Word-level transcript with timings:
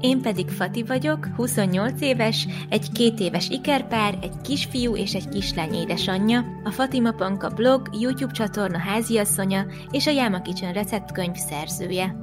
Én 0.00 0.20
pedig 0.22 0.48
Fati 0.48 0.82
vagyok, 0.82 1.26
28 1.36 2.00
éves, 2.00 2.46
egy 2.68 2.92
két 2.92 3.20
éves 3.20 3.48
ikerpár, 3.48 4.18
egy 4.22 4.40
kisfiú 4.42 4.96
és 4.96 5.14
egy 5.14 5.28
kislány 5.28 5.74
édesanyja, 5.74 6.44
a 6.64 6.70
Fatima 6.70 7.12
Panka 7.12 7.48
blog, 7.48 7.88
YouTube 7.92 8.32
csatorna 8.32 8.78
háziasszonya 8.78 9.66
és 9.90 10.06
a 10.06 10.10
Yama 10.10 10.42
Kitchen 10.42 10.72
receptkönyv 10.72 11.34
szerzője. 11.34 12.16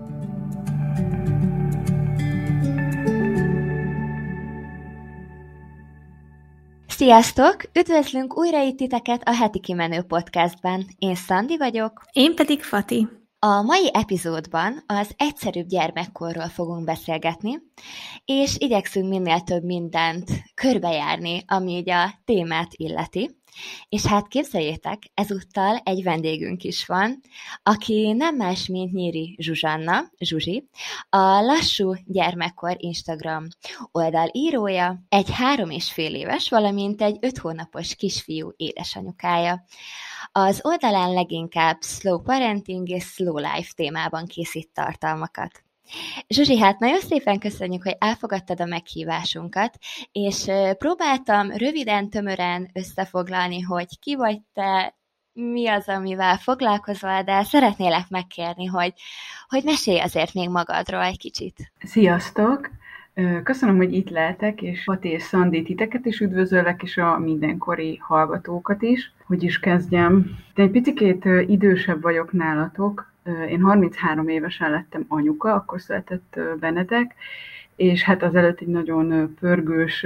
Sziasztok! 6.88 7.56
Üdvözlünk 7.80 8.38
újra 8.38 8.62
itt 8.62 8.78
titeket 8.78 9.22
a 9.26 9.36
Heti 9.36 9.60
Kimenő 9.60 10.02
podcastben. 10.02 10.86
Én 10.98 11.16
Szandi 11.16 11.58
vagyok. 11.58 12.02
Én 12.12 12.36
pedig 12.36 12.62
Fati. 12.62 13.23
A 13.46 13.62
mai 13.62 13.90
epizódban 13.94 14.84
az 14.86 15.14
egyszerűbb 15.18 15.68
gyermekkorról 15.68 16.48
fogunk 16.48 16.84
beszélgetni, 16.86 17.62
és 18.26 18.56
igyekszünk 18.58 19.10
minél 19.10 19.40
több 19.40 19.64
mindent 19.64 20.30
körbejárni, 20.54 21.44
ami 21.48 21.72
így 21.72 21.90
a 21.90 22.14
témát 22.26 22.68
illeti. 22.72 23.42
És 23.90 24.06
hát 24.06 24.28
képzeljétek, 24.28 25.04
ezúttal 25.14 25.82
egy 25.84 26.04
vendégünk 26.04 26.64
is 26.64 26.86
van, 26.86 27.20
aki 27.64 28.12
nem 28.12 28.36
más, 28.36 28.68
mint 28.68 28.94
Nyíri 28.94 29.36
Zsuzsanna, 29.40 30.04
Zsuzsi, 30.20 30.70
a 31.10 31.42
Lassú 31.42 31.94
Gyermekkor 32.06 32.76
Instagram 32.80 33.48
oldal 33.92 34.30
írója, 34.32 35.04
egy 35.10 35.32
három 35.32 35.70
és 35.70 35.92
fél 35.92 36.16
éves, 36.16 36.50
valamint 36.50 37.02
egy 37.02 37.18
öt 37.22 37.38
hónapos 37.38 37.96
kisfiú 37.96 38.54
édesanyukája. 38.56 39.64
Az 40.32 40.60
oldalán 40.64 41.14
leginkább 41.14 41.82
slow 41.82 42.22
parenting 42.22 42.90
és 42.90 43.04
slow 43.04 43.38
life 43.38 43.72
témában 43.76 44.26
készít 44.26 44.70
tartalmakat. 44.74 45.64
Zsuzsi, 46.28 46.60
hát 46.60 46.80
nagyon 46.80 47.00
szépen 47.00 47.40
köszönjük, 47.40 47.84
hogy 47.84 47.96
elfogadtad 48.00 48.62
a 48.62 48.66
meghívásunkat, 48.66 49.78
és 50.12 50.46
próbáltam 50.78 51.52
röviden, 51.52 52.10
tömören 52.10 52.70
összefoglalni, 52.74 53.62
hogy 53.62 54.00
ki 54.00 54.16
vagy 54.16 54.40
te, 54.54 54.96
mi 55.34 55.68
az, 55.68 55.88
amivel 55.88 56.38
foglalkozol, 56.38 57.22
de 57.22 57.44
szeretnélek 57.44 58.10
megkérni, 58.10 58.66
hogy, 58.66 58.94
hogy 59.48 59.64
mesélj 59.64 60.00
azért 60.00 60.34
még 60.34 60.50
magadról 60.50 61.02
egy 61.04 61.18
kicsit. 61.18 61.72
Sziasztok! 61.80 62.70
Köszönöm, 63.44 63.78
hogy 63.78 63.94
itt 63.94 64.10
lehetek, 64.10 64.62
és 64.62 64.84
Pati 64.84 65.10
és 65.10 65.24
Szandi 65.24 65.62
titeket 65.62 66.06
is 66.06 66.20
üdvözöllek, 66.20 66.84
és 66.84 66.98
a 66.98 67.20
mindenkori 67.20 67.98
hallgatókat 68.02 68.82
is. 68.82 69.12
Hogy 69.26 69.44
is 69.44 69.60
kezdjem? 69.60 70.38
De 70.56 70.64
egy 70.64 70.72
picit 70.72 71.26
idősebb 71.48 72.02
vagyok 72.02 72.32
nálatok. 72.32 73.12
Én 73.50 73.62
33 73.62 74.28
évesen 74.28 74.72
lettem 74.72 75.06
anyuka, 75.08 75.54
akkor 75.54 75.82
született 75.82 76.40
Benedek, 76.60 77.16
és 77.76 78.04
hát 78.04 78.24
azelőtt 78.24 78.60
egy 78.60 78.68
nagyon 78.68 79.34
pörgős 79.40 80.06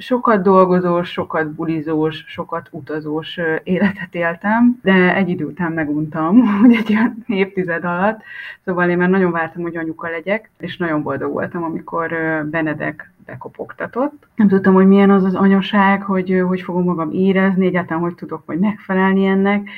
sokat 0.00 0.42
dolgozós, 0.42 1.10
sokat 1.10 1.50
bulizós, 1.50 2.24
sokat 2.26 2.68
utazós 2.70 3.38
életet 3.62 4.14
éltem, 4.14 4.78
de 4.82 5.14
egy 5.14 5.28
idő 5.28 5.44
után 5.44 5.72
meguntam, 5.72 6.46
hogy 6.60 6.74
egy 6.74 6.90
ilyen 6.90 7.24
évtized 7.26 7.84
alatt, 7.84 8.20
szóval 8.64 8.90
én 8.90 8.96
már 8.96 9.08
nagyon 9.08 9.30
vártam, 9.30 9.62
hogy 9.62 9.76
anyuka 9.76 10.08
legyek, 10.08 10.50
és 10.58 10.76
nagyon 10.76 11.02
boldog 11.02 11.32
voltam, 11.32 11.62
amikor 11.62 12.10
Benedek 12.50 13.12
bekopogtatott. 13.26 14.26
Nem 14.34 14.48
tudtam, 14.48 14.74
hogy 14.74 14.86
milyen 14.86 15.10
az 15.10 15.24
az 15.24 15.34
anyaság, 15.34 16.02
hogy 16.02 16.42
hogy 16.46 16.60
fogom 16.60 16.84
magam 16.84 17.10
érezni, 17.12 17.66
egyáltalán 17.66 18.02
hogy 18.02 18.14
tudok 18.14 18.42
majd 18.46 18.58
megfelelni 18.58 19.26
ennek, 19.26 19.68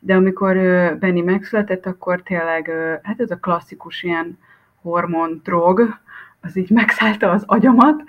de 0.00 0.14
amikor 0.14 0.54
Benni 0.98 1.20
megszületett, 1.20 1.86
akkor 1.86 2.22
tényleg, 2.22 2.70
hát 3.02 3.20
ez 3.20 3.30
a 3.30 3.36
klasszikus 3.36 4.02
ilyen 4.02 4.38
hormon 4.82 5.40
drog, 5.44 6.00
az 6.42 6.56
így 6.56 6.70
megszállta 6.70 7.30
az 7.30 7.42
agyamat, 7.46 8.02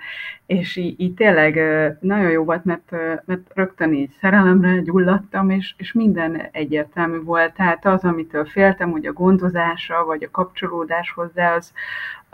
és 0.46 0.76
így, 0.76 1.00
így 1.00 1.14
tényleg 1.14 1.54
nagyon 2.00 2.30
jó 2.30 2.44
volt, 2.44 2.64
mert, 2.64 2.90
mert 3.24 3.40
rögtön 3.54 3.92
így 3.92 4.10
szerelemre 4.20 4.80
gyulladtam, 4.80 5.50
és, 5.50 5.74
és 5.76 5.92
minden 5.92 6.48
egyértelmű 6.52 7.22
volt. 7.22 7.54
Tehát 7.54 7.86
az, 7.86 8.04
amitől 8.04 8.44
féltem, 8.44 8.90
hogy 8.90 9.06
a 9.06 9.12
gondozása, 9.12 10.04
vagy 10.04 10.22
a 10.22 10.30
kapcsolódás 10.30 11.10
hozzá, 11.10 11.54
az, 11.54 11.72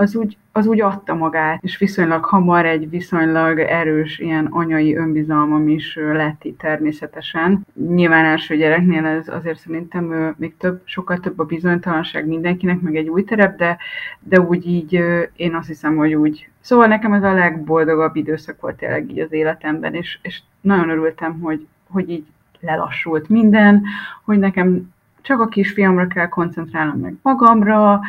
az 0.01 0.17
úgy, 0.17 0.37
az 0.53 0.67
úgy 0.67 0.81
adta 0.81 1.15
magát, 1.15 1.63
és 1.63 1.79
viszonylag 1.79 2.25
hamar 2.25 2.67
egy 2.67 2.91
viszonylag 2.91 3.59
erős 3.59 4.19
ilyen 4.19 4.47
anyai 4.47 4.97
önbizalmam 4.97 5.69
is 5.69 5.97
lett 5.97 6.45
itt 6.45 6.59
természetesen. 6.59 7.67
Nyilván 7.89 8.25
első 8.25 8.57
gyereknél 8.57 9.07
ez 9.07 9.29
azért 9.29 9.59
szerintem 9.59 10.35
még 10.39 10.57
több, 10.57 10.81
sokkal 10.85 11.19
több 11.19 11.39
a 11.39 11.45
bizonytalanság 11.45 12.27
mindenkinek, 12.27 12.81
meg 12.81 12.97
egy 12.97 13.09
új 13.09 13.25
terep, 13.25 13.57
de, 13.57 13.77
de 14.21 14.41
úgy 14.41 14.67
így 14.67 14.93
én 15.37 15.55
azt 15.55 15.67
hiszem, 15.67 15.97
hogy 15.97 16.15
úgy 16.15 16.49
Szóval 16.61 16.87
nekem 16.87 17.13
ez 17.13 17.23
a 17.23 17.33
legboldogabb 17.33 18.17
időszak 18.17 18.61
volt 18.61 18.77
tényleg 18.77 19.11
így 19.11 19.19
az 19.19 19.33
életemben, 19.33 19.95
és, 19.95 20.19
és 20.23 20.43
nagyon 20.61 20.89
örültem, 20.89 21.41
hogy, 21.41 21.67
hogy 21.91 22.11
így 22.11 22.27
lelassult 22.61 23.29
minden, 23.29 23.83
hogy 24.25 24.39
nekem 24.39 24.93
csak 25.23 25.41
a 25.41 25.47
kisfiamra 25.47 26.07
kell 26.07 26.29
koncentrálnom 26.29 26.99
meg 26.99 27.15
magamra, 27.23 28.01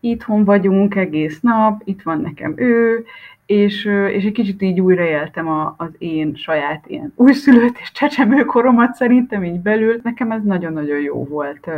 itthon 0.00 0.44
vagyunk 0.44 0.94
egész 0.94 1.40
nap, 1.40 1.82
itt 1.84 2.02
van 2.02 2.20
nekem 2.20 2.52
ő, 2.56 3.04
és, 3.46 3.84
és 4.10 4.24
egy 4.24 4.32
kicsit 4.32 4.62
így 4.62 4.80
újraéltem 4.80 5.48
a, 5.48 5.74
az 5.78 5.90
én 5.98 6.34
saját 6.34 6.84
ilyen 6.86 7.12
újszülött 7.16 7.78
és 7.78 7.92
csecsemő 7.92 8.44
koromat 8.44 8.94
szerintem 8.94 9.44
így 9.44 9.60
belül. 9.60 10.00
Nekem 10.02 10.30
ez 10.30 10.42
nagyon-nagyon 10.42 11.00
jó 11.00 11.24
volt 11.24 11.68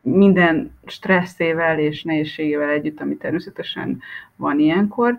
minden 0.00 0.72
stresszével 0.86 1.78
és 1.78 2.02
nehézségével 2.02 2.68
együtt, 2.68 3.00
ami 3.00 3.16
természetesen 3.16 4.00
van 4.36 4.58
ilyenkor. 4.58 5.18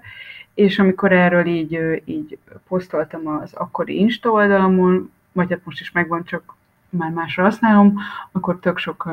És 0.54 0.80
amikor 0.80 1.12
erről 1.12 1.46
így, 1.46 2.02
így 2.06 2.38
posztoltam 2.68 3.28
az 3.28 3.54
akkori 3.54 3.98
Insta 3.98 4.30
oldalamon, 4.32 5.12
vagy 5.32 5.50
hát 5.50 5.62
most 5.64 5.80
is 5.80 5.92
megvan, 5.92 6.24
csak 6.24 6.56
már 6.90 7.12
másra 7.12 7.44
használom, 7.44 8.00
akkor 8.32 8.60
tök 8.60 8.78
sok 8.78 9.12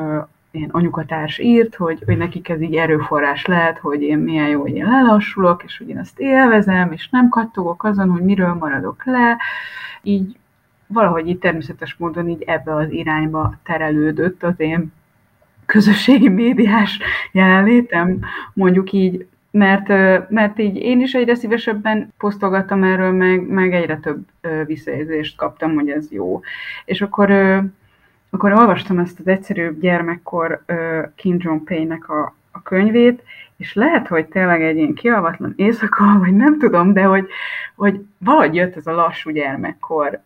ilyen 0.57 0.69
anyukatárs 0.69 1.39
írt, 1.39 1.75
hogy, 1.75 2.03
hogy 2.05 2.17
nekik 2.17 2.49
ez 2.49 2.61
így 2.61 2.75
erőforrás 2.75 3.45
lehet, 3.45 3.77
hogy 3.77 4.01
én 4.01 4.17
milyen 4.17 4.47
jó, 4.47 4.61
hogy 4.61 4.75
én 4.75 4.85
lelassulok, 4.85 5.63
és 5.63 5.77
hogy 5.77 5.89
én 5.89 5.97
ezt 5.97 6.19
élvezem, 6.19 6.91
és 6.91 7.09
nem 7.09 7.29
kattogok 7.29 7.83
azon, 7.83 8.09
hogy 8.09 8.21
miről 8.21 8.53
maradok 8.53 9.05
le. 9.05 9.37
Így 10.01 10.37
valahogy 10.87 11.27
így 11.27 11.39
természetes 11.39 11.95
módon 11.97 12.29
így 12.29 12.41
ebbe 12.41 12.75
az 12.75 12.91
irányba 12.91 13.53
terelődött 13.63 14.43
az 14.43 14.53
én 14.57 14.91
közösségi 15.65 16.29
médiás 16.29 16.99
jelenlétem, 17.31 18.19
mondjuk 18.53 18.91
így, 18.91 19.27
mert, 19.51 19.87
mert 20.29 20.59
így 20.59 20.75
én 20.75 21.01
is 21.01 21.13
egyre 21.13 21.35
szívesebben 21.35 22.13
posztolgattam 22.17 22.83
erről, 22.83 23.11
meg, 23.11 23.47
meg 23.47 23.73
egyre 23.73 23.97
több 23.97 24.25
visszajelzést 24.65 25.37
kaptam, 25.37 25.73
hogy 25.73 25.89
ez 25.89 26.11
jó. 26.11 26.41
És 26.85 27.01
akkor 27.01 27.29
akkor 28.29 28.51
olvastam 28.51 28.99
ezt 28.99 29.19
az 29.19 29.27
egyszerűbb 29.27 29.79
gyermekkor 29.79 30.63
Kim 31.15 31.35
Jong 31.39 31.63
Pei-nek 31.63 32.09
a, 32.09 32.35
a 32.51 32.61
könyvét, 32.61 33.23
és 33.57 33.73
lehet, 33.73 34.07
hogy 34.07 34.25
tényleg 34.25 34.63
egy 34.63 34.77
ilyen 34.77 34.93
kialvatlan 34.93 35.53
éjszaka, 35.55 36.05
vagy 36.23 36.35
nem 36.35 36.59
tudom, 36.59 36.93
de 36.93 37.03
hogy, 37.03 37.27
hogy 37.75 38.05
valahogy 38.17 38.55
jött 38.55 38.75
ez 38.75 38.87
a 38.87 38.91
lassú 38.91 39.29
gyermekkor. 39.29 40.21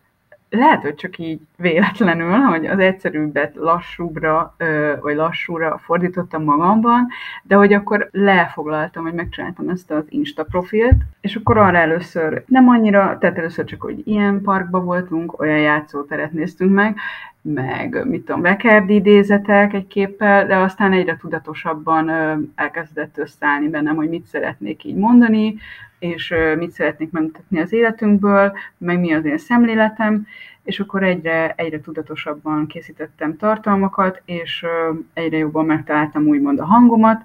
Lehet, 0.50 0.81
hogy 0.81 0.95
csak 0.95 1.17
így 1.17 1.39
véletlenül, 1.57 2.31
hogy 2.31 2.66
az 2.66 2.79
egyszerűbbet 2.79 3.56
lassúbbra, 3.56 4.56
vagy 5.01 5.16
lassúra 5.16 5.78
fordítottam 5.83 6.44
magamban, 6.44 7.07
de 7.44 7.56
hogy 7.56 7.74
akkor 7.74 8.09
lefoglaltam, 8.12 9.04
hogy 9.04 9.13
megcsináltam 9.13 9.69
ezt 9.69 9.92
az 9.92 10.04
Insta 10.09 10.44
profilt, 10.44 10.95
és 11.21 11.36
akkor 11.36 11.57
arra 11.57 11.77
először 11.77 12.44
nem 12.47 12.69
annyira, 12.69 13.18
tehát 13.19 13.38
először 13.38 13.65
csak, 13.65 13.81
hogy 13.81 14.07
ilyen 14.07 14.42
parkba 14.42 14.80
voltunk, 14.80 15.39
olyan 15.39 15.59
játszóteret 15.59 16.31
néztünk 16.31 16.74
meg, 16.74 16.97
meg 17.42 18.08
mit 18.08 18.26
tudom, 18.26 18.42
Vekerdi 18.42 18.94
idézetek 18.94 19.74
egy 19.74 19.88
képpel, 19.88 20.46
de 20.48 20.58
aztán 20.58 20.94
egyre 20.94 21.18
tudatosabban 21.18 22.10
elkezdett 22.56 23.18
összeállni 23.18 23.70
bennem, 23.70 23.96
hogy 23.96 24.10
mit 24.10 24.26
szeretnék 24.26 24.84
így 24.84 24.96
mondani, 24.96 25.56
és 26.00 26.34
mit 26.58 26.72
szeretnék 26.72 27.12
megmutatni 27.12 27.60
az 27.60 27.74
életünkből, 27.74 28.58
meg 28.78 29.00
mi 29.00 29.14
az 29.14 29.26
én 29.26 29.38
szemléletem, 29.38 30.28
és 30.64 30.80
akkor 30.80 31.04
egyre, 31.04 31.54
egyre 31.56 31.80
tudatosabban 31.80 32.68
készítettem 32.68 33.38
tartalmakat, 33.38 34.22
és 34.26 34.66
egyre 35.14 35.38
jobban 35.38 35.66
megtaláltam 35.66 36.28
úgymond 36.28 36.60
a 36.60 36.66
hangomat, 36.66 37.24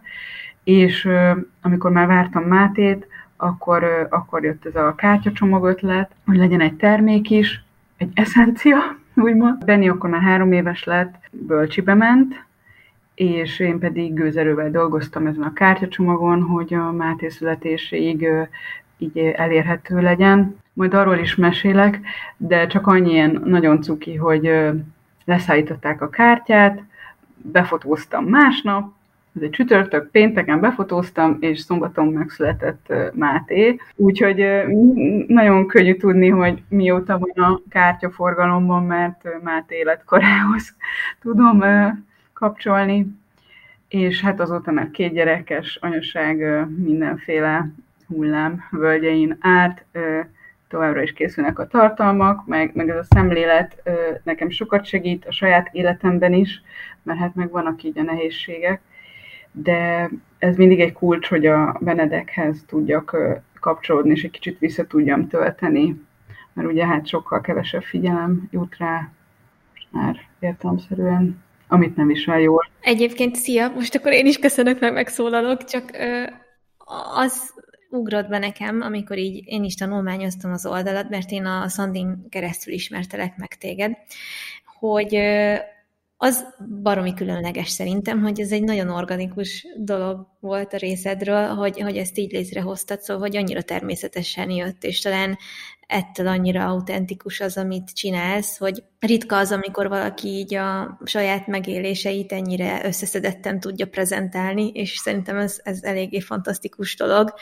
és 0.64 1.08
amikor 1.62 1.90
már 1.90 2.06
vártam 2.06 2.42
Mátét, 2.42 3.06
akkor, 3.36 4.08
akkor 4.10 4.44
jött 4.44 4.66
ez 4.66 4.76
a 4.76 4.94
kártyacsomag 4.94 5.64
ötlet, 5.64 6.10
hogy 6.26 6.36
legyen 6.36 6.60
egy 6.60 6.74
termék 6.74 7.30
is, 7.30 7.64
egy 7.96 8.10
eszencia, 8.14 8.76
úgymond. 9.16 9.64
Benni 9.64 9.88
akkor 9.88 10.10
már 10.10 10.22
három 10.22 10.52
éves 10.52 10.84
lett, 10.84 11.14
bölcsibe 11.30 11.94
ment, 11.94 12.44
és 13.14 13.58
én 13.58 13.78
pedig 13.78 14.14
gőzerővel 14.14 14.70
dolgoztam 14.70 15.26
ezen 15.26 15.42
a 15.42 15.52
kártyacsomagon, 15.52 16.42
hogy 16.42 16.74
a 16.74 16.92
Máté 16.92 17.28
születéséig 17.28 18.28
így 18.98 19.18
elérhető 19.18 20.00
legyen. 20.00 20.56
Majd 20.72 20.94
arról 20.94 21.18
is 21.18 21.34
mesélek, 21.34 22.00
de 22.36 22.66
csak 22.66 22.86
annyi 22.86 23.10
ilyen 23.10 23.42
nagyon 23.44 23.82
cuki, 23.82 24.14
hogy 24.14 24.50
leszállították 25.24 26.02
a 26.02 26.10
kártyát, 26.10 26.82
befotóztam 27.36 28.24
másnap, 28.24 28.95
ez 29.36 29.42
egy 29.42 29.50
csütörtök, 29.50 30.10
pénteken 30.10 30.60
befotóztam, 30.60 31.36
és 31.40 31.60
szombaton 31.60 32.08
megszületett 32.08 32.92
Máté. 33.12 33.80
Úgyhogy 33.96 34.46
nagyon 35.26 35.66
könnyű 35.66 35.96
tudni, 35.96 36.28
hogy 36.28 36.62
mióta 36.68 37.18
van 37.18 37.44
a 37.44 37.60
kártyaforgalomban, 37.68 38.84
mert 38.84 39.42
Máté 39.42 39.76
életkorához 39.76 40.74
tudom 41.22 41.64
kapcsolni. 42.32 43.06
És 43.88 44.20
hát 44.20 44.40
azóta 44.40 44.70
már 44.70 44.90
két 44.90 45.12
gyerekes 45.12 45.78
anyaság 45.80 46.66
mindenféle 46.76 47.70
hullám 48.06 48.64
völgyein 48.70 49.36
árt, 49.40 49.84
továbbra 50.68 51.02
is 51.02 51.12
készülnek 51.12 51.58
a 51.58 51.66
tartalmak, 51.66 52.46
meg, 52.46 52.70
meg 52.74 52.88
ez 52.88 52.96
a 52.96 53.14
szemlélet 53.14 53.82
nekem 54.22 54.50
sokat 54.50 54.84
segít 54.84 55.24
a 55.24 55.32
saját 55.32 55.68
életemben 55.72 56.32
is, 56.32 56.62
mert 57.02 57.18
hát 57.18 57.34
meg 57.34 57.50
vannak 57.50 57.82
így 57.82 57.98
a 57.98 58.02
nehézségek, 58.02 58.80
de 59.62 60.10
ez 60.38 60.56
mindig 60.56 60.80
egy 60.80 60.92
kulcs, 60.92 61.28
hogy 61.28 61.46
a 61.46 61.78
Benedekhez 61.80 62.64
tudjak 62.66 63.16
kapcsolódni, 63.60 64.10
és 64.10 64.24
egy 64.24 64.30
kicsit 64.30 64.58
vissza 64.58 64.86
tudjam 64.86 65.28
tölteni, 65.28 66.00
mert 66.52 66.68
ugye 66.68 66.86
hát 66.86 67.06
sokkal 67.06 67.40
kevesebb 67.40 67.82
figyelem 67.82 68.48
jut 68.50 68.76
rá, 68.76 69.10
már 69.90 70.16
értelmszerűen, 70.40 71.44
amit 71.68 71.96
nem 71.96 72.06
visel 72.06 72.40
jól. 72.40 72.68
Egyébként, 72.80 73.36
szia! 73.36 73.68
Most 73.68 73.94
akkor 73.94 74.12
én 74.12 74.26
is 74.26 74.38
köszönök, 74.38 74.80
meg 74.80 74.92
megszólalok, 74.92 75.64
csak 75.64 75.90
az 77.14 77.54
ugrott 77.90 78.28
be 78.28 78.38
nekem, 78.38 78.80
amikor 78.80 79.18
így 79.18 79.42
én 79.46 79.64
is 79.64 79.74
tanulmányoztam 79.74 80.52
az 80.52 80.66
oldalat, 80.66 81.08
mert 81.08 81.30
én 81.30 81.44
a 81.44 81.68
Szandin 81.68 82.28
keresztül 82.28 82.74
ismertelek 82.74 83.36
meg 83.36 83.48
téged, 83.48 83.92
hogy 84.78 85.18
az 86.18 86.44
baromi 86.82 87.14
különleges 87.14 87.68
szerintem, 87.68 88.22
hogy 88.22 88.40
ez 88.40 88.52
egy 88.52 88.62
nagyon 88.62 88.88
organikus 88.88 89.66
dolog 89.78 90.26
volt 90.40 90.72
a 90.72 90.76
részedről, 90.76 91.46
hogy, 91.46 91.80
hogy 91.80 91.96
ezt 91.96 92.18
így 92.18 92.32
létrehoztad, 92.32 93.00
szóval 93.00 93.22
hogy 93.22 93.36
annyira 93.36 93.62
természetesen 93.62 94.50
jött, 94.50 94.84
és 94.84 95.00
talán 95.00 95.38
ettől 95.86 96.26
annyira 96.26 96.66
autentikus 96.66 97.40
az, 97.40 97.56
amit 97.56 97.94
csinálsz, 97.94 98.58
hogy 98.58 98.82
ritka 98.98 99.36
az, 99.36 99.52
amikor 99.52 99.88
valaki 99.88 100.28
így 100.28 100.54
a 100.54 100.98
saját 101.04 101.46
megéléseit 101.46 102.32
ennyire 102.32 102.80
összeszedetten 102.84 103.60
tudja 103.60 103.86
prezentálni, 103.86 104.68
és 104.68 104.96
szerintem 104.96 105.36
ez, 105.36 105.60
ez 105.62 105.82
eléggé 105.82 106.20
fantasztikus 106.20 106.96
dolog, 106.96 107.34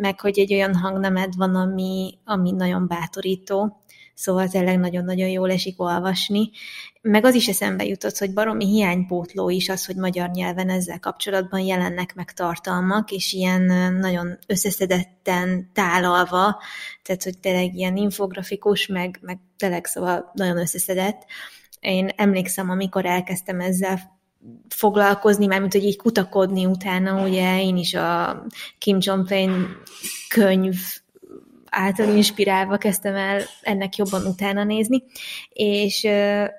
meg 0.00 0.20
hogy 0.20 0.38
egy 0.38 0.52
olyan 0.52 0.74
hangnemed 0.74 1.34
van, 1.36 1.54
ami, 1.54 2.18
ami 2.24 2.50
nagyon 2.50 2.88
bátorító, 2.88 3.82
szóval 4.18 4.48
tényleg 4.48 4.78
nagyon-nagyon 4.78 5.28
jól 5.28 5.50
esik 5.50 5.80
olvasni. 5.80 6.50
Meg 7.02 7.24
az 7.24 7.34
is 7.34 7.48
eszembe 7.48 7.84
jutott, 7.84 8.18
hogy 8.18 8.32
baromi 8.32 8.66
hiánypótló 8.66 9.50
is 9.50 9.68
az, 9.68 9.86
hogy 9.86 9.96
magyar 9.96 10.30
nyelven 10.30 10.68
ezzel 10.68 10.98
kapcsolatban 10.98 11.60
jelennek 11.60 12.14
meg 12.14 12.32
tartalmak, 12.32 13.10
és 13.10 13.32
ilyen 13.32 13.94
nagyon 13.94 14.38
összeszedetten 14.46 15.70
tálalva, 15.72 16.62
tehát 17.02 17.22
hogy 17.22 17.38
tényleg 17.38 17.74
ilyen 17.74 17.96
infografikus, 17.96 18.86
meg, 18.86 19.18
meg 19.22 19.38
tényleg 19.56 19.86
szóval 19.86 20.30
nagyon 20.34 20.58
összeszedett. 20.58 21.24
Én 21.80 22.08
emlékszem, 22.16 22.70
amikor 22.70 23.06
elkezdtem 23.06 23.60
ezzel 23.60 24.18
foglalkozni, 24.68 25.46
mármint 25.46 25.72
hogy 25.72 25.84
így 25.84 25.96
kutakodni 25.96 26.66
utána, 26.66 27.28
ugye 27.28 27.62
én 27.62 27.76
is 27.76 27.94
a 27.94 28.42
Kim 28.78 28.98
Jong-un 29.00 29.66
könyv 30.28 30.76
által 31.70 32.16
inspirálva 32.16 32.76
kezdtem 32.76 33.14
el 33.14 33.42
ennek 33.62 33.96
jobban 33.96 34.26
utána 34.26 34.64
nézni, 34.64 35.02
és, 35.48 36.06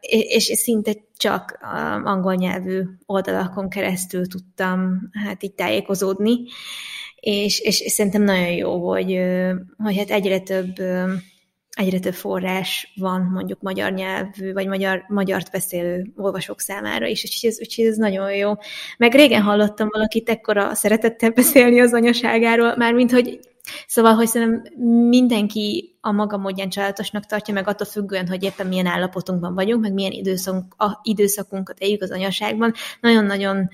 és 0.02 0.44
szinte 0.44 0.94
csak 1.18 1.60
angol 2.04 2.34
nyelvű 2.34 2.82
oldalakon 3.06 3.70
keresztül 3.70 4.28
tudtam 4.28 5.10
hát 5.26 5.44
így 5.44 5.54
tájékozódni, 5.54 6.38
és, 7.16 7.60
és, 7.60 7.76
szerintem 7.76 8.24
nagyon 8.24 8.52
jó, 8.52 8.90
hogy, 8.90 9.20
hogy 9.78 9.98
hát 9.98 10.10
egyre 10.10 10.40
több 10.40 10.74
egyre 11.80 12.00
több 12.00 12.14
forrás 12.14 12.94
van 12.96 13.22
mondjuk 13.22 13.62
magyar 13.62 13.92
nyelvű, 13.92 14.54
vagy 14.54 14.68
magyar, 14.68 15.06
magyart 15.08 15.52
beszélő 15.52 16.14
olvasók 16.16 16.60
számára 16.60 17.08
is, 17.08 17.24
úgyhogy 17.24 17.50
ez, 17.50 17.60
úgyhogy 17.60 17.86
ez 17.86 17.96
nagyon 17.96 18.36
jó. 18.36 18.54
Meg 18.98 19.14
régen 19.14 19.42
hallottam 19.42 19.88
valakit 19.92 20.30
ekkora 20.30 20.76
szeretettel 20.76 21.30
beszélni 21.30 21.80
az 21.80 21.94
anyaságáról, 21.94 22.76
mármint, 22.76 23.12
hogy 23.12 23.40
Szóval, 23.88 24.14
hogy 24.14 24.28
szerintem 24.28 24.74
mindenki 25.10 25.98
a 26.02 26.12
maga 26.12 26.38
módján 26.38 26.70
családosnak 26.70 27.26
tartja, 27.26 27.54
meg 27.54 27.68
attól 27.68 27.88
függően, 27.88 28.28
hogy 28.28 28.44
éppen 28.44 28.68
milyen 28.68 28.86
állapotunkban 28.86 29.54
vagyunk, 29.54 29.82
meg 29.82 29.94
milyen 29.94 30.12
időszak, 30.12 30.74
a, 30.78 31.00
időszakunkat 31.04 31.80
éljük 31.80 32.02
az 32.02 32.12
anyaságban. 32.12 32.74
Nagyon-nagyon 33.02 33.70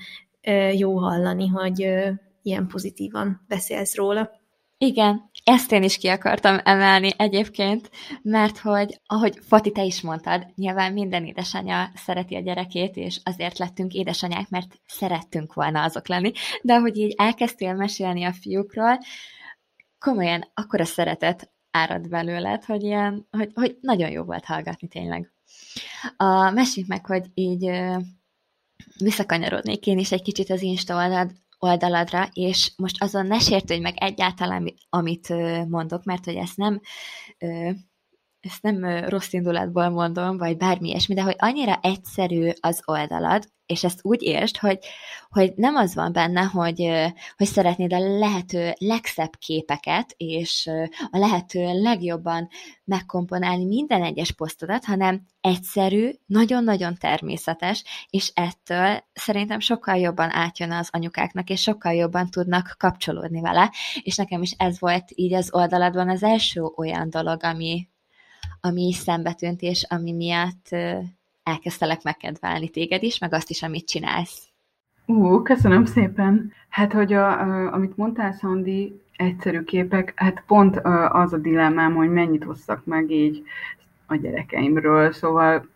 jó 0.72 0.98
hallani, 0.98 1.46
hogy 1.46 1.94
ilyen 2.42 2.66
pozitívan 2.66 3.44
beszélsz 3.48 3.94
róla. 3.94 4.30
Igen, 4.78 5.30
ezt 5.44 5.72
én 5.72 5.82
is 5.82 5.96
ki 5.98 6.08
akartam 6.08 6.58
emelni 6.64 7.10
egyébként, 7.16 7.90
mert 8.22 8.58
hogy, 8.58 9.00
ahogy 9.06 9.38
Fati, 9.42 9.72
te 9.72 9.84
is 9.84 10.00
mondtad, 10.00 10.46
nyilván 10.54 10.92
minden 10.92 11.24
édesanyja 11.24 11.90
szereti 11.94 12.34
a 12.34 12.40
gyerekét, 12.40 12.96
és 12.96 13.20
azért 13.24 13.58
lettünk 13.58 13.92
édesanyák, 13.92 14.48
mert 14.48 14.80
szerettünk 14.86 15.54
volna 15.54 15.82
azok 15.82 16.08
lenni, 16.08 16.32
de 16.62 16.74
ahogy 16.74 16.96
így 16.96 17.14
elkezdtél 17.16 17.74
mesélni 17.74 18.24
a 18.24 18.32
fiúkról, 18.32 18.98
komolyan 19.98 20.50
akkora 20.54 20.84
szeretet 20.84 21.52
árad 21.70 22.08
belőled, 22.08 22.64
hogy, 22.64 22.82
ilyen, 22.82 23.26
hogy, 23.30 23.50
hogy 23.54 23.78
nagyon 23.80 24.10
jó 24.10 24.22
volt 24.22 24.44
hallgatni 24.44 24.88
tényleg. 24.88 25.32
A, 26.16 26.50
meséljük 26.50 26.90
meg, 26.90 27.06
hogy 27.06 27.24
így 27.34 27.70
visszakanyarodnék 28.98 29.86
én 29.86 29.98
is 29.98 30.12
egy 30.12 30.22
kicsit 30.22 30.50
az 30.50 30.62
Insta 30.62 30.96
oldalad, 30.96 31.30
oldaladra, 31.58 32.28
és 32.32 32.72
most 32.76 33.02
azon 33.02 33.26
ne 33.26 33.38
sértődj 33.38 33.80
meg 33.80 33.94
egyáltalán, 33.96 34.74
amit 34.88 35.28
mondok, 35.68 36.04
mert 36.04 36.24
hogy 36.24 36.36
ezt 36.36 36.56
nem 36.56 36.80
ezt 38.46 38.62
nem 38.62 39.08
rossz 39.08 39.32
indulatból 39.32 39.88
mondom, 39.88 40.38
vagy 40.38 40.56
bármi 40.56 40.88
ilyesmi, 40.88 41.14
de 41.14 41.22
hogy 41.22 41.36
annyira 41.38 41.78
egyszerű 41.82 42.50
az 42.60 42.82
oldalad, 42.84 43.44
és 43.66 43.84
ezt 43.84 43.98
úgy 44.02 44.22
értsd, 44.22 44.56
hogy, 44.56 44.78
hogy 45.28 45.52
nem 45.56 45.76
az 45.76 45.94
van 45.94 46.12
benne, 46.12 46.42
hogy, 46.42 46.90
hogy 47.36 47.46
szeretnéd 47.46 47.92
a 47.92 48.18
lehető 48.18 48.72
legszebb 48.78 49.36
képeket, 49.38 50.14
és 50.16 50.70
a 51.10 51.18
lehető 51.18 51.80
legjobban 51.80 52.48
megkomponálni 52.84 53.64
minden 53.64 54.02
egyes 54.02 54.32
posztodat, 54.32 54.84
hanem 54.84 55.26
egyszerű, 55.40 56.10
nagyon-nagyon 56.26 56.96
természetes, 56.96 57.84
és 58.10 58.30
ettől 58.34 59.04
szerintem 59.12 59.60
sokkal 59.60 59.96
jobban 59.96 60.30
átjön 60.32 60.72
az 60.72 60.88
anyukáknak, 60.92 61.50
és 61.50 61.60
sokkal 61.60 61.92
jobban 61.92 62.30
tudnak 62.30 62.74
kapcsolódni 62.78 63.40
vele, 63.40 63.72
és 64.02 64.16
nekem 64.16 64.42
is 64.42 64.50
ez 64.50 64.80
volt 64.80 65.04
így 65.14 65.34
az 65.34 65.54
oldaladban 65.54 66.08
az 66.08 66.22
első 66.22 66.62
olyan 66.62 67.10
dolog, 67.10 67.44
ami, 67.44 67.88
ami 68.66 68.92
szembe 68.92 69.32
tűnt, 69.32 69.60
és 69.62 69.86
ami 69.88 70.12
miatt 70.12 70.68
elkezdtelek 71.42 72.02
megkedvelni 72.02 72.68
téged 72.68 73.02
is, 73.02 73.18
meg 73.18 73.32
azt 73.32 73.50
is, 73.50 73.62
amit 73.62 73.88
csinálsz. 73.88 74.48
Ú, 75.06 75.42
köszönöm 75.42 75.84
szépen. 75.84 76.52
Hát, 76.68 76.92
hogy 76.92 77.12
a, 77.12 77.40
a, 77.40 77.72
amit 77.72 77.96
mondtál, 77.96 78.32
Szandi, 78.32 79.00
egyszerű 79.16 79.62
képek, 79.62 80.12
hát 80.16 80.42
pont 80.46 80.76
az 81.08 81.32
a 81.32 81.38
dilemmám, 81.38 81.94
hogy 81.94 82.10
mennyit 82.10 82.44
hozzak 82.44 82.84
meg 82.84 83.10
így 83.10 83.42
a 84.06 84.16
gyerekeimről, 84.16 85.12
szóval 85.12 85.68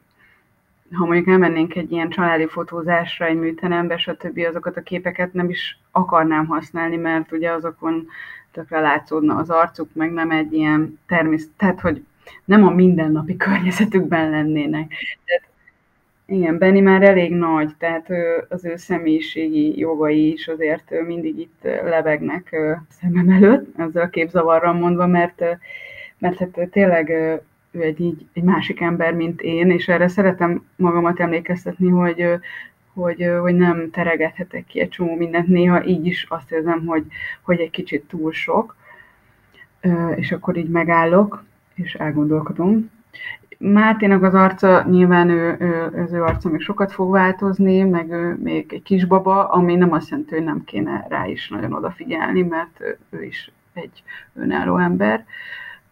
ha 0.92 1.04
mondjuk 1.04 1.28
elmennénk 1.28 1.74
egy 1.74 1.92
ilyen 1.92 2.10
családi 2.10 2.46
fotózásra, 2.46 3.26
egy 3.26 3.38
műterembe, 3.38 3.96
stb. 3.96 4.38
azokat 4.48 4.76
a 4.76 4.82
képeket 4.82 5.32
nem 5.32 5.48
is 5.48 5.78
akarnám 5.90 6.46
használni, 6.46 6.96
mert 6.96 7.32
ugye 7.32 7.50
azokon 7.50 8.06
tökre 8.52 8.80
látszódna 8.80 9.36
az 9.36 9.50
arcuk, 9.50 9.88
meg 9.92 10.12
nem 10.12 10.30
egy 10.30 10.52
ilyen 10.52 10.98
természet, 11.06 11.50
tehát 11.56 11.80
hogy 11.80 12.04
nem 12.44 12.66
a 12.66 12.70
mindennapi 12.70 13.36
környezetükben 13.36 14.30
lennének. 14.30 14.92
Tehát, 15.24 15.48
igen, 16.26 16.58
Benni 16.58 16.80
már 16.80 17.02
elég 17.02 17.34
nagy, 17.34 17.70
tehát 17.78 18.08
az 18.48 18.64
ő 18.64 18.76
személyiségi 18.76 19.78
jogai 19.78 20.32
is 20.32 20.48
azért 20.48 20.92
mindig 21.06 21.38
itt 21.38 21.60
lebegnek 21.62 22.56
szemem 22.88 23.28
előtt, 23.28 23.78
ezzel 23.78 24.02
a 24.02 24.08
képzavarral 24.08 24.72
mondva, 24.72 25.06
mert, 25.06 25.44
mert 26.18 26.38
hát 26.38 26.68
tényleg 26.70 27.10
ő 27.70 27.80
egy, 27.82 28.00
így, 28.00 28.26
egy 28.32 28.42
másik 28.42 28.80
ember, 28.80 29.14
mint 29.14 29.40
én, 29.40 29.70
és 29.70 29.88
erre 29.88 30.08
szeretem 30.08 30.64
magamat 30.76 31.20
emlékeztetni, 31.20 31.88
hogy, 31.88 32.26
hogy, 32.94 33.30
hogy 33.40 33.54
nem 33.54 33.90
teregethetek 33.90 34.66
ki 34.66 34.80
egy 34.80 34.88
csomó 34.88 35.16
mindent. 35.16 35.46
Néha 35.46 35.84
így 35.84 36.06
is 36.06 36.26
azt 36.28 36.52
érzem, 36.52 36.86
hogy, 36.86 37.04
hogy 37.42 37.60
egy 37.60 37.70
kicsit 37.70 38.04
túl 38.08 38.32
sok, 38.32 38.76
és 40.16 40.32
akkor 40.32 40.56
így 40.56 40.68
megállok, 40.68 41.44
és 41.74 41.94
elgondolkodom. 41.94 42.90
Máténak 43.58 44.22
az 44.22 44.34
arca, 44.34 44.84
nyilván 44.90 45.28
ő, 45.28 45.56
ő, 45.60 46.02
az 46.02 46.12
ő 46.12 46.22
arca 46.22 46.48
még 46.48 46.60
sokat 46.60 46.92
fog 46.92 47.10
változni, 47.10 47.82
meg 47.82 48.10
ő 48.10 48.38
még 48.42 48.72
egy 48.72 48.82
kisbaba, 48.82 49.48
ami 49.48 49.74
nem 49.74 49.92
azt 49.92 50.08
jelenti, 50.08 50.34
hogy 50.34 50.44
nem 50.44 50.64
kéne 50.64 51.06
rá 51.08 51.26
is 51.26 51.48
nagyon 51.48 51.72
odafigyelni, 51.72 52.42
mert 52.42 52.80
ő 53.10 53.24
is 53.24 53.52
egy 53.72 54.02
önálló 54.34 54.76
ember, 54.76 55.24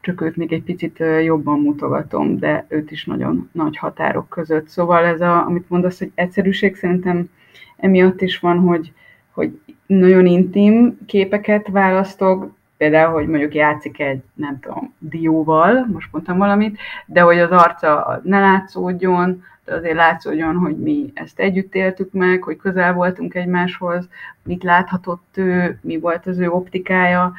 csak 0.01 0.21
őt 0.21 0.37
még 0.37 0.53
egy 0.53 0.63
picit 0.63 0.99
jobban 1.23 1.61
mutogatom, 1.61 2.39
de 2.39 2.67
őt 2.69 2.91
is 2.91 3.05
nagyon 3.05 3.49
nagy 3.53 3.77
határok 3.77 4.29
között. 4.29 4.69
Szóval 4.69 5.05
ez, 5.05 5.21
a, 5.21 5.47
amit 5.47 5.71
mondasz, 5.71 5.99
hogy 5.99 6.11
egyszerűség, 6.15 6.77
szerintem 6.77 7.31
emiatt 7.77 8.21
is 8.21 8.39
van, 8.39 8.59
hogy, 8.59 8.93
hogy 9.31 9.61
nagyon 9.87 10.27
intim 10.27 10.99
képeket 11.07 11.69
választok, 11.69 12.57
például, 12.79 13.13
hogy 13.13 13.27
mondjuk 13.27 13.55
játszik 13.55 14.01
egy, 14.01 14.23
nem 14.35 14.59
tudom, 14.61 14.95
dióval, 14.99 15.87
most 15.93 16.09
mondtam 16.13 16.39
valamit, 16.39 16.79
de 17.07 17.21
hogy 17.21 17.39
az 17.39 17.51
arca 17.51 18.21
ne 18.25 18.41
látszódjon, 18.41 19.45
de 19.65 19.75
azért 19.75 19.95
látszódjon, 19.95 20.57
hogy 20.57 20.79
mi 20.79 21.11
ezt 21.15 21.39
együtt 21.39 21.75
éltük 21.75 22.13
meg, 22.13 22.43
hogy 22.43 22.57
közel 22.57 22.93
voltunk 22.93 23.35
egymáshoz, 23.35 24.09
mit 24.43 24.63
láthatott 24.63 25.35
ő, 25.35 25.79
mi 25.83 25.99
volt 25.99 26.27
az 26.27 26.39
ő 26.39 26.49
optikája. 26.49 27.33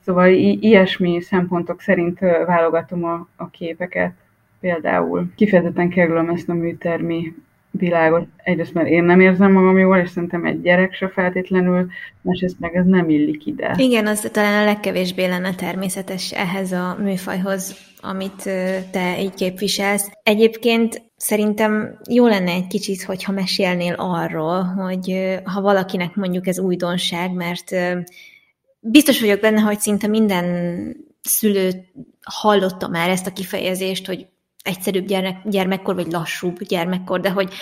Szóval 0.00 0.28
i- 0.28 0.58
ilyesmi 0.60 1.20
szempontok 1.20 1.80
szerint 1.80 2.18
válogatom 2.46 3.04
a, 3.04 3.26
a 3.36 3.48
képeket 3.50 4.12
például. 4.60 5.32
Kifejezetten 5.36 5.88
kerülöm 5.88 6.28
ezt 6.28 6.48
a 6.48 6.54
műtermi 6.54 7.34
világot. 7.80 8.26
Egyrészt, 8.36 8.74
mert 8.74 8.88
én 8.88 9.04
nem 9.04 9.20
érzem 9.20 9.52
magam 9.52 9.78
jól, 9.78 9.96
és 9.96 10.10
szerintem 10.10 10.44
egy 10.44 10.60
gyerek 10.60 10.94
se 10.94 11.08
feltétlenül, 11.08 11.86
másrészt 12.20 12.60
meg 12.60 12.76
ez 12.76 12.86
nem 12.86 13.08
illik 13.08 13.46
ide. 13.46 13.74
Igen, 13.78 14.06
az 14.06 14.28
talán 14.32 14.62
a 14.62 14.64
legkevésbé 14.64 15.26
lenne 15.26 15.54
természetes 15.54 16.32
ehhez 16.32 16.72
a 16.72 16.96
műfajhoz, 17.02 17.76
amit 18.00 18.42
te 18.90 19.20
így 19.20 19.34
képviselsz. 19.34 20.10
Egyébként 20.22 21.02
szerintem 21.16 21.98
jó 22.10 22.26
lenne 22.26 22.52
egy 22.52 22.66
kicsit, 22.66 23.02
hogyha 23.02 23.32
mesélnél 23.32 23.94
arról, 23.98 24.62
hogy 24.62 25.38
ha 25.44 25.60
valakinek 25.60 26.14
mondjuk 26.14 26.46
ez 26.46 26.58
újdonság, 26.58 27.32
mert 27.32 27.74
biztos 28.80 29.20
vagyok 29.20 29.40
benne, 29.40 29.60
hogy 29.60 29.78
szinte 29.78 30.06
minden 30.06 30.46
szülő 31.22 31.70
hallotta 32.22 32.88
már 32.88 33.08
ezt 33.08 33.26
a 33.26 33.32
kifejezést, 33.32 34.06
hogy 34.06 34.26
egyszerűbb 34.62 35.06
gyermek, 35.06 35.36
gyermekkor, 35.44 35.94
vagy 35.94 36.12
lassúbb 36.12 36.62
gyermekkor, 36.62 37.20
de 37.20 37.30
hogy 37.30 37.52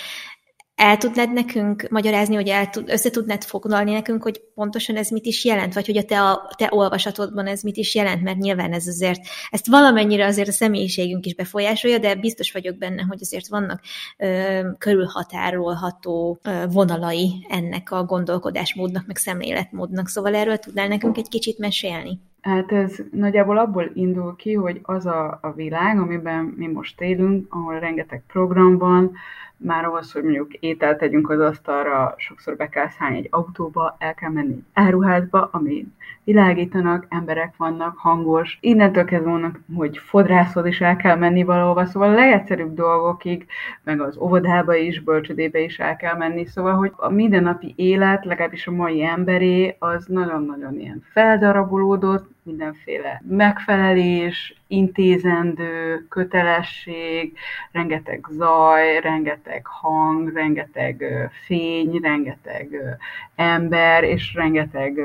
el 0.78 0.97
tudnád 0.97 1.32
nekünk 1.32 1.87
magyarázni, 1.90 2.35
hogy 2.35 2.49
el 2.49 2.70
tud, 2.70 2.90
össze 2.90 3.11
tudnád 3.11 3.44
foglalni 3.44 3.92
nekünk, 3.92 4.23
hogy 4.23 4.40
pontosan 4.54 4.97
ez 4.97 5.11
mit 5.11 5.26
is 5.26 5.44
jelent, 5.44 5.75
vagy 5.75 5.87
hogy 5.87 5.97
a 5.97 6.02
te, 6.02 6.20
a 6.20 6.50
te 6.56 6.68
olvasatodban 6.70 7.47
ez 7.47 7.62
mit 7.62 7.76
is 7.76 7.94
jelent, 7.94 8.23
mert 8.23 8.38
nyilván 8.38 8.73
ez 8.73 8.87
azért, 8.87 9.20
ezt 9.50 9.66
valamennyire 9.66 10.26
azért 10.26 10.49
a 10.49 10.52
személyiségünk 10.52 11.26
is 11.26 11.35
befolyásolja, 11.35 11.99
de 11.99 12.14
biztos 12.14 12.52
vagyok 12.52 12.76
benne, 12.76 13.02
hogy 13.02 13.18
azért 13.20 13.49
vannak 13.49 13.80
ö, 14.18 14.61
körülhatárolható 14.78 16.38
ö, 16.42 16.64
vonalai 16.73 17.47
ennek 17.49 17.90
a 17.90 18.04
gondolkodásmódnak, 18.04 19.06
meg 19.06 19.16
szemléletmódnak, 19.16 20.08
szóval 20.08 20.35
erről 20.35 20.56
tudnál 20.56 20.88
nekünk 20.88 21.16
egy 21.16 21.28
kicsit 21.28 21.58
mesélni? 21.58 22.20
Hát 22.40 22.73
ez 22.73 22.97
nagyjából 23.12 23.58
abból 23.58 23.90
indul 23.94 24.37
ki, 24.37 24.52
hogy 24.52 24.80
az 24.82 25.06
a, 25.06 25.38
a 25.42 25.52
világ, 25.52 25.99
amiben 25.99 26.54
mi 26.56 26.66
most 26.66 27.00
élünk, 27.00 27.47
ahol 27.54 27.78
rengeteg 27.78 28.23
program 28.26 28.78
van, 28.78 29.12
már 29.59 29.85
ahhoz, 29.85 30.12
hogy 30.12 30.23
mondjuk 30.23 30.55
ételt 30.55 30.99
tegyünk 30.99 31.31
az 31.31 31.41
asztalra, 31.41 32.15
sokszor 32.17 32.57
be 32.57 32.69
kell 32.69 32.88
szállni 32.88 33.17
egy 33.17 33.29
autóba, 33.31 33.97
el 33.99 34.15
kell 34.15 34.31
menni 34.31 34.53
egy 34.53 34.65
áruházba, 34.73 35.49
ami 35.53 35.87
világítanak, 36.29 37.07
emberek 37.09 37.57
vannak, 37.57 37.99
hangos. 37.99 38.59
Innentől 38.61 39.05
kezdve 39.05 39.31
vannak, 39.31 39.61
hogy 39.77 39.99
fodrászhoz 39.99 40.67
is 40.67 40.81
el 40.81 40.97
kell 40.97 41.17
menni 41.17 41.43
valahova, 41.43 41.87
szóval 41.87 42.09
a 42.09 42.15
legegyszerűbb 42.15 42.75
dolgokig, 42.75 43.47
meg 43.83 44.00
az 44.00 44.19
óvodába 44.19 44.75
is, 44.75 45.00
bölcsödébe 45.00 45.59
is 45.59 45.79
el 45.79 45.97
kell 45.97 46.17
menni, 46.17 46.47
szóval, 46.47 46.75
hogy 46.75 46.93
a 46.97 47.11
mindennapi 47.11 47.73
élet, 47.77 48.25
legalábbis 48.25 48.67
a 48.67 48.71
mai 48.71 49.05
emberé, 49.05 49.77
az 49.79 50.07
nagyon-nagyon 50.07 50.79
ilyen 50.79 51.05
feldarabolódott, 51.12 52.29
mindenféle 52.43 53.23
megfelelés, 53.29 54.55
intézendő, 54.67 56.07
kötelesség, 56.09 57.37
rengeteg 57.73 58.27
zaj, 58.31 59.00
rengeteg 59.00 59.67
hang, 59.67 60.33
rengeteg 60.33 61.05
fény, 61.47 61.99
rengeteg 62.03 62.99
ember, 63.35 64.05
és 64.05 64.35
rengeteg 64.35 65.00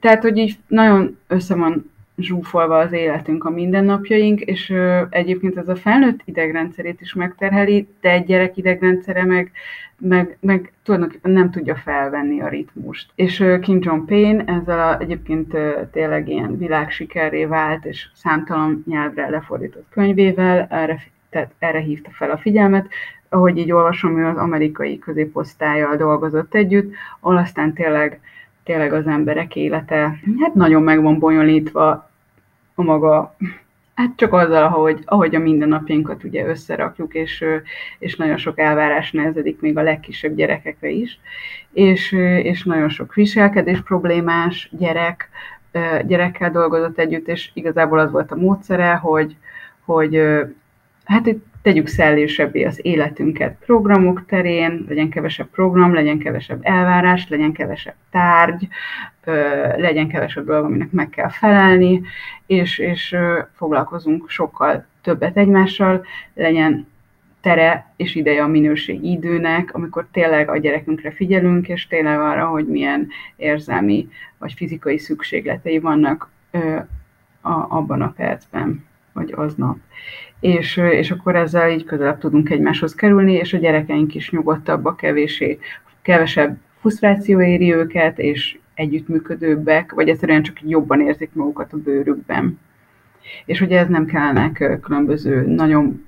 tehát, 0.00 0.22
hogy 0.22 0.36
így 0.36 0.58
nagyon 0.66 1.18
össze 1.26 1.54
van 1.54 1.92
zsúfolva 2.16 2.78
az 2.78 2.92
életünk, 2.92 3.44
a 3.44 3.50
mindennapjaink, 3.50 4.40
és 4.40 4.70
ö, 4.70 5.02
egyébként 5.10 5.56
ez 5.56 5.68
a 5.68 5.76
felnőtt 5.76 6.20
idegrendszerét 6.24 7.00
is 7.00 7.14
megterheli, 7.14 7.88
de 8.00 8.10
egy 8.10 8.24
gyerek 8.24 8.56
idegrendszere 8.56 9.24
meg, 9.24 9.50
meg, 9.98 10.36
meg 10.40 10.72
tulajdonképpen 10.82 11.32
nem 11.32 11.50
tudja 11.50 11.74
felvenni 11.74 12.40
a 12.40 12.48
ritmust. 12.48 13.10
És 13.14 13.40
ö, 13.40 13.58
Kim 13.58 13.78
Jong-un 13.80 14.48
ezzel 14.48 14.88
a, 14.88 15.00
egyébként 15.00 15.54
ö, 15.54 15.80
tényleg 15.92 16.28
ilyen 16.28 16.58
világsikerré 16.58 17.44
vált, 17.44 17.84
és 17.84 18.08
számtalan 18.14 18.84
nyelvre 18.86 19.28
lefordított 19.28 19.86
könyvével 19.90 20.66
erre, 20.70 21.02
tehát 21.30 21.50
erre 21.58 21.80
hívta 21.80 22.10
fel 22.10 22.30
a 22.30 22.38
figyelmet, 22.38 22.86
ahogy 23.28 23.58
így 23.58 23.72
olvasom, 23.72 24.18
ő 24.18 24.26
az 24.26 24.36
amerikai 24.36 24.98
középosztályjal 24.98 25.96
dolgozott 25.96 26.54
együtt, 26.54 26.94
ahol 27.20 27.36
aztán 27.36 27.72
tényleg 27.72 28.20
tényleg 28.64 28.92
az 28.92 29.06
emberek 29.06 29.56
élete 29.56 30.18
hát 30.40 30.54
nagyon 30.54 30.82
meg 30.82 31.02
van 31.02 31.18
bonyolítva 31.18 32.10
a 32.74 32.82
maga, 32.82 33.36
hát 33.94 34.12
csak 34.16 34.32
azzal, 34.32 34.62
ahogy, 34.62 35.02
ahogy 35.04 35.34
a 35.34 35.38
mindennapjainkat 35.38 36.24
ugye 36.24 36.46
összerakjuk, 36.46 37.14
és, 37.14 37.44
és 37.98 38.16
nagyon 38.16 38.36
sok 38.36 38.58
elvárás 38.58 39.12
nehezedik 39.12 39.60
még 39.60 39.78
a 39.78 39.82
legkisebb 39.82 40.34
gyerekekre 40.34 40.88
is, 40.88 41.20
és, 41.72 42.12
és 42.42 42.64
nagyon 42.64 42.88
sok 42.88 43.14
viselkedés 43.14 43.80
problémás 43.80 44.70
gyerek, 44.78 45.28
gyerekkel 46.06 46.50
dolgozott 46.50 46.98
együtt, 46.98 47.28
és 47.28 47.50
igazából 47.52 47.98
az 47.98 48.10
volt 48.10 48.30
a 48.30 48.36
módszere, 48.36 48.94
hogy, 48.94 49.36
hogy 49.84 50.22
hát 51.04 51.26
itt 51.26 51.53
tegyük 51.64 51.86
szellésebbé 51.86 52.64
az 52.64 52.78
életünket 52.82 53.56
programok 53.64 54.26
terén, 54.26 54.84
legyen 54.88 55.08
kevesebb 55.08 55.46
program, 55.50 55.94
legyen 55.94 56.18
kevesebb 56.18 56.58
elvárás, 56.62 57.28
legyen 57.28 57.52
kevesebb 57.52 57.94
tárgy, 58.10 58.68
legyen 59.76 60.08
kevesebb 60.08 60.46
dolog, 60.46 60.64
aminek 60.64 60.90
meg 60.90 61.08
kell 61.08 61.28
felelni, 61.28 62.02
és, 62.46 62.78
és 62.78 63.16
foglalkozunk 63.54 64.30
sokkal 64.30 64.86
többet 65.02 65.36
egymással, 65.36 66.04
legyen 66.34 66.86
tere 67.40 67.92
és 67.96 68.14
ideje 68.14 68.42
a 68.42 68.46
minőségi 68.46 69.10
időnek, 69.10 69.74
amikor 69.74 70.06
tényleg 70.12 70.48
a 70.48 70.58
gyerekünkre 70.58 71.10
figyelünk, 71.10 71.68
és 71.68 71.86
tényleg 71.86 72.18
arra, 72.18 72.46
hogy 72.46 72.66
milyen 72.66 73.08
érzelmi 73.36 74.08
vagy 74.38 74.52
fizikai 74.52 74.98
szükségletei 74.98 75.78
vannak 75.78 76.30
a, 77.40 77.52
abban 77.68 78.02
a 78.02 78.12
percben, 78.16 78.84
vagy 79.12 79.32
aznap 79.36 79.76
és, 80.44 80.76
és 80.76 81.10
akkor 81.10 81.36
ezzel 81.36 81.70
így 81.70 81.84
közelebb 81.84 82.18
tudunk 82.18 82.50
egymáshoz 82.50 82.94
kerülni, 82.94 83.32
és 83.32 83.52
a 83.52 83.58
gyerekeink 83.58 84.14
is 84.14 84.30
nyugodtabbak, 84.30 84.96
kevésé, 84.96 85.58
kevesebb 86.02 86.56
frusztráció 86.80 87.40
éri 87.40 87.74
őket, 87.74 88.18
és 88.18 88.58
együttműködőbbek, 88.74 89.92
vagy 89.92 90.08
egyszerűen 90.08 90.42
csak 90.42 90.56
jobban 90.62 91.00
érzik 91.00 91.30
magukat 91.32 91.72
a 91.72 91.76
bőrükben. 91.76 92.58
És 93.44 93.60
ugye 93.60 93.78
ez 93.78 93.88
nem 93.88 94.06
kellene 94.06 94.52
különböző 94.80 95.46
nagyon, 95.46 96.06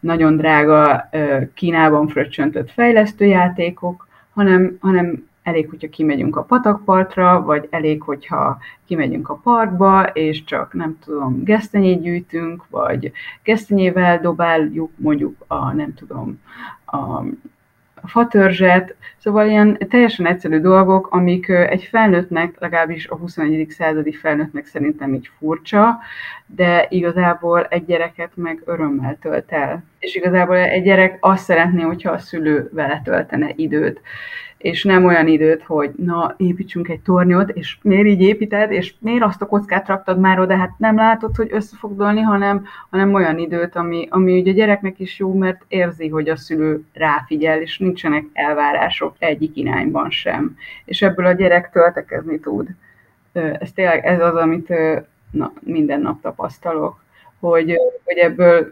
nagyon 0.00 0.36
drága 0.36 1.08
Kínában 1.54 2.08
fröccsöntött 2.08 2.70
fejlesztőjátékok, 2.70 4.08
hanem, 4.32 4.76
hanem 4.80 5.28
elég, 5.42 5.68
hogyha 5.68 5.88
kimegyünk 5.88 6.36
a 6.36 6.42
patakpartra, 6.42 7.42
vagy 7.42 7.68
elég, 7.70 8.02
hogyha 8.02 8.58
kimegyünk 8.86 9.28
a 9.28 9.40
parkba, 9.42 10.02
és 10.02 10.44
csak 10.44 10.72
nem 10.72 10.98
tudom, 11.04 11.44
gesztenyét 11.44 12.02
gyűjtünk, 12.02 12.64
vagy 12.70 13.12
gesztenyével 13.42 14.20
dobáljuk 14.20 14.90
mondjuk 14.96 15.44
a, 15.46 15.72
nem 15.72 15.94
tudom, 15.94 16.40
a, 16.84 16.96
a 18.02 18.08
fatörzset, 18.08 18.94
szóval 19.18 19.46
ilyen 19.46 19.78
teljesen 19.88 20.26
egyszerű 20.26 20.58
dolgok, 20.60 21.08
amik 21.10 21.48
egy 21.48 21.82
felnőttnek, 21.82 22.54
legalábbis 22.58 23.08
a 23.08 23.16
21. 23.16 23.70
századi 23.70 24.12
felnőttnek 24.12 24.66
szerintem 24.66 25.14
így 25.14 25.30
furcsa, 25.38 25.98
de 26.46 26.86
igazából 26.90 27.64
egy 27.64 27.84
gyereket 27.84 28.30
meg 28.34 28.62
örömmel 28.64 29.18
tölt 29.20 29.52
el. 29.52 29.84
És 29.98 30.14
igazából 30.14 30.56
egy 30.56 30.82
gyerek 30.82 31.16
azt 31.20 31.44
szeretné, 31.44 31.82
hogyha 31.82 32.10
a 32.10 32.18
szülő 32.18 32.70
vele 32.72 33.00
töltene 33.04 33.52
időt 33.56 34.00
és 34.62 34.84
nem 34.84 35.04
olyan 35.04 35.26
időt, 35.26 35.62
hogy 35.62 35.92
na, 35.96 36.34
építsünk 36.36 36.88
egy 36.88 37.00
tornyot, 37.00 37.50
és 37.50 37.78
miért 37.82 38.06
így 38.06 38.20
építed, 38.20 38.70
és 38.70 38.94
miért 38.98 39.22
azt 39.22 39.42
a 39.42 39.46
kockát 39.46 39.88
raktad 39.88 40.18
már 40.18 40.40
oda, 40.40 40.56
hát 40.56 40.70
nem 40.78 40.96
látod, 40.96 41.36
hogy 41.36 41.48
össze 41.52 41.76
fog 41.76 41.96
dolni, 41.96 42.20
hanem, 42.20 42.64
hanem 42.90 43.14
olyan 43.14 43.38
időt, 43.38 43.76
ami, 43.76 44.06
ami 44.10 44.40
ugye 44.40 44.50
a 44.50 44.54
gyereknek 44.54 44.98
is 44.98 45.18
jó, 45.18 45.34
mert 45.34 45.64
érzi, 45.68 46.08
hogy 46.08 46.28
a 46.28 46.36
szülő 46.36 46.84
ráfigyel, 46.92 47.60
és 47.60 47.78
nincsenek 47.78 48.24
elvárások 48.32 49.14
egyik 49.18 49.56
irányban 49.56 50.10
sem. 50.10 50.56
És 50.84 51.02
ebből 51.02 51.26
a 51.26 51.32
gyerek 51.32 51.70
töltekezni 51.70 52.40
tud. 52.40 52.68
Ez 53.32 53.72
tényleg 53.72 54.04
ez 54.04 54.20
az, 54.20 54.34
amit 54.34 54.68
na, 55.30 55.52
minden 55.60 56.00
nap 56.00 56.20
tapasztalok, 56.20 57.02
hogy, 57.40 57.76
hogy 58.04 58.16
ebből 58.16 58.68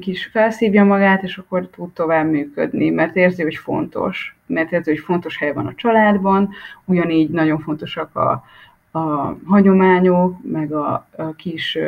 kis 0.00 0.26
felszívja 0.26 0.84
magát, 0.84 1.22
és 1.22 1.38
akkor 1.38 1.68
tud 1.68 1.92
tovább 1.92 2.30
működni, 2.30 2.90
mert 2.90 3.16
érzi, 3.16 3.42
hogy 3.42 3.56
fontos, 3.56 4.36
mert 4.46 4.72
érzi, 4.72 4.90
hogy 4.90 5.00
fontos 5.00 5.38
hely 5.38 5.52
van 5.52 5.66
a 5.66 5.74
családban, 5.74 6.50
ugyanígy 6.84 7.30
nagyon 7.30 7.58
fontosak 7.58 8.16
a, 8.16 8.44
a 8.98 9.36
hagyományok, 9.44 10.36
meg 10.42 10.72
a, 10.72 11.06
a 11.16 11.34
kis 11.36 11.78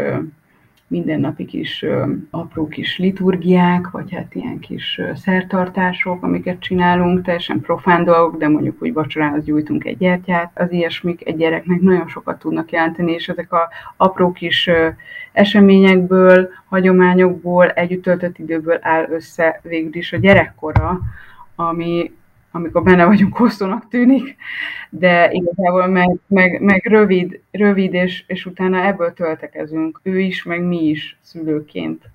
mindennapi 0.88 1.44
kis 1.44 1.84
apró 2.30 2.68
kis 2.68 2.98
liturgiák, 2.98 3.90
vagy 3.90 4.12
hát 4.14 4.34
ilyen 4.34 4.58
kis 4.58 5.00
szertartások, 5.14 6.22
amiket 6.22 6.58
csinálunk, 6.60 7.24
teljesen 7.24 7.60
profán 7.60 8.04
dolgok, 8.04 8.38
de 8.38 8.48
mondjuk, 8.48 8.78
hogy 8.78 8.92
vacsorához 8.92 9.44
gyújtunk 9.44 9.84
egy 9.84 9.98
gyertyát, 9.98 10.50
az 10.54 10.72
ilyesmik 10.72 11.26
egy 11.26 11.36
gyereknek 11.36 11.80
nagyon 11.80 12.08
sokat 12.08 12.38
tudnak 12.38 12.72
jelenteni, 12.72 13.12
és 13.12 13.28
ezek 13.28 13.52
a 13.52 13.68
apró 13.96 14.32
kis 14.32 14.70
eseményekből, 15.32 16.48
hagyományokból, 16.68 17.68
együtt 17.68 18.02
töltött 18.02 18.38
időből 18.38 18.78
áll 18.80 19.06
össze 19.10 19.60
végül 19.62 19.94
is 19.94 20.12
a 20.12 20.16
gyerekkora, 20.16 21.00
ami, 21.54 22.12
amikor 22.50 22.82
benne 22.82 23.04
vagyunk, 23.04 23.36
hosszúnak 23.36 23.88
tűnik, 23.88 24.36
de 24.90 25.30
igazából 25.32 25.86
meg, 25.86 26.18
meg, 26.26 26.60
meg 26.60 26.86
rövid, 26.86 27.40
rövid 27.50 27.94
és, 27.94 28.24
és 28.26 28.46
utána 28.46 28.86
ebből 28.86 29.12
töltekezünk, 29.12 30.00
ő 30.02 30.18
is, 30.20 30.42
meg 30.42 30.62
mi 30.62 30.88
is 30.88 31.18
szülőként 31.20 32.10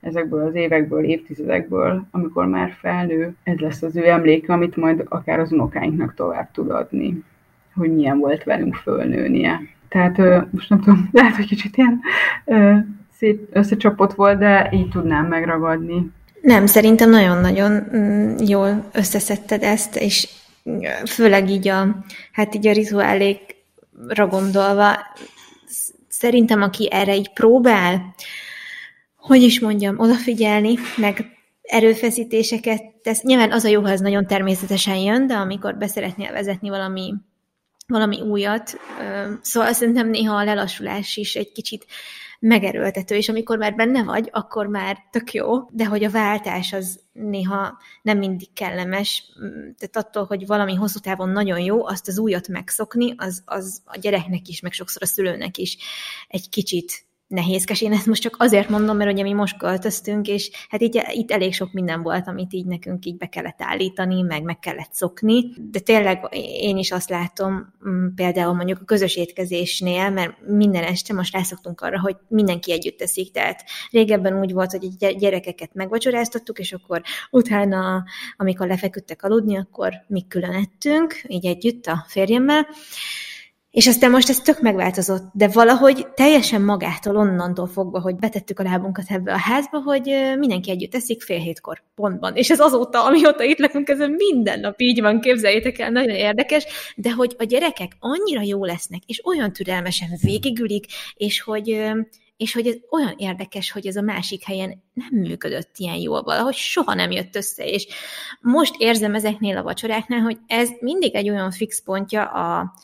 ezekből 0.00 0.46
az 0.46 0.54
évekből, 0.54 1.04
évtizedekből, 1.04 2.04
amikor 2.10 2.46
már 2.46 2.76
felnő, 2.78 3.34
ez 3.42 3.58
lesz 3.58 3.82
az 3.82 3.96
ő 3.96 4.08
emléke, 4.08 4.52
amit 4.52 4.76
majd 4.76 5.04
akár 5.08 5.38
az 5.38 5.52
unokáinknak 5.52 6.14
tovább 6.14 6.50
tud 6.50 6.70
adni, 6.70 7.22
hogy 7.74 7.94
milyen 7.94 8.18
volt 8.18 8.44
velünk 8.44 8.74
fölnőnie. 8.74 9.60
Tehát 9.88 10.18
most 10.50 10.68
nem 10.68 10.80
tudom, 10.80 11.08
lehet, 11.12 11.36
hogy 11.36 11.46
kicsit 11.46 11.76
ilyen 11.76 12.00
szép 13.10 13.48
összecsapott 13.52 14.12
volt, 14.12 14.38
de 14.38 14.68
így 14.72 14.88
tudnám 14.88 15.26
megragadni. 15.26 16.10
Nem, 16.44 16.66
szerintem 16.66 17.10
nagyon-nagyon 17.10 17.72
mm, 17.72 18.36
jól 18.46 18.88
összeszedted 18.92 19.62
ezt, 19.62 19.96
és 19.96 20.28
főleg 21.06 21.50
így 21.50 21.68
a, 21.68 22.04
hát 22.32 22.54
így 22.54 22.66
a 22.66 22.72
rituálékra 22.72 24.26
gondolva, 24.28 24.98
szerintem 26.08 26.62
aki 26.62 26.88
erre 26.90 27.16
így 27.16 27.32
próbál, 27.32 28.14
hogy 29.16 29.42
is 29.42 29.60
mondjam, 29.60 29.98
odafigyelni, 29.98 30.74
meg 30.96 31.24
erőfeszítéseket 31.62 32.82
tesz. 33.02 33.22
Nyilván 33.22 33.52
az 33.52 33.64
a 33.64 33.68
jó, 33.68 33.82
ha 33.82 33.90
ez 33.90 34.00
nagyon 34.00 34.26
természetesen 34.26 34.96
jön, 34.96 35.26
de 35.26 35.34
amikor 35.34 35.76
beszeretnél 35.76 36.32
vezetni 36.32 36.68
valami, 36.68 37.14
valami 37.86 38.20
újat, 38.20 38.80
szóval 39.40 39.72
szerintem 39.72 40.08
néha 40.08 40.36
a 40.36 40.44
lelassulás 40.44 41.16
is 41.16 41.34
egy 41.34 41.52
kicsit 41.52 41.86
megerőltető, 42.46 43.14
és 43.14 43.28
amikor 43.28 43.58
már 43.58 43.74
benne 43.74 44.04
vagy, 44.04 44.28
akkor 44.32 44.66
már 44.66 44.98
tök 45.10 45.32
jó, 45.32 45.58
de 45.70 45.84
hogy 45.86 46.04
a 46.04 46.10
váltás 46.10 46.72
az 46.72 47.00
néha 47.12 47.78
nem 48.02 48.18
mindig 48.18 48.52
kellemes, 48.52 49.24
tehát 49.78 49.96
attól, 50.06 50.24
hogy 50.24 50.46
valami 50.46 50.74
hosszú 50.74 50.98
távon 50.98 51.28
nagyon 51.28 51.58
jó, 51.58 51.86
azt 51.86 52.08
az 52.08 52.18
újat 52.18 52.48
megszokni, 52.48 53.14
az, 53.16 53.42
az 53.44 53.82
a 53.84 53.98
gyereknek 53.98 54.48
is, 54.48 54.60
meg 54.60 54.72
sokszor 54.72 55.02
a 55.02 55.06
szülőnek 55.06 55.58
is 55.58 55.76
egy 56.28 56.48
kicsit 56.48 57.03
nehézkes. 57.26 57.80
Én 57.80 57.92
ezt 57.92 58.06
most 58.06 58.22
csak 58.22 58.36
azért 58.38 58.68
mondom, 58.68 58.96
mert 58.96 59.12
ugye 59.12 59.22
mi 59.22 59.32
most 59.32 59.56
költöztünk, 59.56 60.28
és 60.28 60.50
hát 60.68 60.82
így, 60.82 61.02
itt 61.12 61.30
elég 61.30 61.54
sok 61.54 61.72
minden 61.72 62.02
volt, 62.02 62.28
amit 62.28 62.52
így 62.52 62.66
nekünk 62.66 63.06
így 63.06 63.16
be 63.16 63.26
kellett 63.26 63.62
állítani, 63.62 64.22
meg 64.22 64.42
meg 64.42 64.58
kellett 64.58 64.92
szokni, 64.92 65.44
de 65.70 65.78
tényleg 65.78 66.28
én 66.60 66.76
is 66.76 66.90
azt 66.90 67.08
látom, 67.08 67.74
mm, 67.88 68.06
például 68.14 68.54
mondjuk 68.54 68.78
a 68.80 68.84
közös 68.84 69.16
étkezésnél, 69.16 70.10
mert 70.10 70.32
minden 70.46 70.84
este 70.84 71.14
most 71.14 71.32
rászoktunk 71.34 71.80
arra, 71.80 72.00
hogy 72.00 72.16
mindenki 72.28 72.72
együtt 72.72 72.96
teszik, 72.96 73.32
tehát 73.32 73.64
régebben 73.90 74.40
úgy 74.40 74.52
volt, 74.52 74.70
hogy 74.70 75.16
gyerekeket 75.16 75.74
megvacsoráztattuk, 75.74 76.58
és 76.58 76.72
akkor 76.72 77.02
utána, 77.30 78.04
amikor 78.36 78.66
lefeküdtek 78.66 79.22
aludni, 79.22 79.56
akkor 79.56 79.92
mi 80.06 80.26
külön 80.28 80.52
ettünk, 80.52 81.22
így 81.28 81.46
együtt 81.46 81.86
a 81.86 82.04
férjemmel, 82.08 82.66
és 83.74 83.86
aztán 83.86 84.10
most 84.10 84.28
ez 84.28 84.40
tök 84.40 84.60
megváltozott, 84.60 85.30
de 85.32 85.48
valahogy 85.48 86.06
teljesen 86.14 86.62
magától 86.62 87.16
onnantól 87.16 87.66
fogva, 87.66 88.00
hogy 88.00 88.16
betettük 88.16 88.58
a 88.58 88.62
lábunkat 88.62 89.04
ebbe 89.08 89.32
a 89.32 89.38
házba, 89.38 89.78
hogy 89.78 90.34
mindenki 90.38 90.70
együtt 90.70 90.94
eszik 90.94 91.22
fél 91.22 91.38
hétkor 91.38 91.82
pontban. 91.94 92.36
És 92.36 92.50
ez 92.50 92.60
azóta, 92.60 93.04
amióta 93.04 93.42
itt 93.42 93.58
lakunk, 93.58 93.88
ez 93.88 93.98
minden 93.98 94.60
nap 94.60 94.80
így 94.80 95.00
van, 95.00 95.20
képzeljétek 95.20 95.78
el, 95.78 95.90
nagyon 95.90 96.14
érdekes, 96.14 96.64
de 96.96 97.12
hogy 97.12 97.34
a 97.38 97.44
gyerekek 97.44 97.96
annyira 97.98 98.42
jó 98.42 98.64
lesznek, 98.64 99.02
és 99.06 99.26
olyan 99.26 99.52
türelmesen 99.52 100.08
végigülik, 100.22 100.86
és 101.14 101.40
hogy 101.40 101.92
és 102.36 102.54
hogy 102.54 102.66
ez 102.66 102.76
olyan 102.90 103.14
érdekes, 103.16 103.70
hogy 103.70 103.86
ez 103.86 103.96
a 103.96 104.02
másik 104.02 104.44
helyen 104.44 104.82
nem 104.92 105.20
működött 105.20 105.70
ilyen 105.76 105.96
jól, 105.96 106.22
valahogy 106.22 106.54
soha 106.54 106.94
nem 106.94 107.10
jött 107.10 107.36
össze, 107.36 107.64
és 107.64 107.86
most 108.40 108.74
érzem 108.78 109.14
ezeknél 109.14 109.56
a 109.56 109.62
vacsoráknál, 109.62 110.20
hogy 110.20 110.38
ez 110.46 110.70
mindig 110.80 111.14
egy 111.14 111.30
olyan 111.30 111.50
fix 111.50 111.82
pontja 111.82 112.24
a, 112.24 112.74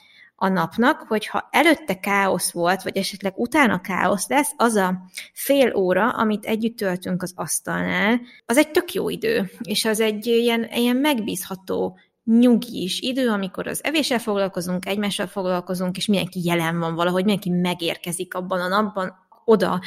a 0.42 0.48
napnak, 0.48 1.04
hogyha 1.08 1.48
előtte 1.50 2.00
káosz 2.00 2.50
volt, 2.52 2.82
vagy 2.82 2.96
esetleg 2.96 3.32
utána 3.36 3.80
káosz 3.80 4.28
lesz, 4.28 4.52
az 4.56 4.74
a 4.74 5.00
fél 5.32 5.74
óra, 5.74 6.08
amit 6.08 6.44
együtt 6.44 6.76
töltünk 6.76 7.22
az 7.22 7.32
asztalnál, 7.36 8.20
az 8.46 8.56
egy 8.56 8.70
tök 8.70 8.92
jó 8.92 9.08
idő, 9.08 9.50
és 9.62 9.84
az 9.84 10.00
egy 10.00 10.26
ilyen, 10.26 10.68
ilyen 10.74 10.96
megbízható, 10.96 11.98
nyugis 12.24 13.00
idő, 13.00 13.28
amikor 13.28 13.66
az 13.66 13.84
evéssel 13.84 14.18
foglalkozunk, 14.18 14.86
egymással 14.86 15.26
foglalkozunk, 15.26 15.96
és 15.96 16.06
mindenki 16.06 16.40
jelen 16.44 16.78
van 16.78 16.94
valahogy, 16.94 17.24
mindenki 17.24 17.50
megérkezik 17.50 18.34
abban 18.34 18.60
a 18.60 18.68
napban, 18.68 19.14
oda, 19.44 19.80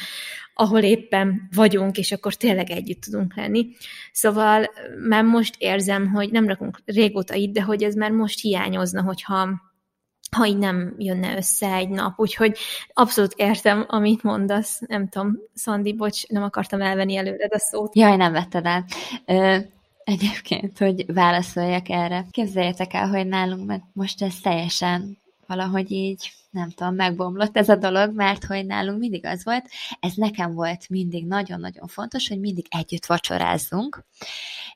ahol 0.54 0.82
éppen 0.82 1.48
vagyunk, 1.54 1.98
és 1.98 2.12
akkor 2.12 2.34
tényleg 2.34 2.70
együtt 2.70 3.00
tudunk 3.00 3.36
lenni. 3.36 3.66
Szóval 4.12 4.70
már 5.08 5.24
most 5.24 5.54
érzem, 5.58 6.08
hogy 6.12 6.30
nem 6.30 6.46
rakunk 6.48 6.78
régóta 6.84 7.34
itt, 7.34 7.52
de 7.52 7.62
hogy 7.62 7.82
ez 7.82 7.94
már 7.94 8.10
most 8.10 8.40
hiányozna, 8.40 9.02
hogyha 9.02 9.72
ha 10.30 10.46
így 10.46 10.58
nem 10.58 10.94
jönne 10.98 11.36
össze 11.36 11.72
egy 11.72 11.88
nap. 11.88 12.20
Úgyhogy 12.20 12.56
abszolút 12.92 13.32
értem, 13.36 13.84
amit 13.88 14.22
mondasz. 14.22 14.80
Nem 14.86 15.08
tudom, 15.08 15.38
Szandi, 15.54 15.92
bocs, 15.92 16.26
nem 16.28 16.42
akartam 16.42 16.80
elvenni 16.80 17.16
előred 17.16 17.54
a 17.54 17.58
szót. 17.58 17.96
Jaj, 17.96 18.16
nem 18.16 18.32
vetted 18.32 18.66
el. 18.66 18.84
Ö, 19.26 19.56
egyébként, 20.04 20.78
hogy 20.78 21.12
válaszoljak 21.14 21.88
erre. 21.88 22.26
Képzeljétek 22.30 22.94
el, 22.94 23.08
hogy 23.08 23.26
nálunk 23.26 23.66
mert 23.66 23.82
most 23.92 24.22
ez 24.22 24.34
teljesen 24.42 25.18
valahogy 25.46 25.90
így, 25.90 26.32
nem 26.50 26.70
tudom, 26.70 26.94
megbomlott 26.94 27.56
ez 27.56 27.68
a 27.68 27.76
dolog, 27.76 28.14
mert 28.14 28.44
hogy 28.44 28.66
nálunk 28.66 28.98
mindig 28.98 29.26
az 29.26 29.44
volt, 29.44 29.68
ez 30.00 30.12
nekem 30.14 30.54
volt 30.54 30.88
mindig 30.88 31.26
nagyon-nagyon 31.26 31.86
fontos, 31.86 32.28
hogy 32.28 32.40
mindig 32.40 32.66
együtt 32.68 33.06
vacsorázzunk, 33.06 34.04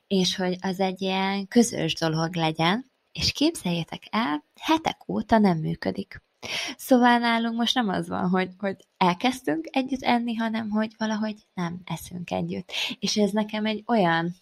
és 0.07 0.35
hogy 0.35 0.57
az 0.61 0.79
egy 0.79 1.01
ilyen 1.01 1.47
közös 1.47 1.93
dolog 1.93 2.35
legyen, 2.35 2.91
és 3.11 3.31
képzeljétek 3.31 4.03
el, 4.09 4.43
hetek 4.61 5.07
óta 5.07 5.37
nem 5.37 5.57
működik. 5.57 6.21
Szóval 6.77 7.17
nálunk 7.17 7.57
most 7.57 7.75
nem 7.75 7.89
az 7.89 8.07
van, 8.07 8.29
hogy, 8.29 8.49
hogy 8.57 8.75
elkezdtünk 8.97 9.67
együtt 9.71 10.01
enni, 10.01 10.35
hanem 10.35 10.69
hogy 10.69 10.93
valahogy 10.97 11.35
nem 11.53 11.81
eszünk 11.85 12.31
együtt. 12.31 12.71
És 12.99 13.17
ez 13.17 13.31
nekem 13.31 13.65
egy 13.65 13.83
olyan 13.87 14.35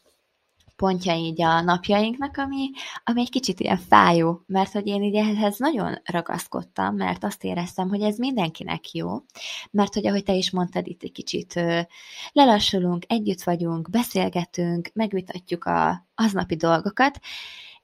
pontja 0.77 1.15
így 1.15 1.41
a 1.41 1.61
napjainknak, 1.61 2.37
ami, 2.37 2.69
ami 3.03 3.21
egy 3.21 3.29
kicsit 3.29 3.59
ilyen 3.59 3.77
fájó, 3.77 4.43
mert 4.45 4.71
hogy 4.71 4.87
én 4.87 5.03
így 5.03 5.15
ehhez 5.15 5.57
nagyon 5.57 6.01
ragaszkodtam, 6.03 6.95
mert 6.95 7.23
azt 7.23 7.43
éreztem, 7.43 7.89
hogy 7.89 8.01
ez 8.01 8.17
mindenkinek 8.17 8.91
jó, 8.91 9.17
mert 9.71 9.93
hogy 9.93 10.07
ahogy 10.07 10.23
te 10.23 10.33
is 10.33 10.51
mondtad, 10.51 10.87
itt 10.87 11.03
egy 11.03 11.11
kicsit 11.11 11.53
lelassulunk, 12.31 13.03
együtt 13.07 13.43
vagyunk, 13.43 13.89
beszélgetünk, 13.89 14.89
megvitatjuk 14.93 15.63
a 15.65 16.07
aznapi 16.15 16.55
dolgokat, 16.55 17.19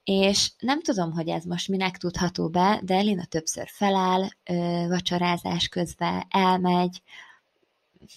és 0.04 0.52
nem 0.60 0.82
tudom, 0.82 1.12
hogy 1.12 1.28
ez 1.28 1.44
most 1.44 1.68
minek 1.68 1.98
tudható 1.98 2.50
be, 2.50 2.80
de 2.84 3.00
Lina 3.00 3.26
többször 3.26 3.68
feláll, 3.68 4.24
ö, 4.44 4.86
vacsorázás 4.88 5.68
közben 5.68 6.24
elmegy, 6.30 7.02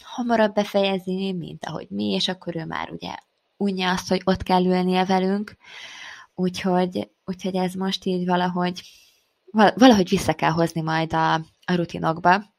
hamarabb 0.03 0.55
befejezni, 0.55 1.33
mint 1.33 1.65
ahogy 1.65 1.87
mi, 1.91 2.05
és 2.05 2.29
akkor 2.29 2.57
ő 2.57 2.65
már 2.65 2.91
ugye 2.91 3.15
unja 3.57 3.91
azt, 3.91 4.09
hogy 4.09 4.21
ott 4.25 4.43
kell 4.43 4.65
ülnie 4.65 5.05
velünk, 5.05 5.57
úgyhogy, 6.35 7.11
úgyhogy 7.25 7.57
ez 7.57 7.75
most 7.75 8.05
így 8.05 8.27
valahogy, 8.27 8.83
valahogy 9.75 10.09
vissza 10.09 10.35
kell 10.35 10.51
hozni 10.51 10.81
majd 10.81 11.13
a, 11.13 11.35
a 11.65 11.75
rutinokba, 11.75 12.56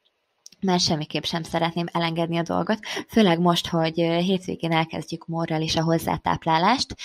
mert 0.59 0.83
semmiképp 0.83 1.23
sem 1.23 1.43
szeretném 1.43 1.85
elengedni 1.91 2.37
a 2.37 2.43
dolgot, 2.43 2.79
főleg 3.07 3.39
most, 3.39 3.67
hogy 3.67 3.95
hétvégén 3.95 4.71
elkezdjük 4.71 5.25
morral 5.25 5.61
is 5.61 5.75
a 5.75 5.83
hozzátáplálást, 5.83 6.95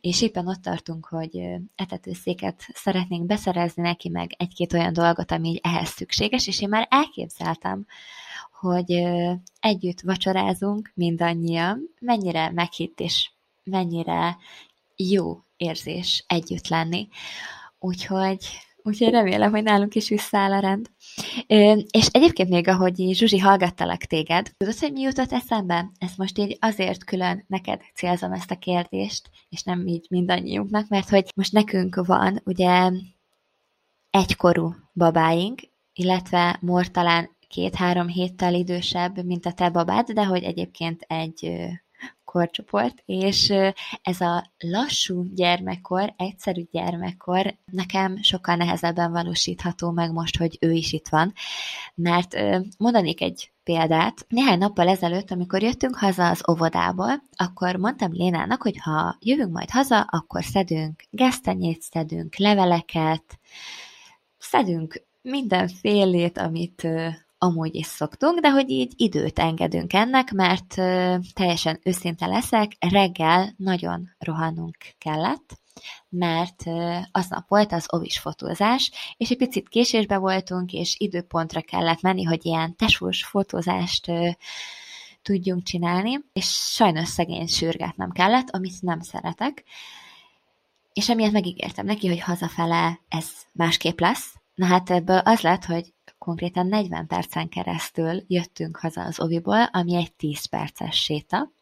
és 0.00 0.22
éppen 0.22 0.48
ott 0.48 0.62
tartunk, 0.62 1.06
hogy 1.06 1.40
etetőszéket 1.76 2.62
szeretnénk 2.74 3.26
beszerezni 3.26 3.82
neki, 3.82 4.08
meg 4.08 4.34
egy-két 4.36 4.72
olyan 4.72 4.92
dolgot, 4.92 5.32
ami 5.32 5.60
ehhez 5.62 5.88
szükséges, 5.88 6.46
és 6.46 6.60
én 6.60 6.68
már 6.68 6.86
elképzeltem, 6.90 7.86
hogy 8.60 8.92
együtt 9.60 10.00
vacsorázunk 10.00 10.92
mindannyian, 10.94 11.94
mennyire 12.00 12.50
meghitt 12.50 13.00
és 13.00 13.30
mennyire 13.64 14.36
jó 14.96 15.42
érzés 15.56 16.24
együtt 16.26 16.68
lenni. 16.68 17.08
Úgyhogy 17.78 18.67
Úgyhogy 18.82 19.10
remélem, 19.10 19.50
hogy 19.50 19.62
nálunk 19.62 19.94
is 19.94 20.08
visszaáll 20.08 20.52
a 20.52 20.58
rend. 20.58 20.90
És 21.90 22.06
egyébként 22.10 22.48
még, 22.48 22.68
ahogy 22.68 22.94
Zsuzsi 23.12 23.38
hallgattalak 23.38 24.04
téged, 24.04 24.52
tudod, 24.56 24.78
hogy 24.78 24.92
mi 24.92 25.00
jutott 25.00 25.32
eszembe? 25.32 25.90
Ezt 25.98 26.18
most 26.18 26.38
így 26.38 26.56
azért 26.60 27.04
külön 27.04 27.44
neked 27.46 27.80
célzom 27.94 28.32
ezt 28.32 28.50
a 28.50 28.56
kérdést, 28.56 29.30
és 29.48 29.62
nem 29.62 29.86
így 29.86 30.06
mindannyiunknak, 30.10 30.88
mert 30.88 31.08
hogy 31.08 31.30
most 31.34 31.52
nekünk 31.52 32.06
van 32.06 32.40
ugye 32.44 32.90
egykorú 34.10 34.74
babáink, 34.94 35.60
illetve 35.92 36.58
Mor 36.60 36.88
talán 36.90 37.36
két-három 37.48 38.08
héttel 38.08 38.54
idősebb, 38.54 39.24
mint 39.24 39.46
a 39.46 39.52
te 39.52 39.70
babád, 39.70 40.10
de 40.10 40.24
hogy 40.24 40.42
egyébként 40.42 41.02
egy 41.02 41.68
korcsoport, 42.30 43.02
és 43.04 43.52
ez 44.02 44.20
a 44.20 44.52
lassú 44.58 45.24
gyermekkor, 45.34 46.14
egyszerű 46.16 46.62
gyermekkor 46.70 47.54
nekem 47.64 48.22
sokkal 48.22 48.56
nehezebben 48.56 49.12
valósítható 49.12 49.90
meg 49.90 50.12
most, 50.12 50.36
hogy 50.36 50.56
ő 50.60 50.72
is 50.72 50.92
itt 50.92 51.08
van, 51.08 51.32
mert 51.94 52.36
mondanék 52.78 53.20
egy 53.20 53.52
példát. 53.64 54.26
Néhány 54.28 54.58
nappal 54.58 54.88
ezelőtt, 54.88 55.30
amikor 55.30 55.62
jöttünk 55.62 55.96
haza 55.96 56.28
az 56.28 56.42
óvodából, 56.50 57.22
akkor 57.36 57.76
mondtam 57.76 58.12
Lénának, 58.12 58.62
hogy 58.62 58.78
ha 58.78 59.16
jövünk 59.20 59.52
majd 59.52 59.70
haza, 59.70 60.00
akkor 60.00 60.44
szedünk 60.44 61.02
gesztenyét, 61.10 61.82
szedünk 61.82 62.36
leveleket, 62.36 63.38
szedünk 64.38 65.02
mindenfélét, 65.22 66.38
amit 66.38 66.88
amúgy 67.38 67.74
is 67.74 67.86
szoktunk, 67.86 68.40
de 68.40 68.50
hogy 68.50 68.70
így 68.70 68.92
időt 68.96 69.38
engedünk 69.38 69.92
ennek, 69.92 70.32
mert 70.32 70.74
teljesen 71.32 71.80
őszinte 71.82 72.26
leszek, 72.26 72.72
reggel 72.78 73.54
nagyon 73.56 74.08
rohannunk 74.18 74.76
kellett, 74.98 75.58
mert 76.08 76.62
aznap 77.12 77.48
volt 77.48 77.72
az 77.72 77.86
ovis 77.88 78.18
fotózás, 78.18 78.90
és 79.16 79.30
egy 79.30 79.36
picit 79.36 79.68
késésbe 79.68 80.16
voltunk, 80.16 80.72
és 80.72 80.94
időpontra 80.98 81.60
kellett 81.60 82.00
menni, 82.00 82.24
hogy 82.24 82.46
ilyen 82.46 82.76
tesós 82.76 83.24
fotózást 83.24 84.12
tudjunk 85.22 85.62
csinálni, 85.62 86.18
és 86.32 86.46
sajnos 86.46 87.08
szegény 87.08 87.46
sürgetnem 87.46 88.10
kellett, 88.10 88.50
amit 88.50 88.82
nem 88.82 89.00
szeretek, 89.00 89.64
és 90.92 91.08
emiatt 91.08 91.32
megígértem 91.32 91.86
neki, 91.86 92.08
hogy 92.08 92.20
hazafele 92.20 93.00
ez 93.08 93.30
másképp 93.52 94.00
lesz. 94.00 94.34
Na 94.54 94.66
hát 94.66 94.90
ebből 94.90 95.18
az 95.18 95.40
lett, 95.40 95.64
hogy 95.64 95.92
konkrétan 96.28 96.66
40 96.66 97.06
percen 97.06 97.48
keresztül 97.48 98.24
jöttünk 98.26 98.76
haza 98.76 99.02
az 99.02 99.20
oviból, 99.20 99.62
ami 99.62 99.94
egy 99.94 100.12
10 100.12 100.44
perces 100.44 101.02
séta, 101.02 101.52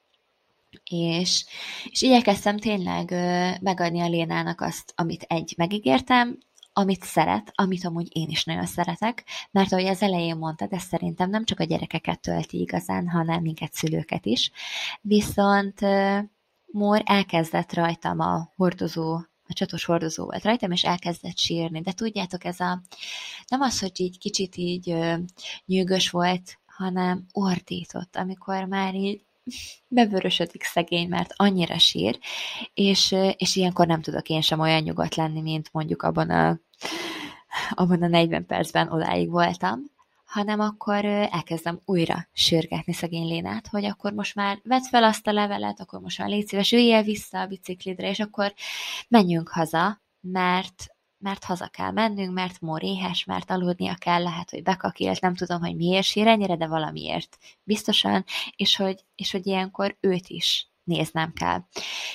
és, 0.85 1.44
és 1.85 2.02
igyekeztem 2.02 2.59
tényleg 2.59 3.11
megadni 3.61 4.00
a 4.00 4.09
Lénának 4.09 4.61
azt, 4.61 4.92
amit 4.96 5.22
egy 5.22 5.55
megígértem, 5.57 6.38
amit 6.72 7.05
szeret, 7.05 7.52
amit 7.55 7.85
amúgy 7.85 8.16
én 8.16 8.29
is 8.29 8.44
nagyon 8.44 8.66
szeretek, 8.66 9.24
mert 9.50 9.72
ahogy 9.72 9.87
az 9.87 10.02
elején 10.02 10.37
mondtad, 10.37 10.72
ez 10.72 10.83
szerintem 10.83 11.31
nem 11.31 11.44
csak 11.44 11.61
a 11.61 11.64
gyerekeket 11.64 12.20
tölti 12.20 12.61
igazán, 12.61 13.09
hanem 13.09 13.42
minket 13.42 13.72
szülőket 13.72 14.26
is. 14.26 14.50
Viszont 15.00 15.81
Mór 16.66 17.02
elkezdett 17.05 17.74
rajtam 17.74 18.20
a 18.20 18.52
hordozó 18.57 19.18
a 19.48 19.52
csatos 19.52 19.85
hordozó 19.85 20.24
volt 20.24 20.44
rajtam, 20.44 20.70
és 20.70 20.85
elkezdett 20.85 21.38
sírni. 21.38 21.80
De 21.80 21.92
tudjátok, 21.92 22.44
ez 22.44 22.61
a, 22.61 22.80
nem 23.48 23.61
az, 23.61 23.80
hogy 23.80 24.00
így 24.00 24.18
kicsit 24.18 24.56
így 24.56 24.90
ö, 24.90 25.14
nyűgös 25.66 26.11
volt, 26.11 26.59
hanem 26.66 27.26
ordított, 27.32 28.16
amikor 28.16 28.64
már 28.64 28.94
így 28.94 29.24
bevörösödik 29.88 30.62
szegény, 30.62 31.09
mert 31.09 31.32
annyira 31.37 31.78
sír, 31.78 32.18
és, 32.74 33.14
és 33.37 33.56
ilyenkor 33.56 33.87
nem 33.87 34.00
tudok 34.00 34.28
én 34.28 34.40
sem 34.40 34.61
olyan 34.61 34.82
nyugodt 34.82 35.14
lenni, 35.14 35.40
mint 35.40 35.68
mondjuk 35.72 36.02
abban 36.02 36.30
a, 36.30 36.61
abban 37.70 38.02
a 38.02 38.06
40 38.06 38.46
percben 38.46 38.92
odáig 38.92 39.30
voltam 39.30 39.94
hanem 40.26 40.60
akkor 40.60 41.04
elkezdem 41.04 41.80
újra 41.84 42.28
sürgetni 42.32 42.92
szegény 42.92 43.26
Lénát, 43.26 43.66
hogy 43.66 43.84
akkor 43.84 44.12
most 44.12 44.34
már 44.34 44.60
vedd 44.62 44.82
fel 44.82 45.04
azt 45.04 45.26
a 45.26 45.32
levelet, 45.32 45.80
akkor 45.80 46.00
most 46.00 46.18
már 46.18 46.28
légy 46.28 46.46
szíves, 46.46 46.72
üljél 46.72 47.02
vissza 47.02 47.40
a 47.40 47.46
biciklidre, 47.46 48.08
és 48.08 48.20
akkor 48.20 48.54
menjünk 49.08 49.48
haza, 49.48 50.02
mert 50.20 50.86
mert 51.18 51.44
haza 51.44 51.68
kell 51.68 51.90
mennünk, 51.90 52.34
mert 52.34 52.60
Mór 52.60 52.82
éhes, 52.82 53.24
mert 53.24 53.50
aludnia 53.50 53.94
kell, 53.94 54.22
lehet, 54.22 54.50
hogy 54.50 54.62
bekakilt, 54.62 55.20
nem 55.20 55.34
tudom, 55.34 55.60
hogy 55.60 55.76
miért 55.76 56.06
sír 56.06 56.26
ennyire, 56.26 56.56
de 56.56 56.66
valamiért 56.66 57.38
biztosan, 57.62 58.24
és 58.56 58.76
hogy, 58.76 59.04
és 59.14 59.30
hogy 59.30 59.46
ilyenkor 59.46 59.96
őt 60.00 60.28
is 60.28 60.70
néznem 60.84 61.32
kell. 61.32 61.60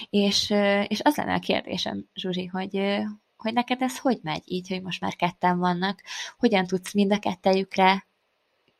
És, 0.10 0.50
és 0.88 1.02
az 1.02 1.15
lenne 1.15 1.34
a 1.34 1.39
kérdésem, 1.39 2.06
Zsuzsi, 2.13 2.45
hogy, 2.45 2.76
hogy 3.41 3.54
neked 3.54 3.82
ez 3.82 3.99
hogy 3.99 4.19
megy, 4.23 4.43
így, 4.45 4.67
hogy 4.67 4.82
most 4.82 5.01
már 5.01 5.15
ketten 5.15 5.60
vannak, 5.60 6.01
hogyan 6.38 6.65
tudsz 6.65 6.93
mind 6.93 7.12
a 7.12 7.19
kettejükre 7.19 8.06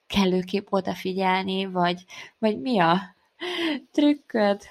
kellőképp 0.08 0.68
odafigyelni, 0.70 1.66
vagy, 1.66 2.04
vagy 2.38 2.62
mi 2.62 2.80
a 2.80 3.00
trükköd, 3.92 4.62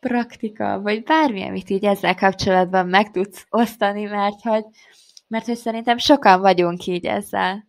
praktika, 0.00 0.80
vagy 0.80 1.02
bármi, 1.02 1.42
amit 1.42 1.70
így 1.70 1.84
ezzel 1.84 2.14
kapcsolatban 2.14 2.86
meg 2.86 3.10
tudsz 3.10 3.46
osztani, 3.50 4.04
mert 4.04 4.40
hogy, 4.40 4.64
mert 5.28 5.46
hogy 5.46 5.56
szerintem 5.56 5.98
sokan 5.98 6.40
vagyunk 6.40 6.86
így 6.86 7.06
ezzel. 7.06 7.66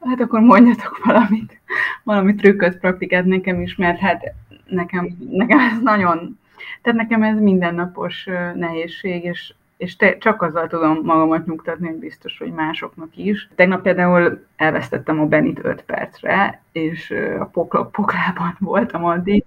Hát 0.00 0.20
akkor 0.20 0.40
mondjatok 0.40 1.04
valamit, 1.04 1.60
valami 2.02 2.34
trükköt, 2.34 2.78
praktikát 2.78 3.24
nekem 3.24 3.60
is, 3.60 3.76
mert 3.76 3.98
hát 3.98 4.34
nekem, 4.66 5.16
nekem 5.30 5.58
ez 5.58 5.78
nagyon, 5.82 6.38
tehát 6.82 6.98
nekem 6.98 7.22
ez 7.22 7.38
mindennapos 7.38 8.24
nehézség, 8.54 9.24
és 9.24 9.54
és 9.76 9.96
te, 9.96 10.18
csak 10.18 10.42
azzal 10.42 10.66
tudom 10.66 11.00
magamat 11.02 11.46
nyugtatni, 11.46 11.86
hogy 11.86 11.98
biztos, 11.98 12.38
hogy 12.38 12.52
másoknak 12.52 13.16
is. 13.16 13.48
Tegnap 13.54 13.82
például 13.82 14.46
elvesztettem 14.56 15.20
a 15.20 15.26
Benit 15.26 15.60
5 15.62 15.82
percre, 15.82 16.62
és 16.72 17.14
a 17.38 17.44
pokla, 17.44 17.84
poklában 17.84 18.56
voltam 18.58 19.04
addig. 19.04 19.44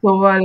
Szóval 0.00 0.40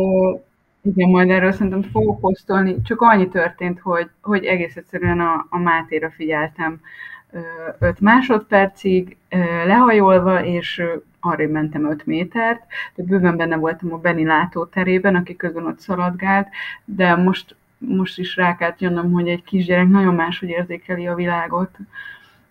igen, 0.82 1.10
majd 1.10 1.30
erről 1.30 1.52
szerintem 1.52 1.82
fogok 1.82 2.20
posztolni. 2.20 2.82
Csak 2.82 3.02
annyi 3.02 3.28
történt, 3.28 3.80
hogy, 3.80 4.10
hogy 4.22 4.46
egész 4.46 4.76
egyszerűen 4.76 5.20
a, 5.20 5.46
a 5.50 5.58
Mátéra 5.58 6.12
figyeltem 6.12 6.82
5 7.80 8.00
másodpercig, 8.00 9.18
lehajolva, 9.66 10.46
és 10.46 10.84
arra 11.20 11.48
mentem 11.48 11.90
5 11.90 12.06
métert, 12.06 12.62
de 12.96 13.04
bőven 13.04 13.38
benne 13.38 13.56
voltam 13.56 13.94
a 13.94 13.98
Beni 13.98 14.26
látóterében, 14.26 15.16
aki 15.16 15.36
közben 15.36 15.66
ott 15.66 15.80
szaladgált, 15.80 16.48
de 16.86 17.16
most 17.16 17.56
most 17.88 18.20
is 18.20 18.36
rá 18.36 18.56
kellett 18.56 18.80
jönnöm, 18.80 19.12
hogy 19.12 19.28
egy 19.28 19.44
kisgyerek 19.44 19.88
nagyon 19.88 20.16
máshogy 20.16 20.50
érzékeli 20.50 21.08
a 21.08 21.16
világot, 21.16 21.78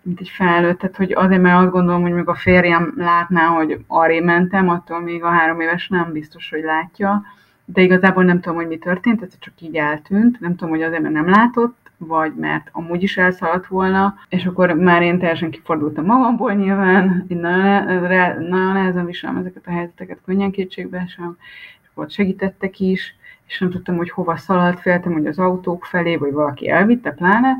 mint 0.01 0.19
egy 0.19 0.29
felnőtt. 0.29 0.79
Tehát, 0.79 0.95
hogy 0.95 1.11
azért, 1.11 1.41
mert 1.41 1.57
azt 1.57 1.71
gondolom, 1.71 2.01
hogy 2.01 2.11
még 2.11 2.27
a 2.27 2.35
férjem 2.35 2.93
látná, 2.97 3.45
hogy 3.45 3.83
arré 3.87 4.19
mentem, 4.19 4.69
attól 4.69 4.99
még 4.99 5.23
a 5.23 5.29
három 5.29 5.59
éves 5.59 5.87
nem 5.87 6.11
biztos, 6.11 6.49
hogy 6.49 6.63
látja. 6.63 7.23
De 7.65 7.81
igazából 7.81 8.23
nem 8.23 8.39
tudom, 8.41 8.57
hogy 8.57 8.67
mi 8.67 8.77
történt, 8.77 9.19
tehát 9.19 9.39
csak 9.39 9.61
így 9.61 9.75
eltűnt. 9.75 10.39
Nem 10.39 10.55
tudom, 10.55 10.69
hogy 10.69 10.81
azért, 10.81 11.01
mert 11.01 11.13
nem 11.13 11.29
látott, 11.29 11.83
vagy 11.97 12.33
mert 12.35 12.69
amúgy 12.71 13.03
is 13.03 13.17
elszaladt 13.17 13.67
volna, 13.67 14.15
és 14.29 14.45
akkor 14.45 14.73
már 14.73 15.01
én 15.01 15.19
teljesen 15.19 15.51
kifordultam 15.51 16.05
magamból 16.05 16.53
nyilván, 16.53 17.25
én 17.27 17.37
nagyon, 17.37 17.85
nagyon 18.49 18.73
nehezen 18.73 19.05
viselem 19.05 19.37
ezeket 19.37 19.67
a 19.67 19.71
helyzeteket, 19.71 20.19
könnyen 20.25 20.51
kétségbe 20.51 21.05
sem, 21.07 21.37
és 21.81 21.87
akkor 21.91 22.09
segítettek 22.09 22.79
is, 22.79 23.15
és 23.47 23.59
nem 23.59 23.69
tudtam, 23.69 23.95
hogy 23.95 24.09
hova 24.09 24.37
szaladt, 24.37 24.79
féltem, 24.79 25.13
hogy 25.13 25.25
az 25.25 25.39
autók 25.39 25.85
felé, 25.85 26.15
vagy 26.15 26.31
valaki 26.31 26.69
elvitte, 26.69 27.11
pláne, 27.11 27.55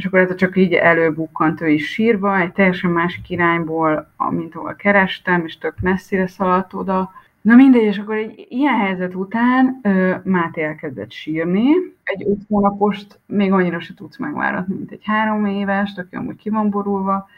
és 0.00 0.04
akkor 0.06 0.18
ez 0.18 0.34
csak 0.34 0.56
így 0.56 0.72
előbukkant 0.72 1.60
ő 1.60 1.68
is 1.68 1.90
sírva, 1.90 2.40
egy 2.40 2.52
teljesen 2.52 2.90
másik 2.90 3.30
irányból, 3.30 4.10
mint 4.30 4.54
ahol 4.54 4.74
kerestem, 4.74 5.44
és 5.44 5.58
tök 5.58 5.74
messzire 5.80 6.26
szaladt 6.26 6.74
oda. 6.74 7.12
Na 7.40 7.54
mindegy, 7.54 7.82
és 7.82 7.98
akkor 7.98 8.14
egy 8.14 8.46
ilyen 8.48 8.78
helyzet 8.78 9.14
után 9.14 9.80
ö, 9.82 10.14
Máté 10.24 10.62
elkezdett 10.62 11.10
sírni. 11.10 11.70
Egy 12.02 12.26
öt 12.28 12.40
hónapost 12.48 13.18
még 13.26 13.52
annyira 13.52 13.80
se 13.80 13.94
tudsz 13.94 14.18
megváratni, 14.18 14.74
mint 14.74 14.90
egy 14.90 15.04
három 15.04 15.46
éves, 15.46 15.92
aki 15.96 16.16
amúgy 16.16 16.36
ki 16.36 16.50
van 16.50 16.70
borulva, 16.70 17.28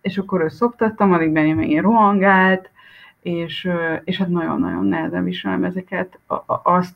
és 0.00 0.18
akkor 0.18 0.40
ő 0.40 0.48
szoptattam, 0.48 1.12
addig 1.12 1.30
Benni 1.30 1.52
meg 1.52 1.70
én 1.70 1.82
rohangált, 1.82 2.70
és, 3.22 3.68
és 4.04 4.18
hát 4.18 4.28
nagyon-nagyon 4.28 4.84
nehezen 4.84 5.24
viselem 5.24 5.64
ezeket, 5.64 6.18
azt 6.62 6.94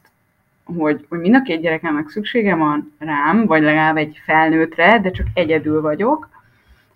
hogy, 0.79 1.07
hogy 1.09 1.19
mind 1.19 1.35
a 1.35 1.43
két 1.43 1.61
gyerekemnek 1.61 2.09
szüksége 2.09 2.55
van 2.55 2.95
rám, 2.99 3.47
vagy 3.47 3.63
legalább 3.63 3.97
egy 3.97 4.21
felnőttre, 4.25 5.01
de 5.01 5.11
csak 5.11 5.27
egyedül 5.35 5.81
vagyok, 5.81 6.29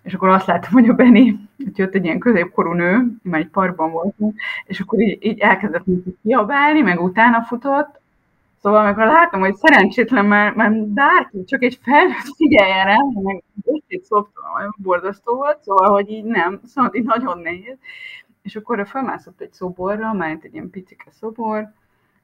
és 0.01 0.13
akkor 0.13 0.29
azt 0.29 0.45
láttam, 0.45 0.71
hogy 0.71 0.89
a 0.89 0.93
Benni, 0.93 1.35
hogy 1.57 1.77
jött 1.77 1.95
egy 1.95 2.03
ilyen 2.03 2.19
középkorú 2.19 2.71
nő, 2.71 3.07
már 3.23 3.39
egy 3.39 3.47
parkban 3.47 3.91
voltunk, 3.91 4.39
és 4.65 4.79
akkor 4.79 4.99
így, 4.99 5.25
így 5.25 5.39
elkezdett 5.39 5.83
kiabálni, 6.23 6.81
meg 6.81 7.01
utána 7.01 7.41
futott, 7.41 8.01
Szóval 8.61 8.85
amikor 8.85 9.05
látom, 9.05 9.39
hogy 9.39 9.55
szerencsétlen 9.55 10.25
már, 10.25 10.53
már 10.53 10.71
bárki, 10.71 11.43
csak 11.43 11.63
egy 11.63 11.79
felnőtt 11.81 12.35
figyeljen 12.35 12.85
rá, 12.85 12.95
meg 13.23 13.43
ötét 13.65 14.03
szoptam, 14.03 14.43
borzasztó 14.77 15.35
volt, 15.35 15.63
szóval, 15.63 15.91
hogy 15.91 16.09
így 16.09 16.23
nem, 16.23 16.59
szóval 16.65 16.91
így 16.93 17.03
nagyon 17.03 17.39
nehéz. 17.39 17.77
És 18.41 18.55
akkor 18.55 18.87
felmászott 18.87 19.41
egy 19.41 19.53
szoborra, 19.53 20.13
már 20.13 20.37
egy 20.41 20.53
ilyen 20.53 20.69
picike 20.69 21.11
szobor, 21.11 21.73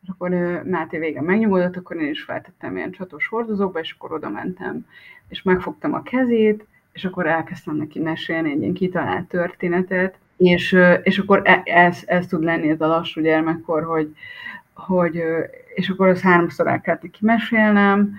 akkor 0.10 0.30
Máté 0.66 0.98
vége 0.98 1.22
megnyugodott, 1.22 1.76
akkor 1.76 1.96
én 1.96 2.10
is 2.10 2.24
feltettem 2.24 2.78
ilyen 2.78 2.92
csatos 2.92 3.28
hordozóba, 3.28 3.80
és 3.80 3.96
akkor 3.98 4.14
oda 4.14 4.30
mentem, 4.30 4.86
és 5.28 5.42
megfogtam 5.42 5.94
a 5.94 6.04
kezét, 6.04 6.66
és 6.94 7.06
akkor 7.06 7.28
elkezdtem 7.28 7.76
neki 7.76 8.00
mesélni 8.00 8.52
egy 8.52 8.62
ilyen 8.62 8.74
kitalált 8.74 9.28
történetet, 9.28 10.18
és, 10.38 10.78
és 11.04 11.18
akkor 11.18 11.42
e, 11.44 11.62
ez, 11.66 12.04
ez 12.06 12.28
tud 12.28 12.44
lenni 12.44 12.70
ez 12.70 12.82
a 12.82 12.88
lassú 12.88 13.22
gyermekkor, 13.22 13.84
hogy, 13.84 14.16
hogy 14.74 15.24
és 15.76 15.90
akkor 15.90 16.08
az 16.08 16.22
háromszor 16.22 16.68
el 16.68 16.82
kellett 16.82 17.12
kimesélnem, 17.12 18.16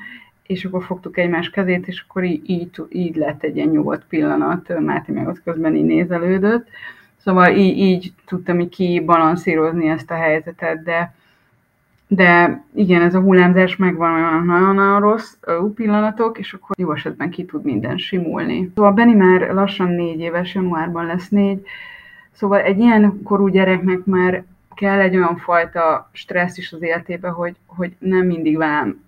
és 0.46 0.64
akkor 0.64 0.84
fogtuk 0.84 1.18
egymás 1.18 1.50
kezét, 1.50 1.88
és 1.88 2.04
akkor 2.08 2.24
így, 2.24 2.50
így, 2.50 2.70
így 2.88 3.16
lett 3.16 3.42
egy 3.42 3.56
ilyen 3.56 3.68
nyugodt 3.68 4.04
pillanat, 4.08 4.78
Máté 4.78 5.12
meg 5.12 5.28
ott 5.28 5.42
közben 5.42 5.74
így 5.74 5.84
nézelődött. 5.84 6.68
Szóval 7.16 7.56
így, 7.56 7.78
így 7.78 8.12
tudtam 8.26 8.60
így 8.60 8.68
kibalanszírozni 8.68 9.88
ezt 9.88 10.10
a 10.10 10.14
helyzetet, 10.14 10.82
de, 10.82 11.14
de 12.08 12.62
igen, 12.74 13.02
ez 13.02 13.14
a 13.14 13.20
hullámzás 13.20 13.76
megvan 13.76 14.12
olyan 14.12 14.44
nagyon-nagyon 14.46 15.00
rossz 15.00 15.36
jó 15.46 15.72
pillanatok, 15.72 16.38
és 16.38 16.52
akkor 16.52 16.76
jó 16.78 16.92
esetben 16.92 17.30
ki 17.30 17.44
tud 17.44 17.64
minden 17.64 17.96
simulni. 17.96 18.72
Szóval 18.74 18.92
Benni 18.92 19.14
már 19.14 19.40
lassan 19.40 19.88
négy 19.88 20.20
éves, 20.20 20.54
januárban 20.54 21.06
lesz 21.06 21.28
négy, 21.28 21.66
szóval 22.32 22.60
egy 22.60 22.78
ilyen 22.78 23.22
korú 23.22 23.48
gyereknek 23.48 24.04
már 24.04 24.44
kell 24.74 25.00
egy 25.00 25.16
olyan 25.16 25.36
fajta 25.36 26.10
stressz 26.12 26.58
is 26.58 26.72
az 26.72 26.82
életébe, 26.82 27.28
hogy, 27.28 27.56
hogy 27.66 27.96
nem 27.98 28.26
mindig 28.26 28.56
velem 28.56 29.06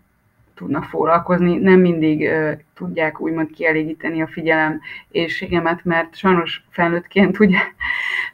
tudnak 0.54 0.84
foglalkozni, 0.84 1.56
nem 1.56 1.80
mindig 1.80 2.20
uh, 2.20 2.52
tudják 2.74 3.20
úgymond 3.20 3.50
kielégíteni 3.50 4.22
a 4.22 4.26
figyelem 4.26 4.80
éjségemet, 5.10 5.84
mert 5.84 6.16
sajnos 6.16 6.64
felnőttként 6.70 7.38
ugye 7.40 7.58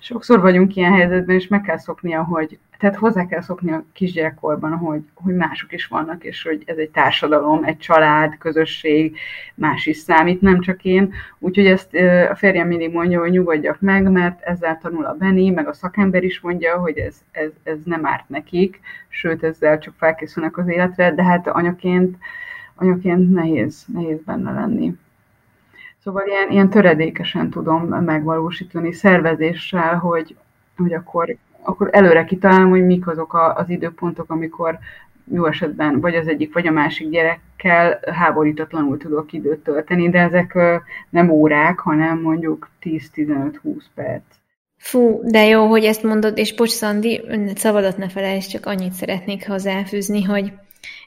sokszor 0.01 0.41
vagyunk 0.41 0.77
ilyen 0.77 0.93
helyzetben, 0.93 1.37
és 1.37 1.49
meg 1.49 1.61
kell 1.61 1.79
szoknia, 1.79 2.25
hogy 2.25 2.59
tehát 2.79 2.97
hozzá 2.97 3.27
kell 3.27 3.41
szokni 3.41 3.73
a 3.73 3.85
kisgyerekkorban, 3.93 4.77
hogy, 4.77 5.03
hogy 5.15 5.35
mások 5.35 5.73
is 5.73 5.87
vannak, 5.87 6.25
és 6.25 6.43
hogy 6.43 6.63
ez 6.67 6.77
egy 6.77 6.91
társadalom, 6.91 7.65
egy 7.65 7.79
család, 7.79 8.39
közösség, 8.39 9.19
más 9.55 9.87
is 9.87 9.97
számít, 9.97 10.41
nem 10.41 10.61
csak 10.61 10.85
én. 10.85 11.13
Úgyhogy 11.39 11.67
ezt 11.67 11.95
a 12.31 12.35
férjem 12.35 12.67
mindig 12.67 12.93
mondja, 12.93 13.21
hogy 13.21 13.31
nyugodjak 13.31 13.81
meg, 13.81 14.11
mert 14.11 14.43
ezzel 14.43 14.79
tanul 14.83 15.05
a 15.05 15.15
Benny, 15.15 15.53
meg 15.53 15.69
a 15.69 15.73
szakember 15.73 16.25
is 16.25 16.41
mondja, 16.41 16.79
hogy 16.79 16.99
ez, 16.99 17.21
ez, 17.31 17.51
ez 17.63 17.79
nem 17.85 18.07
árt 18.07 18.29
nekik, 18.29 18.81
sőt 19.09 19.45
ezzel 19.45 19.79
csak 19.79 19.95
felkészülnek 19.97 20.57
az 20.59 20.69
életre, 20.69 21.15
de 21.15 21.23
hát 21.23 21.47
anyaként, 21.47 22.17
anyaként 22.75 23.33
nehéz, 23.33 23.85
nehéz 23.93 24.19
benne 24.25 24.53
lenni. 24.53 24.95
Szóval 26.07 26.27
ilyen, 26.27 26.51
ilyen 26.51 26.71
töredékesen 26.71 27.51
tudom 27.51 27.83
megvalósítani 27.87 28.93
szervezéssel, 28.93 29.97
hogy, 29.97 30.37
hogy 30.77 30.93
akkor 30.93 31.37
akkor 31.67 31.89
előre 31.93 32.25
kitalálom, 32.25 32.71
hogy 32.71 32.87
mik 32.87 33.07
azok 33.07 33.35
a, 33.35 33.55
az 33.55 33.71
időpontok, 33.71 34.31
amikor 34.31 34.79
jó 35.33 35.47
esetben 35.47 36.01
vagy 36.01 36.15
az 36.15 36.29
egyik, 36.29 36.55
vagy 36.55 36.67
a 36.67 36.71
másik 36.71 37.09
gyerekkel 37.09 38.01
háborítatlanul 38.13 38.97
tudok 38.97 39.33
időt 39.33 39.59
tölteni, 39.59 40.11
de 40.11 40.19
ezek 40.19 40.59
nem 41.11 41.31
órák, 41.31 41.79
hanem 41.79 42.21
mondjuk 42.21 42.71
10-15-20 42.83 43.83
perc. 43.95 44.23
Fú, 44.77 45.21
de 45.25 45.45
jó, 45.45 45.67
hogy 45.67 45.85
ezt 45.85 46.03
mondod, 46.03 46.39
és 46.39 46.55
bocs, 46.55 46.71
Szandi, 46.71 47.23
szabadat 47.55 47.97
ne 47.97 48.09
felejtsd, 48.09 48.51
csak 48.51 48.67
annyit 48.67 48.93
szeretnék 48.93 49.47
hozzáfűzni, 49.47 50.23
hogy 50.23 50.53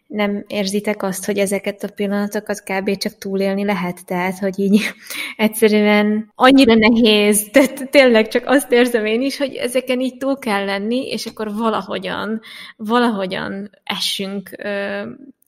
nem 0.10 0.44
érzitek 0.48 1.04
azt, 1.04 1.26
hogy 1.26 1.38
ezeket 1.38 1.84
a 1.84 1.92
pillanatokat 1.96 2.64
kb. 2.64 2.98
csak 2.98 3.18
túlélni 3.18 3.66
lehet, 3.66 4.06
tehát, 4.06 4.38
hogy 4.40 4.60
így 4.60 4.82
egyszerűen 5.38 6.32
annyira 6.36 6.74
nehéz, 6.76 7.50
tehát 7.52 7.90
tényleg 7.90 8.28
csak 8.28 8.44
azt 8.46 8.72
érzem 8.72 9.06
én 9.06 9.22
is, 9.22 9.38
hogy 9.38 9.54
ezeken 9.54 10.00
így 10.00 10.18
túl 10.18 10.40
kell 10.40 10.66
lenni, 10.66 11.08
és 11.08 11.26
akkor 11.26 11.54
valahogyan, 11.56 12.42
valahogyan 12.76 13.70
essünk 13.84 14.50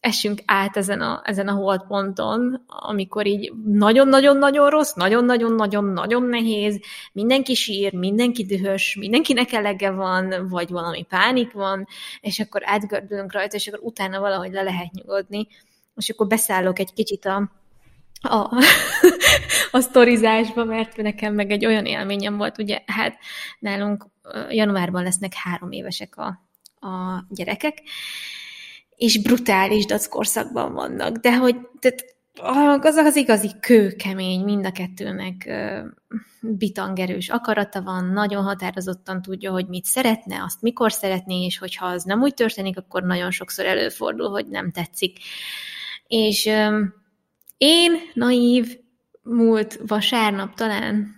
essünk 0.01 0.41
át 0.45 0.77
ezen 0.77 1.01
a, 1.01 1.21
ezen 1.23 1.47
a 1.47 1.53
holdponton, 1.53 2.63
amikor 2.67 3.25
így 3.25 3.53
nagyon-nagyon-nagyon 3.65 4.69
rossz, 4.69 4.93
nagyon-nagyon-nagyon-nagyon 4.93 6.23
nehéz, 6.23 6.79
mindenki 7.13 7.55
sír, 7.55 7.93
mindenki 7.93 8.45
dühös, 8.45 8.95
mindenkinek 8.99 9.51
elege 9.51 9.91
van, 9.91 10.47
vagy 10.49 10.69
valami 10.69 11.03
pánik 11.03 11.51
van, 11.51 11.87
és 12.21 12.39
akkor 12.39 12.61
átgördülünk 12.65 13.33
rajta, 13.33 13.55
és 13.55 13.67
akkor 13.67 13.79
utána 13.83 14.19
valahogy 14.19 14.51
le 14.51 14.61
lehet 14.61 14.91
nyugodni, 14.91 15.47
és 15.95 16.09
akkor 16.09 16.27
beszállok 16.27 16.79
egy 16.79 16.93
kicsit 16.93 17.25
a, 17.25 17.51
a, 18.21 18.49
a 19.71 19.79
sztorizásba, 19.79 20.63
mert 20.63 20.97
nekem 20.97 21.33
meg 21.33 21.51
egy 21.51 21.65
olyan 21.65 21.85
élményem 21.85 22.37
volt, 22.37 22.57
ugye, 22.57 22.81
hát 22.85 23.17
nálunk 23.59 24.05
januárban 24.49 25.03
lesznek 25.03 25.33
három 25.33 25.71
évesek 25.71 26.17
a, 26.17 26.27
a 26.87 27.25
gyerekek, 27.29 27.77
és 29.01 29.21
brutális 29.21 29.85
dackorszakban 29.85 30.73
vannak, 30.73 31.17
de 31.17 31.37
hogy 31.37 31.55
tehát, 31.79 32.05
az 32.85 32.95
az 32.95 33.15
igazi 33.15 33.49
kőkemény, 33.59 34.43
mind 34.43 34.65
a 34.65 34.71
kettőnek 34.71 35.49
bitangerős 36.41 37.29
akarata 37.29 37.81
van, 37.81 38.05
nagyon 38.05 38.43
határozottan 38.43 39.21
tudja, 39.21 39.51
hogy 39.51 39.67
mit 39.67 39.85
szeretne, 39.85 40.43
azt 40.43 40.61
mikor 40.61 40.91
szeretné, 40.91 41.45
és 41.45 41.57
hogyha 41.57 41.85
az 41.85 42.03
nem 42.03 42.21
úgy 42.21 42.33
történik, 42.33 42.77
akkor 42.77 43.03
nagyon 43.03 43.31
sokszor 43.31 43.65
előfordul, 43.65 44.29
hogy 44.29 44.47
nem 44.47 44.71
tetszik. 44.71 45.17
És 46.07 46.45
én, 47.57 47.91
naív, 48.13 48.77
múlt 49.23 49.79
vasárnap 49.87 50.55
talán 50.55 51.15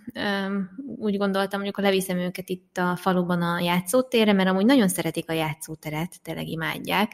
úgy 0.96 1.16
gondoltam, 1.16 1.60
mondjuk, 1.60 1.76
ha 1.76 1.82
leviszem 1.82 2.18
őket 2.18 2.48
itt 2.48 2.78
a 2.78 2.96
faluban 2.96 3.42
a 3.42 3.60
játszótérre, 3.60 4.32
mert 4.32 4.48
amúgy 4.48 4.64
nagyon 4.64 4.88
szeretik 4.88 5.30
a 5.30 5.32
játszóteret, 5.32 6.22
tényleg 6.22 6.46
imádják, 6.46 7.12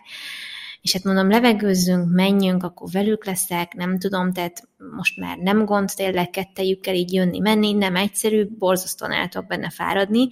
és 0.82 0.92
hát 0.92 1.04
mondom, 1.04 1.30
levegőzzünk, 1.30 2.10
menjünk, 2.10 2.62
akkor 2.62 2.88
velük 2.90 3.24
leszek, 3.24 3.74
nem 3.74 3.98
tudom, 3.98 4.32
tehát 4.32 4.68
most 4.96 5.16
már 5.16 5.36
nem 5.36 5.64
gond 5.64 5.90
tényleg 5.96 6.30
kettejükkel 6.30 6.94
így 6.94 7.12
jönni, 7.12 7.38
menni, 7.38 7.72
nem 7.72 7.96
egyszerű, 7.96 8.46
borzasztóan 8.58 9.28
tudok 9.28 9.48
benne 9.48 9.70
fáradni, 9.70 10.28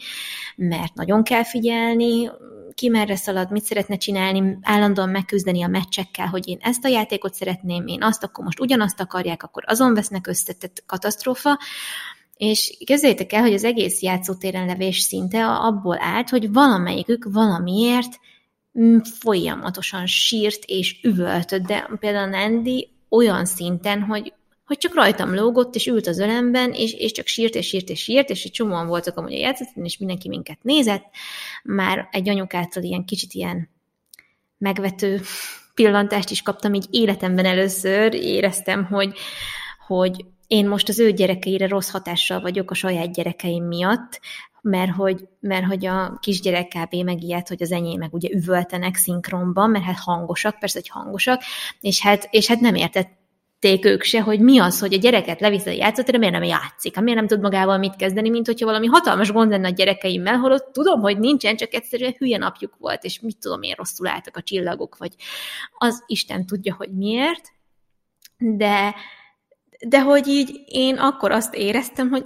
mert 0.56 0.94
nagyon 0.94 1.22
kell 1.22 1.44
figyelni, 1.44 2.30
ki 2.74 2.88
merre 2.88 3.16
szalad, 3.16 3.50
mit 3.50 3.64
szeretne 3.64 3.96
csinálni, 3.96 4.58
állandóan 4.62 5.08
megküzdeni 5.08 5.62
a 5.62 5.68
meccsekkel, 5.68 6.26
hogy 6.26 6.48
én 6.48 6.58
ezt 6.60 6.84
a 6.84 6.88
játékot 6.88 7.34
szeretném, 7.34 7.86
én 7.86 8.02
azt, 8.02 8.24
akkor 8.24 8.44
most 8.44 8.60
ugyanazt 8.60 9.00
akarják, 9.00 9.42
akkor 9.42 9.62
azon 9.66 9.94
vesznek 9.94 10.26
össze, 10.26 10.52
tehát 10.52 10.82
katasztrófa, 10.86 11.58
és 12.36 12.76
képzeljétek 12.84 13.32
el, 13.32 13.40
hogy 13.40 13.52
az 13.52 13.64
egész 13.64 14.02
játszótéren 14.02 14.66
levés 14.66 14.98
szinte 14.98 15.46
abból 15.46 15.98
állt, 16.00 16.28
hogy 16.28 16.52
valamelyikük 16.52 17.28
valamiért 17.32 18.18
folyamatosan 19.20 20.06
sírt 20.06 20.64
és 20.64 21.00
üvöltött, 21.02 21.62
de 21.62 21.90
például 22.00 22.34
Andy 22.34 22.90
olyan 23.08 23.44
szinten, 23.44 24.02
hogy, 24.02 24.32
hogy 24.66 24.78
csak 24.78 24.94
rajtam 24.94 25.34
lógott, 25.34 25.74
és 25.74 25.86
ült 25.86 26.06
az 26.06 26.18
ölemben, 26.18 26.72
és, 26.72 26.92
és 26.92 27.12
csak 27.12 27.26
sírt, 27.26 27.54
és 27.54 27.66
sírt, 27.66 27.88
és 27.88 28.02
sírt, 28.02 28.30
és 28.30 28.44
egy 28.44 28.50
csomóan 28.50 28.86
voltak 28.86 29.16
amúgy 29.16 29.32
a 29.32 29.38
játszatban, 29.38 29.84
és 29.84 29.98
mindenki 29.98 30.28
minket 30.28 30.58
nézett. 30.62 31.04
Már 31.62 32.08
egy 32.10 32.28
anyukától 32.28 32.82
ilyen 32.82 33.04
kicsit 33.04 33.32
ilyen 33.32 33.68
megvető 34.58 35.20
pillantást 35.74 36.30
is 36.30 36.42
kaptam, 36.42 36.74
így 36.74 36.86
életemben 36.90 37.44
először 37.44 38.14
éreztem, 38.14 38.84
hogy, 38.84 39.12
hogy 39.86 40.24
én 40.46 40.68
most 40.68 40.88
az 40.88 40.98
ő 40.98 41.12
gyerekeire 41.12 41.68
rossz 41.68 41.90
hatással 41.90 42.40
vagyok 42.40 42.70
a 42.70 42.74
saját 42.74 43.12
gyerekeim 43.12 43.64
miatt, 43.64 44.20
mert 44.68 44.90
hogy, 44.90 45.28
mert 45.40 45.64
hogy 45.64 45.86
a 45.86 46.18
kisgyerek 46.20 46.68
kb. 46.68 46.94
megijedt, 46.94 47.48
hogy 47.48 47.62
az 47.62 47.72
enyémek 47.72 48.12
ugye 48.12 48.28
üvöltenek 48.32 48.96
szinkronban, 48.96 49.70
mert 49.70 49.84
hát 49.84 49.98
hangosak, 49.98 50.58
persze, 50.58 50.78
hogy 50.78 50.88
hangosak, 50.88 51.42
és 51.80 52.00
hát, 52.00 52.28
és 52.30 52.46
hát 52.46 52.60
nem 52.60 52.74
értették 52.74 53.84
ők 53.84 54.02
se, 54.02 54.20
hogy 54.20 54.40
mi 54.40 54.58
az, 54.58 54.80
hogy 54.80 54.94
a 54.94 54.98
gyereket 54.98 55.40
levisz 55.40 55.66
a 55.66 55.70
játszótérre, 55.70 56.18
miért 56.18 56.34
nem 56.34 56.42
játszik, 56.42 56.94
hát 56.94 57.04
miért 57.04 57.18
nem 57.18 57.28
tud 57.28 57.40
magával 57.40 57.78
mit 57.78 57.96
kezdeni, 57.96 58.30
mint 58.30 58.46
hogyha 58.46 58.66
valami 58.66 58.86
hatalmas 58.86 59.32
gond 59.32 59.50
lenne 59.50 59.68
a 59.68 59.72
gyerekeimmel, 59.72 60.36
holott 60.36 60.72
tudom, 60.72 61.00
hogy 61.00 61.18
nincsen, 61.18 61.56
csak 61.56 61.74
egyszerűen 61.74 62.14
hülye 62.18 62.38
napjuk 62.38 62.76
volt, 62.78 63.04
és 63.04 63.20
mit 63.20 63.38
tudom, 63.38 63.58
miért 63.58 63.78
rosszul 63.78 64.06
álltak 64.06 64.36
a 64.36 64.42
csillagok, 64.42 64.96
vagy 64.96 65.14
az 65.78 66.02
Isten 66.06 66.46
tudja, 66.46 66.74
hogy 66.74 66.90
miért, 66.90 67.48
de, 68.38 68.94
de 69.86 70.02
hogy 70.02 70.26
így 70.26 70.62
én 70.66 70.96
akkor 70.96 71.30
azt 71.30 71.54
éreztem, 71.54 72.08
hogy 72.08 72.24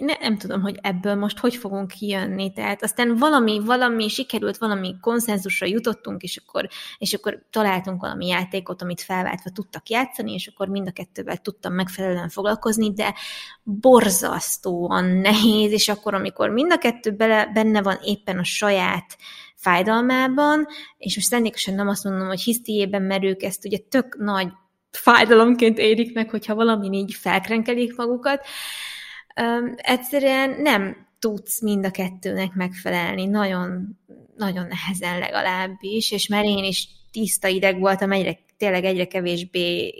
ne, 0.00 0.14
nem 0.20 0.38
tudom, 0.38 0.60
hogy 0.60 0.78
ebből 0.82 1.14
most 1.14 1.38
hogy 1.38 1.56
fogunk 1.56 1.88
kijönni. 1.88 2.52
Tehát 2.52 2.82
aztán 2.82 3.16
valami, 3.16 3.60
valami 3.64 4.08
sikerült, 4.08 4.58
valami 4.58 4.94
konszenzusra 5.00 5.66
jutottunk, 5.66 6.22
és 6.22 6.42
akkor, 6.46 6.68
és 6.98 7.14
akkor 7.14 7.46
találtunk 7.50 8.00
valami 8.00 8.26
játékot, 8.26 8.82
amit 8.82 9.00
felváltva 9.00 9.50
tudtak 9.50 9.88
játszani, 9.88 10.32
és 10.32 10.46
akkor 10.46 10.68
mind 10.68 10.88
a 10.88 10.92
kettővel 10.92 11.36
tudtam 11.36 11.72
megfelelően 11.72 12.28
foglalkozni, 12.28 12.92
de 12.92 13.14
borzasztóan 13.62 15.04
nehéz, 15.04 15.72
és 15.72 15.88
akkor, 15.88 16.14
amikor 16.14 16.50
mind 16.50 16.72
a 16.72 16.78
kettő 16.78 17.10
bele, 17.10 17.50
benne 17.54 17.82
van 17.82 17.98
éppen 18.02 18.38
a 18.38 18.44
saját 18.44 19.16
fájdalmában, 19.54 20.66
és 20.98 21.14
most 21.14 21.28
szándékosan 21.28 21.74
nem 21.74 21.88
azt 21.88 22.04
mondom, 22.04 22.26
hogy 22.26 22.40
hisztiében, 22.40 23.02
mert 23.02 23.24
ők 23.24 23.42
ezt 23.42 23.64
ugye 23.64 23.78
tök 23.78 24.16
nagy 24.18 24.48
fájdalomként 24.96 25.78
érik 25.78 26.14
meg, 26.14 26.30
hogyha 26.30 26.54
valami 26.54 26.96
így 26.96 27.14
felkrenkelik 27.14 27.96
magukat. 27.96 28.46
Um, 29.40 29.74
egyszerűen 29.76 30.60
nem 30.60 31.06
tudsz 31.18 31.60
mind 31.60 31.84
a 31.84 31.90
kettőnek 31.90 32.54
megfelelni, 32.54 33.26
nagyon, 33.26 33.98
nagyon 34.36 34.66
nehezen 34.66 35.18
legalábbis, 35.18 36.10
és 36.10 36.28
már 36.28 36.44
én 36.44 36.64
is 36.64 36.88
tiszta 37.12 37.48
ideg 37.48 37.78
voltam, 37.78 38.12
egyre, 38.12 38.38
tényleg 38.56 38.84
egyre 38.84 39.06
kevésbé 39.06 39.94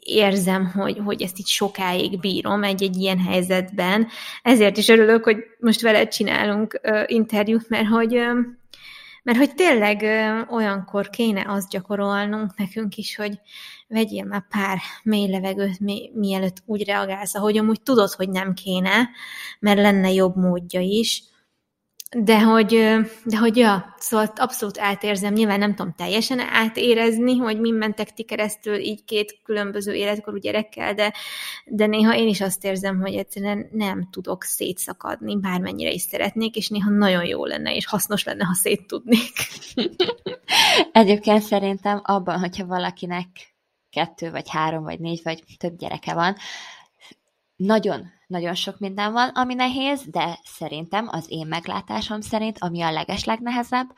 érzem, 0.00 0.66
hogy, 0.66 0.98
hogy 1.04 1.22
ezt 1.22 1.38
így 1.38 1.46
sokáig 1.46 2.20
bírom 2.20 2.62
egy-egy 2.62 2.96
ilyen 2.96 3.18
helyzetben. 3.18 4.08
Ezért 4.42 4.76
is 4.76 4.88
örülök, 4.88 5.24
hogy 5.24 5.36
most 5.58 5.80
veled 5.80 6.08
csinálunk 6.08 6.80
uh, 6.82 7.02
interjút, 7.06 7.68
mert 7.68 7.86
hogy 7.86 8.14
uh, 8.16 8.38
mert 9.22 9.38
hogy 9.38 9.54
tényleg 9.54 10.02
olyankor 10.50 11.10
kéne 11.10 11.44
azt 11.48 11.70
gyakorolnunk 11.70 12.56
nekünk 12.56 12.96
is, 12.96 13.16
hogy 13.16 13.40
vegyél 13.92 14.24
már 14.24 14.46
pár 14.48 14.78
mély 15.02 15.30
levegőt, 15.30 15.80
mi, 15.80 16.10
mielőtt 16.14 16.62
úgy 16.66 16.84
reagálsz, 16.84 17.34
ahogy 17.34 17.58
amúgy 17.58 17.82
tudod, 17.82 18.10
hogy 18.10 18.28
nem 18.28 18.54
kéne, 18.54 19.08
mert 19.60 19.80
lenne 19.80 20.12
jobb 20.12 20.36
módja 20.36 20.80
is, 20.80 21.22
de 22.18 22.40
hogy, 22.40 22.68
de 23.24 23.36
hogy 23.36 23.56
ja, 23.56 23.94
szóval 23.98 24.32
abszolút 24.36 24.78
átérzem, 24.78 25.32
nyilván 25.32 25.58
nem 25.58 25.74
tudom 25.74 25.94
teljesen 25.96 26.38
átérezni, 26.40 27.36
hogy 27.36 27.60
mi 27.60 27.70
mentek 27.70 28.12
ti 28.12 28.22
keresztül 28.22 28.74
így 28.74 29.04
két 29.04 29.40
különböző 29.44 29.94
életkorú 29.94 30.36
gyerekkel, 30.36 30.94
de, 30.94 31.14
de 31.66 31.86
néha 31.86 32.16
én 32.16 32.28
is 32.28 32.40
azt 32.40 32.64
érzem, 32.64 33.00
hogy 33.00 33.14
egyszerűen 33.14 33.68
nem 33.72 34.08
tudok 34.10 34.42
szétszakadni, 34.42 35.38
bármennyire 35.38 35.90
is 35.90 36.02
szeretnék, 36.02 36.56
és 36.56 36.68
néha 36.68 36.90
nagyon 36.90 37.24
jó 37.24 37.44
lenne, 37.44 37.74
és 37.74 37.86
hasznos 37.86 38.24
lenne, 38.24 38.44
ha 38.44 38.54
szét 38.54 38.86
tudnék. 38.86 39.32
Egyébként 40.92 41.42
szerintem 41.42 42.00
abban, 42.04 42.38
hogyha 42.38 42.66
valakinek 42.66 43.51
kettő, 43.92 44.30
vagy 44.30 44.50
három, 44.50 44.82
vagy 44.82 45.00
négy, 45.00 45.20
vagy 45.24 45.44
több 45.58 45.76
gyereke 45.76 46.14
van, 46.14 46.36
nagyon 47.56 48.10
nagyon 48.26 48.54
sok 48.54 48.78
minden 48.78 49.12
van, 49.12 49.28
ami 49.28 49.54
nehéz, 49.54 50.02
de 50.06 50.38
szerintem 50.44 51.08
az 51.10 51.24
én 51.28 51.46
meglátásom 51.46 52.20
szerint, 52.20 52.58
ami 52.58 52.82
a 52.82 52.90
legeslegnehezebb, 52.90 53.94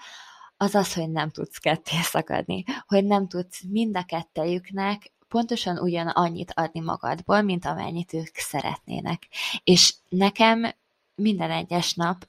az 0.57 0.75
az, 0.75 0.95
hogy 0.95 1.11
nem 1.11 1.31
tudsz 1.31 1.59
ketté 1.59 1.97
szakadni, 2.01 2.65
hogy 2.87 3.05
nem 3.05 3.29
tudsz 3.29 3.63
mind 3.63 3.97
a 3.97 4.05
kettejüknek 4.05 5.13
pontosan 5.29 5.79
ugyan 5.79 6.09
annyit 6.09 6.53
adni 6.55 6.81
magadból, 6.81 7.43
mint 7.43 7.65
amennyit 7.65 8.13
ők 8.13 8.37
szeretnének. 8.37 9.29
És 9.65 9.95
nekem 10.09 10.75
minden 11.15 11.51
egyes 11.51 11.95
nap, 11.95 12.29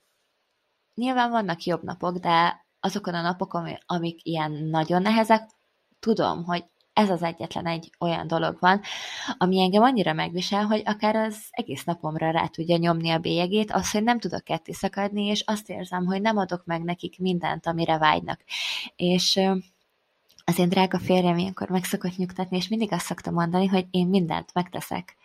nyilván 0.95 1.29
vannak 1.29 1.63
jobb 1.63 1.83
napok, 1.83 2.17
de 2.17 2.65
azokon 2.79 3.13
a 3.13 3.21
napokon, 3.21 3.77
amik 3.85 4.25
ilyen 4.25 4.51
nagyon 4.51 5.01
nehezek, 5.01 5.49
tudom, 5.99 6.43
hogy 6.43 6.65
ez 6.95 7.09
az 7.09 7.23
egyetlen 7.23 7.65
egy 7.65 7.89
olyan 7.99 8.27
dolog 8.27 8.57
van, 8.59 8.81
ami 9.37 9.61
engem 9.61 9.83
annyira 9.83 10.13
megvisel, 10.13 10.65
hogy 10.65 10.81
akár 10.85 11.15
az 11.15 11.37
egész 11.49 11.83
napomra 11.83 12.31
rá 12.31 12.47
tudja 12.47 12.77
nyomni 12.77 13.09
a 13.09 13.19
bélyegét, 13.19 13.71
az, 13.71 13.91
hogy 13.91 14.03
nem 14.03 14.19
tudok 14.19 14.43
ketté 14.43 14.71
szakadni, 14.71 15.25
és 15.25 15.43
azt 15.45 15.69
érzem, 15.69 16.05
hogy 16.05 16.21
nem 16.21 16.37
adok 16.37 16.65
meg 16.65 16.83
nekik 16.83 17.19
mindent, 17.19 17.67
amire 17.67 17.97
vágynak. 17.97 18.39
És 18.95 19.39
az 20.45 20.59
én 20.59 20.69
drága 20.69 20.99
férjem 20.99 21.37
ilyenkor 21.37 21.69
meg 21.69 21.83
szokott 21.83 22.17
nyugtatni, 22.17 22.57
és 22.57 22.67
mindig 22.67 22.91
azt 22.91 23.05
szokta 23.05 23.31
mondani, 23.31 23.65
hogy 23.65 23.85
én 23.91 24.07
mindent 24.07 24.53
megteszek, 24.53 25.15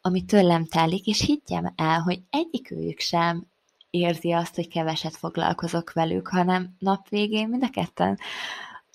ami 0.00 0.24
tőlem 0.24 0.64
telik, 0.64 1.06
és 1.06 1.20
higgyem 1.20 1.72
el, 1.76 2.00
hogy 2.00 2.20
egyikőjük 2.30 2.98
sem 2.98 3.46
érzi 3.90 4.32
azt, 4.32 4.54
hogy 4.54 4.68
keveset 4.68 5.16
foglalkozok 5.16 5.92
velük, 5.92 6.28
hanem 6.28 6.74
nap 6.78 7.08
végén 7.08 7.48
mind 7.48 7.62
a 7.62 7.70
ketten 7.70 8.18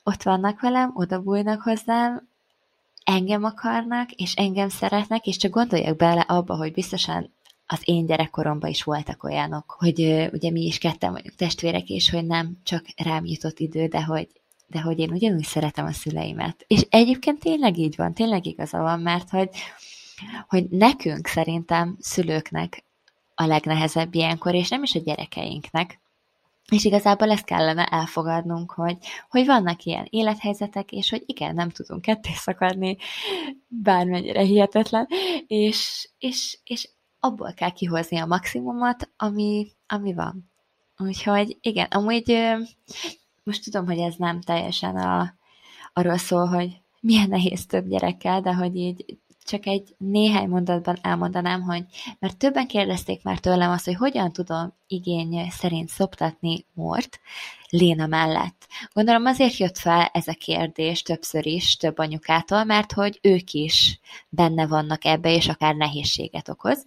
ott 0.04 0.24
vannak 0.24 0.62
velem, 0.62 0.92
oda 0.94 1.22
bújnak 1.22 1.62
hozzám, 1.62 2.28
engem 3.04 3.44
akarnak, 3.44 4.12
és 4.12 4.34
engem 4.34 4.70
szeretnek, 4.70 5.26
és 5.26 5.38
csak 5.38 5.52
gondoljak 5.52 5.96
bele 5.96 6.22
abba, 6.22 6.56
hogy 6.56 6.72
biztosan 6.72 7.34
az 7.68 7.82
én 7.84 8.06
gyerekkoromban 8.06 8.70
is 8.70 8.84
voltak 8.84 9.24
olyanok, 9.24 9.76
hogy 9.78 10.30
ugye 10.32 10.52
mi 10.52 10.62
is 10.62 10.78
ketten 10.78 11.12
vagyunk 11.12 11.36
testvérek, 11.36 11.89
és 11.89 12.10
hogy 12.10 12.26
nem 12.26 12.58
csak 12.63 12.86
rám 12.96 13.26
jutott 13.26 13.60
idő, 13.60 13.88
de 13.88 14.04
hogy, 14.04 14.28
de 14.68 14.82
hogy 14.82 15.00
én 15.00 15.12
ugyanúgy 15.12 15.44
szeretem 15.44 15.86
a 15.86 15.92
szüleimet. 15.92 16.66
És 16.68 16.86
egyébként 16.89 17.39
tényleg 17.39 17.78
így 17.78 17.96
van, 17.96 18.13
tényleg 18.13 18.46
igaza 18.46 18.78
van, 18.78 19.00
mert 19.00 19.30
hogy, 19.30 19.50
hogy 20.48 20.70
nekünk 20.70 21.28
szerintem 21.28 21.98
szülőknek 22.00 22.84
a 23.36 23.46
legnehezebb 23.46 24.16
ilyenkor, 24.16 24.54
és 24.54 24.70
nem 24.70 24.84
is 24.84 24.96
a 24.96 25.00
gyerekeinknek, 25.00 26.00
és 26.74 26.86
igazából 26.86 27.32
ezt 27.32 27.46
kellene 27.46 27.86
elfogadnunk, 27.86 28.72
hogy, 28.72 28.98
hogy 29.30 29.46
vannak 29.46 29.84
ilyen 29.84 30.08
élethelyzetek, 30.10 30.92
és 30.92 31.10
hogy 31.10 31.24
igen, 31.26 31.56
nem 31.56 31.70
tudunk 31.70 32.02
ketté 32.02 32.32
szakadni, 32.34 32.98
bármennyire 33.68 34.42
hihetetlen, 34.42 35.08
és, 35.48 36.10
és, 36.18 36.60
és 36.64 36.90
abból 37.20 37.54
kell 37.54 37.72
kihozni 37.72 38.18
a 38.18 38.26
maximumot, 38.26 39.10
ami, 39.18 39.72
ami 39.88 40.14
van. 40.14 40.52
Úgyhogy 40.98 41.58
igen, 41.62 41.88
amúgy 41.90 42.54
most 43.44 43.64
tudom, 43.64 43.86
hogy 43.86 43.98
ez 43.98 44.16
nem 44.16 44.42
teljesen 44.42 44.96
a, 44.96 45.34
arról 45.94 46.18
szól, 46.18 46.46
hogy 46.46 46.82
milyen 47.00 47.30
nehéz 47.30 47.66
több 47.66 47.88
gyerekkel, 47.88 48.42
de 48.42 48.54
hogy 48.54 48.76
így 48.76 49.18
csak 49.44 49.66
egy 49.66 49.96
néhány 49.98 50.48
mondatban 50.48 50.98
elmondanám, 51.02 51.62
hogy 51.62 51.84
mert 52.20 52.38
többen 52.38 52.68
kérdezték 52.68 53.24
már 53.24 53.40
tőlem 53.40 53.72
azt, 53.72 53.86
hogy 53.86 53.96
hogyan 53.96 54.32
tudom 54.32 54.74
igény 54.88 55.50
szerint 55.50 55.90
szoptatni 55.90 56.66
Mort 56.74 57.20
Léna 57.70 58.06
mellett. 58.06 58.68
Gondolom 58.94 59.26
azért 59.26 59.58
jött 59.58 59.78
fel 59.78 60.10
ez 60.14 60.28
a 60.28 60.34
kérdés 60.34 61.02
többször 61.02 61.46
is, 61.46 61.76
több 61.76 61.98
anyukától, 61.98 62.64
mert 62.64 62.92
hogy 62.92 63.20
ők 63.22 63.52
is 63.52 64.00
benne 64.30 64.68
vannak 64.68 65.06
ebbe, 65.06 65.34
és 65.34 65.48
akár 65.48 65.76
nehézséget 65.76 66.50
okoz. 66.50 66.86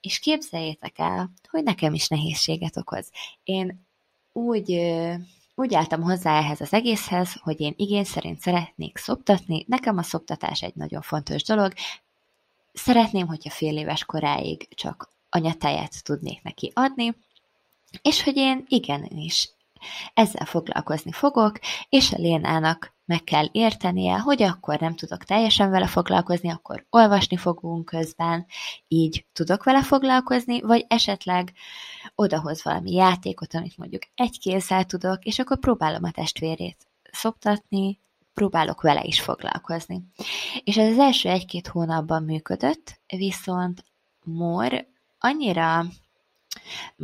És 0.00 0.18
képzeljétek 0.18 0.98
el, 0.98 1.30
hogy 1.50 1.62
nekem 1.62 1.94
is 1.94 2.08
nehézséget 2.08 2.76
okoz. 2.76 3.10
Én 3.42 3.86
úgy 4.32 4.70
úgy 5.54 5.74
álltam 5.74 6.02
hozzá 6.02 6.38
ehhez 6.38 6.60
az 6.60 6.72
egészhez, 6.72 7.34
hogy 7.40 7.60
én 7.60 7.74
igény 7.76 8.04
szerint 8.04 8.40
szeretnék 8.40 8.98
szoptatni. 8.98 9.64
Nekem 9.68 9.98
a 9.98 10.02
szoptatás 10.02 10.62
egy 10.62 10.74
nagyon 10.74 11.02
fontos 11.02 11.42
dolog. 11.42 11.72
Szeretném, 12.72 13.26
hogyha 13.26 13.50
fél 13.50 13.76
éves 13.76 14.04
koráig 14.04 14.74
csak 14.74 15.08
anyatáját 15.30 16.04
tudnék 16.04 16.42
neki 16.42 16.72
adni, 16.74 17.16
és 18.02 18.22
hogy 18.22 18.36
én 18.36 18.64
igenis 18.68 19.50
ezzel 20.14 20.46
foglalkozni 20.46 21.12
fogok, 21.12 21.58
és 21.88 22.12
a 22.12 22.16
Lénának 22.18 22.94
meg 23.12 23.24
kell 23.24 23.46
értenie, 23.52 24.18
hogy 24.18 24.42
akkor 24.42 24.80
nem 24.80 24.94
tudok 24.94 25.24
teljesen 25.24 25.70
vele 25.70 25.86
foglalkozni, 25.86 26.50
akkor 26.50 26.86
olvasni 26.90 27.36
fogunk 27.36 27.84
közben, 27.84 28.46
így 28.88 29.26
tudok 29.32 29.64
vele 29.64 29.82
foglalkozni, 29.82 30.60
vagy 30.60 30.84
esetleg 30.88 31.52
odahoz 32.14 32.64
valami 32.64 32.92
játékot, 32.92 33.54
amit 33.54 33.76
mondjuk 33.76 34.02
egy 34.14 34.38
kézzel 34.38 34.84
tudok, 34.84 35.24
és 35.24 35.38
akkor 35.38 35.58
próbálom 35.58 36.04
a 36.04 36.10
testvérét 36.10 36.86
szoptatni, 37.10 38.00
próbálok 38.34 38.80
vele 38.80 39.04
is 39.04 39.20
foglalkozni. 39.20 40.02
És 40.64 40.76
ez 40.76 40.92
az 40.92 40.98
első 40.98 41.28
egy-két 41.28 41.68
hónapban 41.68 42.22
működött, 42.22 43.00
viszont 43.06 43.84
Mor 44.24 44.86
annyira, 45.18 45.84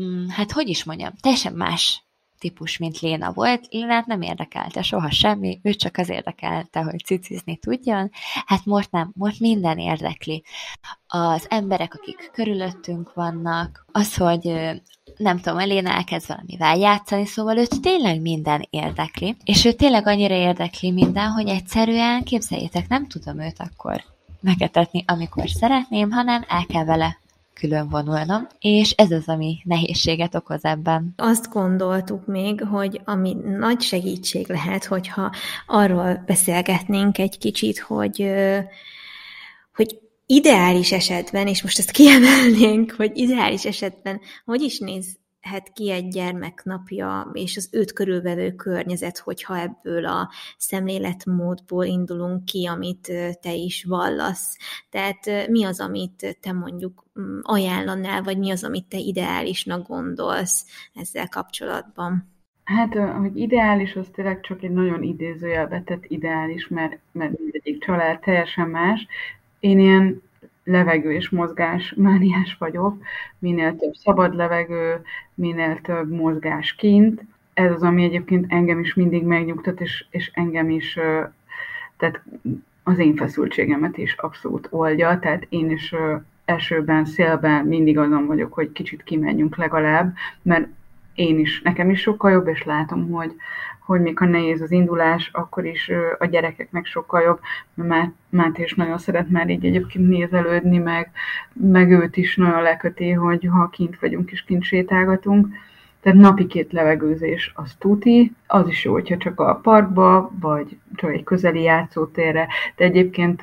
mm, 0.01 0.29
hát 0.29 0.53
hogy 0.53 0.69
is 0.69 0.85
mondjam, 0.85 1.13
teljesen 1.21 1.53
más 1.53 2.03
típus, 2.39 2.79
mint 2.79 2.99
Léna 2.99 3.33
volt. 3.33 3.67
Lénát 3.71 4.07
nem 4.07 4.23
érdekelte 4.23 4.83
soha 4.83 5.11
semmi, 5.11 5.61
ő 5.63 5.75
csak 5.75 5.97
az 5.97 6.09
érdekelte, 6.09 6.81
hogy 6.81 7.05
cicizni 7.05 7.57
tudjon. 7.57 8.11
Hát 8.47 8.65
most 8.65 8.91
nem, 8.91 9.13
most 9.15 9.41
minden 9.41 9.79
érdekli. 9.79 10.43
Az 11.07 11.47
emberek, 11.49 11.95
akik 11.95 12.31
körülöttünk 12.33 13.15
vannak, 13.15 13.87
az, 13.93 14.17
hogy 14.17 14.53
nem 15.17 15.41
tudom, 15.41 15.59
Léna 15.59 15.91
elkezd 15.91 16.29
valamivel 16.29 16.77
játszani, 16.77 17.27
szóval 17.27 17.57
őt 17.57 17.81
tényleg 17.81 18.21
minden 18.21 18.67
érdekli. 18.71 19.37
És 19.45 19.65
ő 19.65 19.73
tényleg 19.73 20.07
annyira 20.07 20.35
érdekli 20.35 20.91
minden, 20.91 21.31
hogy 21.31 21.49
egyszerűen, 21.49 22.23
képzeljétek, 22.23 22.89
nem 22.89 23.07
tudom 23.07 23.41
őt 23.41 23.59
akkor 23.59 24.03
megetetni, 24.41 25.05
amikor 25.07 25.49
szeretném, 25.49 26.11
hanem 26.11 26.45
el 26.49 26.65
kell 26.67 26.85
vele 26.85 27.19
külön 27.59 27.89
vonulnom, 27.89 28.47
és 28.59 28.91
ez 28.91 29.11
az, 29.11 29.29
ami 29.29 29.59
nehézséget 29.65 30.35
okoz 30.35 30.65
ebben. 30.65 31.13
Azt 31.17 31.51
gondoltuk 31.51 32.27
még, 32.27 32.63
hogy 32.63 33.01
ami 33.05 33.37
nagy 33.59 33.81
segítség 33.81 34.49
lehet, 34.49 34.85
hogyha 34.85 35.33
arról 35.67 36.23
beszélgetnénk 36.27 37.19
egy 37.19 37.39
kicsit, 37.39 37.79
hogy, 37.79 38.31
hogy 39.75 39.99
ideális 40.27 40.93
esetben, 40.93 41.47
és 41.47 41.63
most 41.63 41.79
ezt 41.79 41.91
kiemelnénk, 41.91 42.95
hogy 42.97 43.11
ideális 43.15 43.65
esetben 43.65 44.21
hogy 44.45 44.61
is 44.61 44.79
néz 44.79 45.07
nézhet 45.49 45.73
ki 45.73 45.91
egy 45.91 46.09
gyermek 46.09 46.63
és 47.33 47.57
az 47.57 47.69
őt 47.73 47.93
körülvevő 47.93 48.53
környezet, 48.53 49.19
hogyha 49.19 49.59
ebből 49.59 50.07
a 50.07 50.31
szemléletmódból 50.57 51.85
indulunk 51.85 52.45
ki, 52.45 52.67
amit 52.67 53.13
te 53.41 53.55
is 53.55 53.85
vallasz. 53.85 54.59
Tehát 54.91 55.49
mi 55.49 55.65
az, 55.65 55.81
amit 55.81 56.39
te 56.41 56.53
mondjuk 56.53 57.05
mm, 57.21 57.39
ajánlanál, 57.43 58.23
vagy 58.23 58.39
mi 58.39 58.51
az, 58.51 58.65
amit 58.65 58.89
te 58.89 58.99
ideálisnak 58.99 59.89
gondolsz 59.89 60.67
ezzel 60.95 61.29
kapcsolatban? 61.29 62.37
Hát, 62.65 62.95
hogy 62.95 63.37
ideális, 63.37 63.95
az 63.95 64.09
tényleg 64.13 64.41
csak 64.41 64.63
egy 64.63 64.71
nagyon 64.71 65.03
idézőjelbe 65.03 65.83
tett 65.83 66.05
ideális, 66.07 66.69
mert, 66.69 66.99
mert 67.13 67.39
mindegyik 67.39 67.85
család 67.85 68.21
teljesen 68.21 68.69
más. 68.69 69.07
Én 69.61 69.79
ilyen 69.79 70.23
levegő 70.69 71.13
és 71.13 71.29
mozgás 71.29 71.95
mániás 71.97 72.57
vagyok, 72.59 72.97
minél 73.39 73.77
több 73.77 73.95
szabad 73.95 74.35
levegő, 74.35 75.01
minél 75.35 75.81
több 75.81 76.11
mozgás 76.11 76.75
kint. 76.75 77.25
Ez 77.55 77.73
az, 77.73 77.83
ami 77.83 78.05
egyébként 78.05 78.53
engem 78.53 78.79
is 78.79 78.95
mindig 78.95 79.25
megnyugtat, 79.25 79.81
és, 79.81 80.07
és 80.11 80.31
engem 80.35 80.71
is, 80.71 80.99
tehát 81.97 82.23
az 82.83 82.99
én 82.99 83.17
feszültségemet 83.17 83.97
is 83.99 84.15
abszolút 84.15 84.69
oldja, 84.71 85.19
tehát 85.19 85.47
én 85.49 85.71
is 85.71 85.95
esőben, 86.45 87.05
szélben 87.05 87.65
mindig 87.67 87.99
azon 87.99 88.27
vagyok, 88.27 88.53
hogy 88.53 88.73
kicsit 88.73 89.03
kimenjünk 89.03 89.57
legalább, 89.57 90.15
mert 90.43 90.69
én 91.15 91.39
is, 91.39 91.63
nekem 91.63 91.91
is 91.91 92.01
sokkal 92.01 92.31
jobb, 92.31 92.49
és 92.49 92.63
látom, 92.63 93.11
hogy, 93.11 93.35
hogy 93.89 94.01
még 94.01 94.19
ha 94.19 94.25
nehéz 94.25 94.61
az 94.61 94.71
indulás, 94.71 95.31
akkor 95.33 95.65
is 95.65 95.91
a 96.19 96.27
gyerekeknek 96.27 96.87
sokkal 96.87 97.21
jobb, 97.21 97.41
mert 97.75 98.11
Máté 98.29 98.63
is 98.63 98.75
nagyon 98.75 98.99
szeret 98.99 99.31
már 99.31 99.49
így 99.49 99.65
egyébként 99.65 100.09
nézelődni, 100.09 100.79
meg, 100.79 101.11
meg 101.53 101.91
őt 101.91 102.17
is 102.17 102.37
nagyon 102.37 102.63
leköti, 102.63 103.11
hogy 103.11 103.49
ha 103.51 103.69
kint 103.69 103.99
vagyunk 104.01 104.31
és 104.31 104.45
kint 104.45 104.63
sétálgatunk. 104.63 105.47
Tehát 106.01 106.19
napi 106.19 106.47
két 106.47 106.73
levegőzés 106.73 107.53
az 107.55 107.75
tuti, 107.79 108.33
az 108.47 108.69
is 108.69 108.85
jó, 108.85 108.93
hogyha 108.93 109.17
csak 109.17 109.41
a 109.41 109.55
parkba, 109.63 110.33
vagy 110.41 110.79
csak 110.95 111.13
egy 111.13 111.25
közeli 111.25 111.63
játszótérre, 111.63 112.49
de 112.77 112.85
egyébként 112.85 113.43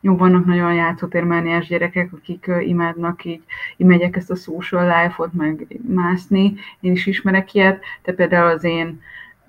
jó, 0.00 0.16
vannak 0.16 0.44
nagyon 0.44 0.74
játszótérmániás 0.74 1.66
gyerekek, 1.66 2.12
akik 2.12 2.50
imádnak 2.60 3.24
így, 3.24 3.42
imegyek 3.76 4.16
ezt 4.16 4.30
a 4.30 4.34
social 4.34 4.84
life-ot, 4.84 5.32
meg 5.32 5.66
mászni, 5.88 6.54
én 6.80 6.92
is 6.92 7.06
ismerek 7.06 7.54
ilyet, 7.54 7.84
de 8.02 8.12
például 8.12 8.50
az 8.50 8.64
én, 8.64 9.00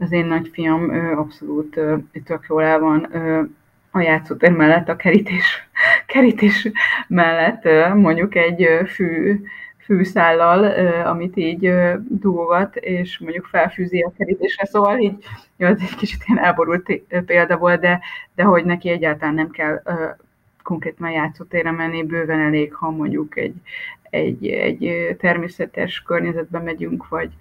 az 0.01 0.11
én 0.11 0.25
nagyfiam 0.25 0.83
uh, 0.83 1.19
abszolút 1.19 1.75
uh, 1.75 2.03
tök 2.25 2.45
jól 2.49 2.63
el 2.63 2.79
van 2.79 3.07
uh, 3.13 3.49
a 3.91 3.99
játszótér 3.99 4.51
mellett, 4.51 4.89
a 4.89 4.95
kerítés, 4.95 5.69
kerítés 6.13 6.71
mellett 7.07 7.63
mondjuk 7.93 8.35
egy 8.35 8.67
fű, 8.87 9.39
fűszállal, 9.77 10.63
amit 11.05 11.37
így 11.37 11.73
dúgogat, 12.07 12.75
és 12.75 13.19
mondjuk 13.19 13.45
felfűzi 13.45 14.01
a 14.01 14.11
kerítésre, 14.17 14.65
szóval 14.65 14.99
így, 14.99 15.25
jó, 15.57 15.67
ez 15.67 15.77
egy 15.81 15.95
kicsit 15.95 16.23
ilyen 16.25 16.43
elborult 16.43 17.01
példa 17.25 17.57
volt, 17.57 17.79
de, 17.79 17.99
de 18.35 18.43
hogy 18.43 18.65
neki 18.65 18.89
egyáltalán 18.89 19.33
nem 19.33 19.49
kell 19.49 19.81
konkrétan 20.63 21.11
játszótérre 21.11 21.71
menni, 21.71 22.03
bőven 22.03 22.39
elég, 22.39 22.73
ha 22.73 22.89
mondjuk 22.89 23.37
egy, 23.37 23.53
egy, 24.11 24.47
egy 24.47 25.15
természetes 25.19 26.01
környezetbe 26.01 26.59
megyünk, 26.59 27.07
vagy, 27.07 27.31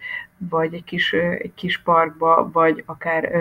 vagy 0.51 0.75
egy, 0.75 0.85
kis, 0.85 1.13
egy 1.13 1.55
kis 1.55 1.79
parkba, 1.79 2.51
vagy 2.53 2.83
akár 2.87 3.33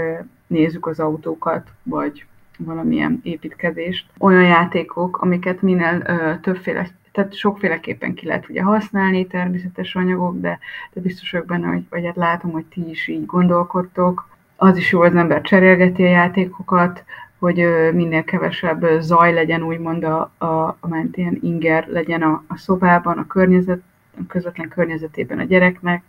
nézzük 0.47 0.85
az 0.85 0.99
autókat, 0.99 1.67
vagy 1.83 2.25
valamilyen 2.57 3.19
építkezést. 3.23 4.05
Olyan 4.17 4.43
játékok, 4.43 5.21
amiket 5.21 5.61
minél 5.61 6.01
többféle 6.41 6.89
tehát 7.11 7.33
sokféleképpen 7.33 8.13
ki 8.13 8.25
lehet 8.25 8.49
ugye 8.49 8.61
használni 8.61 9.27
természetes 9.27 9.95
anyagok, 9.95 10.39
de, 10.39 10.59
de 10.93 11.01
biztos 11.01 11.31
vagyok 11.31 11.47
benne, 11.47 11.67
hogy, 11.67 11.83
vagy 11.89 12.05
hát 12.05 12.15
látom, 12.15 12.51
hogy 12.51 12.65
ti 12.65 12.89
is 12.89 13.07
így 13.07 13.25
gondolkodtok. 13.25 14.27
Az 14.55 14.77
is 14.77 14.91
jó, 14.91 15.01
az 15.01 15.15
ember 15.15 15.41
cserélgeti 15.41 16.03
a 16.03 16.09
játékokat, 16.09 17.03
hogy 17.39 17.67
minél 17.93 18.23
kevesebb 18.23 18.85
zaj 18.99 19.33
legyen, 19.33 19.63
úgymond 19.63 20.03
a, 20.03 20.31
a, 20.37 20.45
a 20.79 20.87
ment 20.87 21.17
ilyen 21.17 21.39
inger 21.41 21.87
legyen 21.87 22.21
a, 22.21 22.43
a 22.47 22.57
szobában, 22.57 23.17
a 23.17 23.27
környezet, 23.27 23.81
a 24.17 24.21
közvetlen 24.27 24.67
környezetében 24.67 25.39
a 25.39 25.43
gyereknek, 25.43 26.03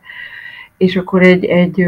és 0.77 0.97
akkor 0.97 1.23
egy, 1.23 1.45
egy, 1.45 1.81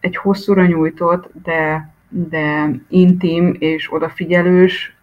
egy 0.00 0.16
hosszúra 0.16 0.66
nyújtott, 0.66 1.30
de, 1.42 1.92
de 2.08 2.70
intim 2.88 3.56
és 3.58 3.92
odafigyelős, 3.92 4.96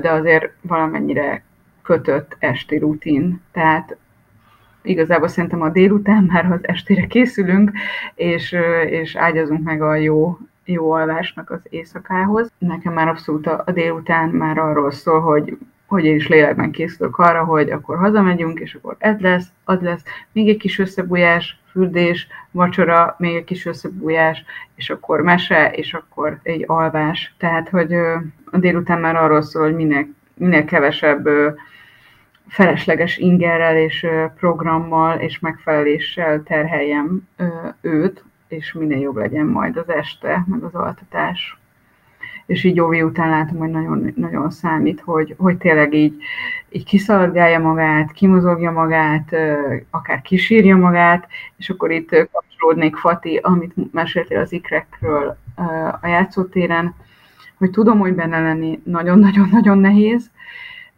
de 0.00 0.10
azért 0.10 0.50
valamennyire 0.60 1.44
kötött 1.82 2.36
esti 2.38 2.78
rutin. 2.78 3.40
Tehát 3.52 3.96
igazából 4.82 5.28
szerintem 5.28 5.62
a 5.62 5.68
délután 5.68 6.22
már 6.22 6.52
az 6.52 6.58
estére 6.62 7.06
készülünk, 7.06 7.70
és, 8.14 8.56
és 8.86 9.16
ágyazunk 9.16 9.62
meg 9.62 9.82
a 9.82 9.94
jó 9.94 10.38
jó 10.64 10.92
alvásnak 10.92 11.50
az 11.50 11.60
éjszakához. 11.68 12.52
Nekem 12.58 12.92
már 12.92 13.08
abszolút 13.08 13.46
a, 13.46 13.62
a 13.66 13.70
délután 13.70 14.28
már 14.28 14.58
arról 14.58 14.90
szól, 14.90 15.20
hogy 15.20 15.58
hogy 15.92 16.04
én 16.04 16.16
is 16.16 16.28
lélekben 16.28 16.70
készülök 16.70 17.18
arra, 17.18 17.44
hogy 17.44 17.70
akkor 17.70 17.98
hazamegyünk, 17.98 18.60
és 18.60 18.74
akkor 18.74 18.96
ez 18.98 19.20
lesz, 19.20 19.46
az 19.64 19.80
lesz, 19.80 20.02
még 20.32 20.48
egy 20.48 20.56
kis 20.56 20.78
összebújás, 20.78 21.60
fürdés, 21.70 22.26
vacsora, 22.50 23.14
még 23.18 23.36
egy 23.36 23.44
kis 23.44 23.66
összebújás, 23.66 24.44
és 24.74 24.90
akkor 24.90 25.20
mese, 25.20 25.70
és 25.70 25.94
akkor 25.94 26.38
egy 26.42 26.64
alvás. 26.66 27.34
Tehát, 27.38 27.68
hogy 27.68 27.92
a 28.50 28.58
délután 28.58 29.00
már 29.00 29.16
arról 29.16 29.42
szól, 29.42 29.62
hogy 29.62 29.74
minél, 29.74 30.06
minél 30.34 30.64
kevesebb 30.64 31.28
felesleges 32.48 33.16
ingerrel 33.16 33.76
és 33.76 34.06
programmal 34.36 35.18
és 35.18 35.38
megfeleléssel 35.38 36.42
terheljem 36.42 37.28
őt, 37.80 38.24
és 38.52 38.72
minél 38.72 38.98
jobb 38.98 39.16
legyen 39.16 39.46
majd 39.46 39.76
az 39.76 39.88
este, 39.88 40.44
meg 40.46 40.62
az 40.62 40.74
altatás. 40.74 41.58
És 42.46 42.64
így 42.64 42.76
Jóvi 42.76 43.02
után 43.02 43.30
látom, 43.30 43.58
hogy 43.58 43.70
nagyon, 43.70 44.12
nagyon 44.16 44.50
számít, 44.50 45.00
hogy, 45.00 45.34
hogy 45.38 45.56
tényleg 45.56 45.94
így, 45.94 46.22
így 46.68 46.84
kiszaladgálja 46.84 47.58
magát, 47.58 48.12
kimozogja 48.12 48.70
magát, 48.70 49.34
akár 49.90 50.20
kisírja 50.20 50.76
magát, 50.76 51.26
és 51.56 51.70
akkor 51.70 51.90
itt 51.90 52.28
kapcsolódnék 52.32 52.96
Fati, 52.96 53.36
amit 53.36 53.92
meséltél 53.92 54.40
az 54.40 54.52
ikrekről 54.52 55.36
a 56.00 56.06
játszótéren, 56.06 56.94
hogy 57.58 57.70
tudom, 57.70 57.98
hogy 57.98 58.14
benne 58.14 58.40
lenni 58.40 58.80
nagyon-nagyon-nagyon 58.84 59.78
nehéz, 59.78 60.30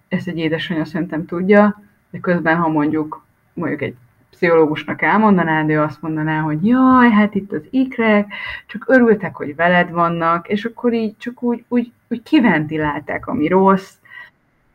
ezt 0.08 0.28
egy 0.28 0.38
édesanyja 0.38 0.84
szerintem 0.84 1.26
tudja, 1.26 1.82
de 2.10 2.18
közben, 2.18 2.56
ha 2.56 2.68
mondjuk 2.68 3.24
mondjuk 3.54 3.82
egy 3.82 3.94
pszichológusnak 4.34 5.02
elmondanád, 5.02 5.68
ő 5.68 5.80
azt 5.80 6.02
mondaná, 6.02 6.40
hogy 6.40 6.66
jaj, 6.66 7.10
hát 7.10 7.34
itt 7.34 7.52
az 7.52 7.62
ikrek, 7.70 8.32
csak 8.66 8.84
örültek, 8.88 9.36
hogy 9.36 9.56
veled 9.56 9.90
vannak, 9.90 10.48
és 10.48 10.64
akkor 10.64 10.92
így 10.92 11.16
csak 11.18 11.42
úgy, 11.42 11.64
úgy, 11.68 11.92
úgy 12.08 12.22
kiventilálták, 12.22 13.26
ami 13.26 13.48
rossz, 13.48 13.92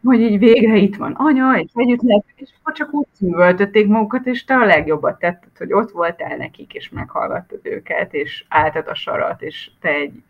hogy 0.04 0.22
így 0.22 0.40
végre 0.40 0.76
itt 0.76 0.96
van 0.96 1.12
anya, 1.12 1.60
és 1.60 1.70
együtt 1.74 2.02
lehet, 2.02 2.24
és 2.36 2.50
akkor 2.60 2.74
csak 2.74 2.94
úgy 2.94 3.08
szűvöltötték 3.12 3.88
magukat, 3.88 4.26
és 4.26 4.44
te 4.44 4.56
a 4.56 4.66
legjobbat 4.66 5.20
tetted, 5.20 5.58
hogy 5.58 5.74
ott 5.74 5.92
voltál 5.92 6.38
nekik, 6.38 6.74
és 6.74 6.90
meghallgattad 6.90 7.60
őket, 7.64 8.14
és 8.14 8.46
álltad 8.48 8.88
a 8.88 8.96
sarat, 8.96 9.42
és 9.42 9.70
te 9.82 9.90
egy 9.90 10.24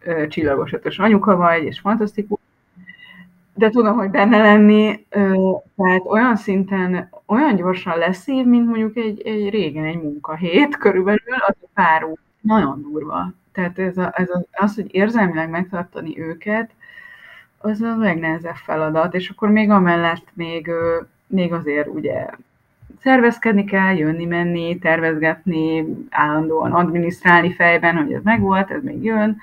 ö, 0.00 0.28
csillagosatos 0.28 0.98
anyuka 0.98 1.36
vagy, 1.36 1.62
és 1.62 1.80
fantasztikus, 1.80 2.38
de 3.54 3.70
tudom, 3.70 3.96
hogy 3.96 4.10
benne 4.10 4.38
lenni, 4.38 5.06
tehát 5.76 6.04
olyan 6.04 6.36
szinten, 6.36 7.08
olyan 7.26 7.56
gyorsan 7.56 7.98
leszív, 7.98 8.44
mint 8.46 8.66
mondjuk 8.66 8.96
egy, 8.96 9.22
egy 9.26 9.48
régen 9.48 9.84
egy 9.84 10.02
munkahét 10.02 10.76
körülbelül, 10.76 11.34
az 11.46 11.56
a 11.62 11.66
pár 11.74 12.04
óra. 12.04 12.20
Nagyon 12.40 12.82
durva. 12.82 13.32
Tehát 13.52 13.78
ez, 13.78 13.98
a, 13.98 14.12
ez 14.16 14.30
a, 14.30 14.44
az, 14.52 14.74
hogy 14.74 14.94
érzelmileg 14.94 15.50
megtartani 15.50 16.20
őket, 16.20 16.70
az 17.58 17.80
a 17.80 17.96
legnehezebb 17.96 18.54
feladat, 18.54 19.14
és 19.14 19.28
akkor 19.28 19.50
még 19.50 19.70
amellett 19.70 20.26
még, 20.32 20.70
még 21.26 21.52
azért 21.52 21.88
ugye 21.88 22.26
szervezkedni 23.00 23.64
kell, 23.64 23.96
jönni, 23.96 24.24
menni, 24.24 24.78
tervezgetni, 24.78 25.84
állandóan 26.10 26.72
adminisztrálni 26.72 27.52
fejben, 27.52 27.96
hogy 27.96 28.12
ez 28.12 28.22
megvolt, 28.22 28.70
ez 28.70 28.82
még 28.82 29.04
jön, 29.04 29.36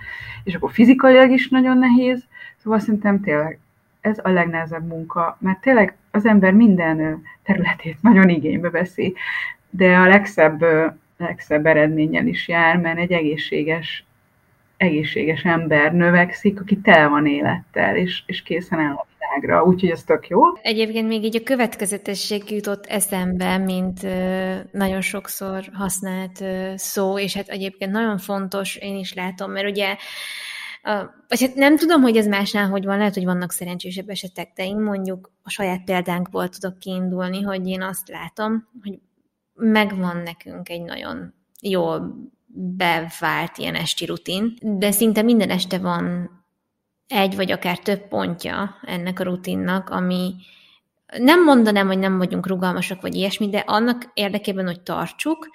és 0.43 0.55
akkor 0.55 0.71
fizikailag 0.71 1.31
is 1.31 1.49
nagyon 1.49 1.77
nehéz, 1.77 2.23
szóval 2.57 2.79
szerintem 2.79 3.21
tényleg 3.21 3.59
ez 4.01 4.17
a 4.23 4.29
legnehezebb 4.29 4.87
munka, 4.87 5.37
mert 5.39 5.61
tényleg 5.61 5.95
az 6.11 6.25
ember 6.25 6.53
minden 6.53 7.23
területét 7.43 7.97
nagyon 8.01 8.29
igénybe 8.29 8.69
veszi, 8.69 9.15
de 9.69 9.95
a 9.95 10.07
legszebb, 10.07 10.65
legszebb 11.17 11.65
eredménnyel 11.65 12.27
is 12.27 12.47
jár, 12.47 12.77
mert 12.77 12.99
egy 12.99 13.11
egészséges, 13.11 14.05
egészséges 14.77 15.43
ember 15.43 15.93
növekszik, 15.93 16.59
aki 16.59 16.77
tel 16.77 17.09
van 17.09 17.25
élettel, 17.25 17.95
és, 17.95 18.23
és 18.25 18.41
készen 18.41 18.79
áll 18.79 18.93
a 18.93 19.05
világra, 19.19 19.63
úgyhogy 19.63 19.89
ez 19.89 20.03
tök 20.03 20.27
jó. 20.27 20.41
Egyébként 20.61 21.07
még 21.07 21.23
így 21.23 21.35
a 21.35 21.43
következetesség 21.43 22.51
jutott 22.51 22.85
eszembe, 22.85 23.57
mint 23.57 24.07
nagyon 24.71 25.01
sokszor 25.01 25.63
használt 25.73 26.43
szó, 26.75 27.19
és 27.19 27.35
hát 27.35 27.47
egyébként 27.47 27.91
nagyon 27.91 28.17
fontos, 28.17 28.75
én 28.75 28.97
is 28.97 29.13
látom, 29.13 29.51
mert 29.51 29.69
ugye 29.69 29.95
vagy 31.27 31.41
hát 31.41 31.55
nem 31.55 31.77
tudom, 31.77 32.01
hogy 32.01 32.17
ez 32.17 32.27
másnál 32.27 32.69
hogy 32.69 32.85
van, 32.85 32.97
lehet, 32.97 33.13
hogy 33.13 33.25
vannak 33.25 33.51
szerencsésebb 33.51 34.09
esetek, 34.09 34.51
de 34.55 34.65
én 34.65 34.77
mondjuk 34.77 35.31
a 35.43 35.49
saját 35.49 35.83
példánkból 35.83 36.49
tudok 36.49 36.79
kiindulni, 36.79 37.41
hogy 37.41 37.67
én 37.67 37.81
azt 37.81 38.09
látom, 38.09 38.67
hogy 38.81 38.99
megvan 39.53 40.17
nekünk 40.17 40.69
egy 40.69 40.81
nagyon 40.81 41.33
jó 41.61 41.93
bevált 42.53 43.57
ilyen 43.57 43.75
esti 43.75 44.05
rutin, 44.05 44.53
de 44.61 44.91
szinte 44.91 45.21
minden 45.21 45.49
este 45.49 45.77
van 45.77 46.29
egy 47.07 47.35
vagy 47.35 47.51
akár 47.51 47.79
több 47.79 48.07
pontja 48.07 48.75
ennek 48.81 49.19
a 49.19 49.23
rutinnak, 49.23 49.89
ami 49.89 50.35
nem 51.17 51.43
mondanám, 51.43 51.87
hogy 51.87 51.99
nem 51.99 52.17
vagyunk 52.17 52.47
rugalmasak, 52.47 53.01
vagy 53.01 53.15
ilyesmi, 53.15 53.49
de 53.49 53.57
annak 53.57 54.11
érdekében, 54.13 54.65
hogy 54.65 54.81
tartsuk, 54.81 55.49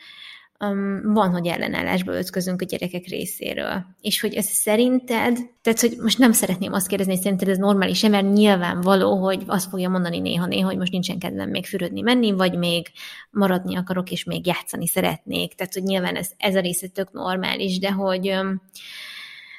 um, 0.60 1.12
van, 1.12 1.30
hogy 1.30 1.46
ellenállásba 1.46 2.12
ötközünk 2.12 2.62
a 2.62 2.64
gyerekek 2.64 3.06
részéről. 3.06 3.84
És 4.00 4.20
hogy 4.20 4.34
ez 4.34 4.46
szerinted, 4.46 5.38
tehát 5.62 5.80
hogy 5.80 5.96
most 6.02 6.18
nem 6.18 6.32
szeretném 6.32 6.72
azt 6.72 6.86
kérdezni, 6.86 7.12
hogy 7.12 7.22
szerinted 7.22 7.48
ez 7.48 7.58
normális 7.58 8.02
mert 8.02 8.32
nyilvánvaló, 8.32 9.16
hogy 9.16 9.42
azt 9.46 9.68
fogja 9.68 9.88
mondani 9.88 10.18
néha-néha, 10.18 10.66
hogy 10.66 10.76
most 10.76 10.92
nincsen 10.92 11.18
kedvem 11.18 11.50
még 11.50 11.66
fürödni 11.66 12.00
menni, 12.00 12.32
vagy 12.32 12.58
még 12.58 12.86
maradni 13.30 13.76
akarok, 13.76 14.10
és 14.10 14.24
még 14.24 14.46
játszani 14.46 14.86
szeretnék. 14.86 15.54
Tehát, 15.54 15.74
hogy 15.74 15.82
nyilván 15.82 16.16
ez, 16.16 16.30
ez 16.36 16.54
a 16.54 16.60
része 16.60 16.88
tök 16.88 17.12
normális, 17.12 17.78
de 17.78 17.92
hogy 17.92 18.28
um, 18.28 18.62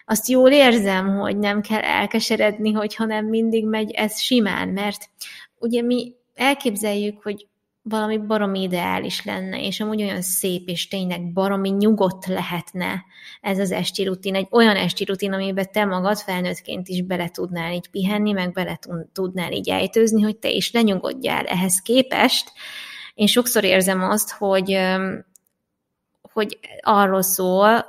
azt 0.05 0.27
jól 0.27 0.51
érzem, 0.51 1.17
hogy 1.17 1.37
nem 1.37 1.61
kell 1.61 1.81
elkeseredni, 1.81 2.71
hogyha 2.71 3.05
nem 3.05 3.25
mindig 3.25 3.65
megy 3.65 3.91
ez 3.91 4.19
simán, 4.19 4.67
mert 4.67 5.09
ugye 5.59 5.81
mi 5.81 6.13
elképzeljük, 6.35 7.23
hogy 7.23 7.47
valami 7.89 8.17
baromi 8.17 8.61
ideális 8.61 9.25
lenne, 9.25 9.61
és 9.61 9.79
amúgy 9.79 10.01
olyan 10.01 10.21
szép, 10.21 10.67
és 10.67 10.87
tényleg 10.87 11.31
baromi 11.33 11.69
nyugodt 11.69 12.25
lehetne 12.25 13.05
ez 13.41 13.59
az 13.59 13.71
esti 13.71 14.03
rutin, 14.03 14.35
egy 14.35 14.47
olyan 14.49 14.75
esti 14.75 15.03
rutin, 15.03 15.33
amiben 15.33 15.71
te 15.71 15.85
magad 15.85 16.17
felnőttként 16.17 16.87
is 16.87 17.01
bele 17.01 17.29
tudnál 17.29 17.73
így 17.73 17.89
pihenni, 17.89 18.31
meg 18.31 18.51
bele 18.51 18.79
tudnál 19.13 19.51
így 19.51 19.69
ejtőzni, 19.69 20.21
hogy 20.21 20.37
te 20.37 20.49
is 20.49 20.71
lenyugodjál 20.71 21.45
ehhez 21.45 21.81
képest. 21.81 22.51
Én 23.13 23.27
sokszor 23.27 23.63
érzem 23.63 24.01
azt, 24.01 24.31
hogy, 24.31 24.79
hogy 26.21 26.59
arról 26.81 27.21
szól 27.21 27.85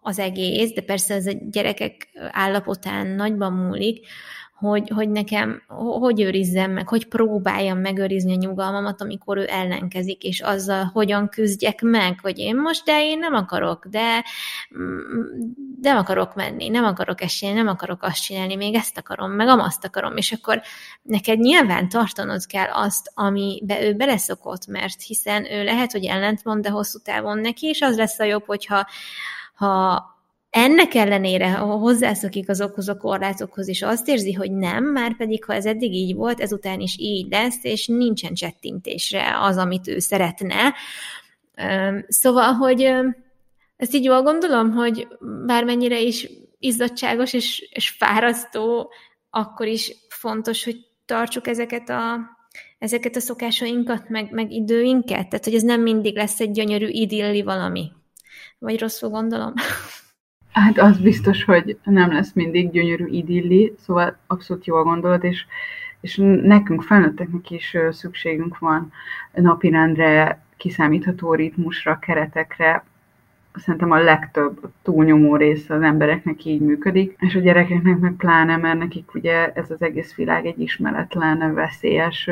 az 0.00 0.18
egész, 0.18 0.72
de 0.72 0.80
persze 0.80 1.14
ez 1.14 1.26
a 1.26 1.32
gyerekek 1.50 2.08
állapotán 2.30 3.06
nagyban 3.06 3.52
múlik, 3.52 4.06
hogy, 4.58 4.88
hogy 4.94 5.08
nekem 5.08 5.62
hogy 6.00 6.20
őrizzem 6.20 6.70
meg, 6.70 6.88
hogy 6.88 7.08
próbáljam 7.08 7.78
megőrizni 7.78 8.32
a 8.32 8.36
nyugalmamat, 8.36 9.00
amikor 9.00 9.36
ő 9.36 9.46
ellenkezik, 9.48 10.22
és 10.22 10.40
azzal 10.40 10.90
hogyan 10.92 11.28
küzdjek 11.28 11.80
meg, 11.80 12.18
hogy 12.22 12.38
én 12.38 12.56
most, 12.56 12.84
de 12.84 13.02
én 13.04 13.18
nem 13.18 13.34
akarok, 13.34 13.86
de 13.86 14.24
mm, 14.78 14.98
nem 15.82 15.96
akarok 15.96 16.34
menni, 16.34 16.68
nem 16.68 16.84
akarok 16.84 17.20
esni, 17.20 17.52
nem 17.52 17.66
akarok 17.66 18.02
azt 18.02 18.22
csinálni, 18.22 18.56
még 18.56 18.74
ezt 18.74 18.98
akarom, 18.98 19.30
meg 19.30 19.48
amazt 19.48 19.84
akarom, 19.84 20.16
és 20.16 20.32
akkor 20.32 20.62
neked 21.02 21.38
nyilván 21.38 21.88
tartanod 21.88 22.46
kell 22.46 22.70
azt, 22.72 23.10
amibe 23.14 23.82
ő 23.82 23.94
beleszokott, 23.94 24.66
mert 24.66 25.02
hiszen 25.02 25.52
ő 25.52 25.64
lehet, 25.64 25.92
hogy 25.92 26.04
ellentmond, 26.04 26.62
de 26.62 26.70
hosszú 26.70 26.98
távon 26.98 27.38
neki, 27.38 27.66
és 27.66 27.80
az 27.80 27.96
lesz 27.96 28.18
a 28.18 28.24
jobb, 28.24 28.44
hogyha 28.46 28.86
ha 29.54 30.17
ennek 30.58 30.94
ellenére 30.94 31.50
hozzászokik 31.52 32.48
azokhoz 32.48 32.88
a 32.88 32.96
korlátokhoz, 32.96 33.68
és 33.68 33.82
azt 33.82 34.08
érzi, 34.08 34.32
hogy 34.32 34.52
nem, 34.52 34.84
már 34.84 35.16
pedig 35.16 35.44
ha 35.44 35.54
ez 35.54 35.66
eddig 35.66 35.92
így 35.92 36.14
volt, 36.14 36.40
ezután 36.40 36.80
is 36.80 36.96
így 36.98 37.30
lesz, 37.30 37.58
és 37.62 37.86
nincsen 37.86 38.34
csettintésre 38.34 39.38
az, 39.40 39.56
amit 39.56 39.88
ő 39.88 39.98
szeretne. 39.98 40.74
Szóval, 42.08 42.52
hogy 42.52 42.82
ezt 43.76 43.94
így 43.94 44.04
jól 44.04 44.22
gondolom, 44.22 44.72
hogy 44.72 45.08
bármennyire 45.46 46.00
is 46.00 46.28
izzadságos 46.58 47.32
és, 47.32 47.68
és 47.72 47.90
fárasztó, 47.90 48.92
akkor 49.30 49.66
is 49.66 49.92
fontos, 50.08 50.64
hogy 50.64 50.76
tartsuk 51.04 51.46
ezeket 51.46 51.88
a, 51.88 52.18
ezeket 52.78 53.16
a 53.16 53.20
szokásainkat, 53.20 54.08
meg, 54.08 54.30
meg 54.30 54.52
időinket. 54.52 55.28
Tehát, 55.28 55.44
hogy 55.44 55.54
ez 55.54 55.62
nem 55.62 55.80
mindig 55.80 56.16
lesz 56.16 56.40
egy 56.40 56.50
gyönyörű 56.50 56.86
idilli 56.88 57.42
valami. 57.42 57.92
Vagy 58.58 58.80
rosszul 58.80 59.10
gondolom? 59.10 59.52
Hát 60.58 60.78
az 60.78 60.98
biztos, 60.98 61.44
hogy 61.44 61.78
nem 61.84 62.12
lesz 62.12 62.32
mindig 62.32 62.70
gyönyörű 62.70 63.06
idilli, 63.06 63.74
szóval 63.78 64.16
abszolút 64.26 64.66
jól 64.66 64.82
gondolod, 64.82 65.24
és, 65.24 65.46
és 66.00 66.16
nekünk 66.42 66.82
felnőtteknek 66.82 67.50
is 67.50 67.76
szükségünk 67.90 68.58
van 68.58 68.92
napirendre, 69.34 70.42
kiszámítható 70.56 71.34
ritmusra, 71.34 71.98
keretekre, 71.98 72.84
szerintem 73.54 73.90
a 73.90 74.02
legtöbb 74.02 74.70
túlnyomó 74.82 75.36
része 75.36 75.74
az 75.74 75.82
embereknek 75.82 76.44
így 76.44 76.60
működik, 76.60 77.16
és 77.18 77.34
a 77.34 77.40
gyerekeknek 77.40 77.98
meg 77.98 78.12
pláne, 78.12 78.56
mert 78.56 78.78
nekik 78.78 79.14
ugye 79.14 79.52
ez 79.52 79.70
az 79.70 79.82
egész 79.82 80.14
világ 80.14 80.46
egy 80.46 80.60
ismeretlen, 80.60 81.54
veszélyes, 81.54 82.30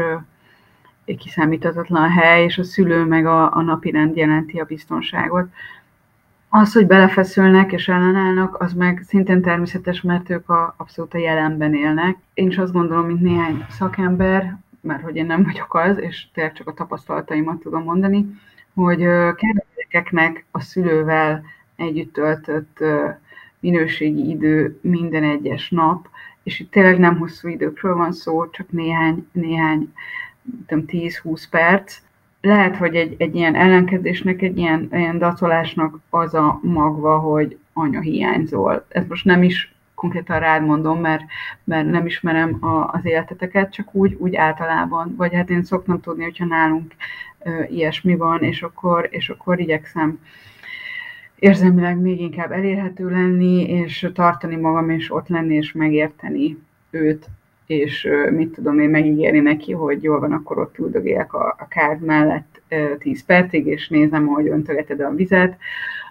kiszámíthatatlan 1.04 2.10
hely, 2.10 2.44
és 2.44 2.58
a 2.58 2.64
szülő 2.64 3.04
meg 3.04 3.26
a, 3.26 3.56
a 3.56 3.62
napi 3.62 4.10
jelenti 4.14 4.60
a 4.60 4.64
biztonságot. 4.64 5.48
Az, 6.58 6.72
hogy 6.72 6.86
belefeszülnek 6.86 7.72
és 7.72 7.88
ellenállnak, 7.88 8.62
az 8.62 8.72
meg 8.72 9.02
szintén 9.06 9.42
természetes, 9.42 10.00
mert 10.00 10.30
ők 10.30 10.48
a, 10.48 10.74
abszolút 10.76 11.14
a 11.14 11.18
jelenben 11.18 11.74
élnek. 11.74 12.16
Én 12.34 12.48
is 12.48 12.58
azt 12.58 12.72
gondolom, 12.72 13.06
mint 13.06 13.20
néhány 13.20 13.66
szakember, 13.70 14.56
mert 14.80 15.02
hogy 15.02 15.16
én 15.16 15.26
nem 15.26 15.42
vagyok 15.42 15.74
az, 15.74 15.98
és 15.98 16.26
tényleg 16.34 16.52
csak 16.52 16.68
a 16.68 16.74
tapasztalataimat 16.74 17.58
tudom 17.58 17.82
mondani, 17.82 18.26
hogy 18.74 18.98
gyerekeknek 18.98 20.44
a 20.50 20.60
szülővel 20.60 21.42
együtt 21.76 22.12
töltött 22.12 22.78
minőségi 23.60 24.28
idő 24.28 24.78
minden 24.82 25.24
egyes 25.24 25.70
nap, 25.70 26.08
és 26.42 26.60
itt 26.60 26.70
tényleg 26.70 26.98
nem 26.98 27.18
hosszú 27.18 27.48
időkről 27.48 27.94
van 27.94 28.12
szó, 28.12 28.50
csak 28.50 28.70
néhány, 28.70 29.28
néhány 29.32 29.92
10-20 30.68 31.44
perc, 31.50 31.98
lehet, 32.46 32.76
hogy 32.76 32.96
egy, 32.96 33.14
egy 33.18 33.34
ilyen 33.34 33.54
ellenkezésnek, 33.54 34.42
egy 34.42 34.58
ilyen, 34.58 34.88
ilyen 34.92 35.18
dacolásnak 35.18 35.98
az 36.10 36.34
a 36.34 36.60
magva, 36.62 37.18
hogy 37.18 37.58
anya 37.72 38.00
hiányzol. 38.00 38.84
Ez 38.88 39.04
most 39.08 39.24
nem 39.24 39.42
is 39.42 39.74
konkrétan 39.94 40.38
rád 40.38 40.64
mondom, 40.64 41.00
mert, 41.00 41.22
mert 41.64 41.90
nem 41.90 42.06
ismerem 42.06 42.64
a, 42.64 42.90
az 42.92 43.00
életeteket, 43.04 43.72
csak 43.72 43.94
úgy, 43.94 44.16
úgy 44.18 44.34
általában, 44.34 45.14
vagy 45.16 45.34
hát 45.34 45.50
én 45.50 45.62
szoktam 45.62 46.00
tudni, 46.00 46.22
hogyha 46.22 46.44
nálunk 46.44 46.94
ö, 47.42 47.62
ilyesmi 47.62 48.16
van, 48.16 48.42
és 48.42 48.62
akkor, 48.62 49.08
és 49.10 49.28
akkor 49.28 49.60
igyekszem 49.60 50.18
érzelmileg 51.38 51.98
még 51.98 52.20
inkább 52.20 52.52
elérhető 52.52 53.10
lenni, 53.10 53.62
és 53.62 54.10
tartani 54.14 54.56
magam, 54.56 54.90
és 54.90 55.12
ott 55.12 55.28
lenni, 55.28 55.54
és 55.54 55.72
megérteni 55.72 56.58
őt 56.90 57.26
és 57.66 58.08
mit 58.30 58.50
tudom 58.50 58.80
én 58.80 58.88
megígérni 58.88 59.38
neki, 59.40 59.72
hogy 59.72 60.02
jól 60.02 60.20
van, 60.20 60.32
akkor 60.32 60.58
ott 60.58 60.78
üldögélek 60.78 61.34
a, 61.34 61.56
a 61.58 61.68
kád 61.68 62.00
mellett 62.00 62.62
10 62.98 63.24
percig, 63.24 63.66
és 63.66 63.88
nézem, 63.88 64.26
hogy 64.26 64.48
öntögeted 64.48 65.00
a 65.00 65.14
vizet, 65.14 65.56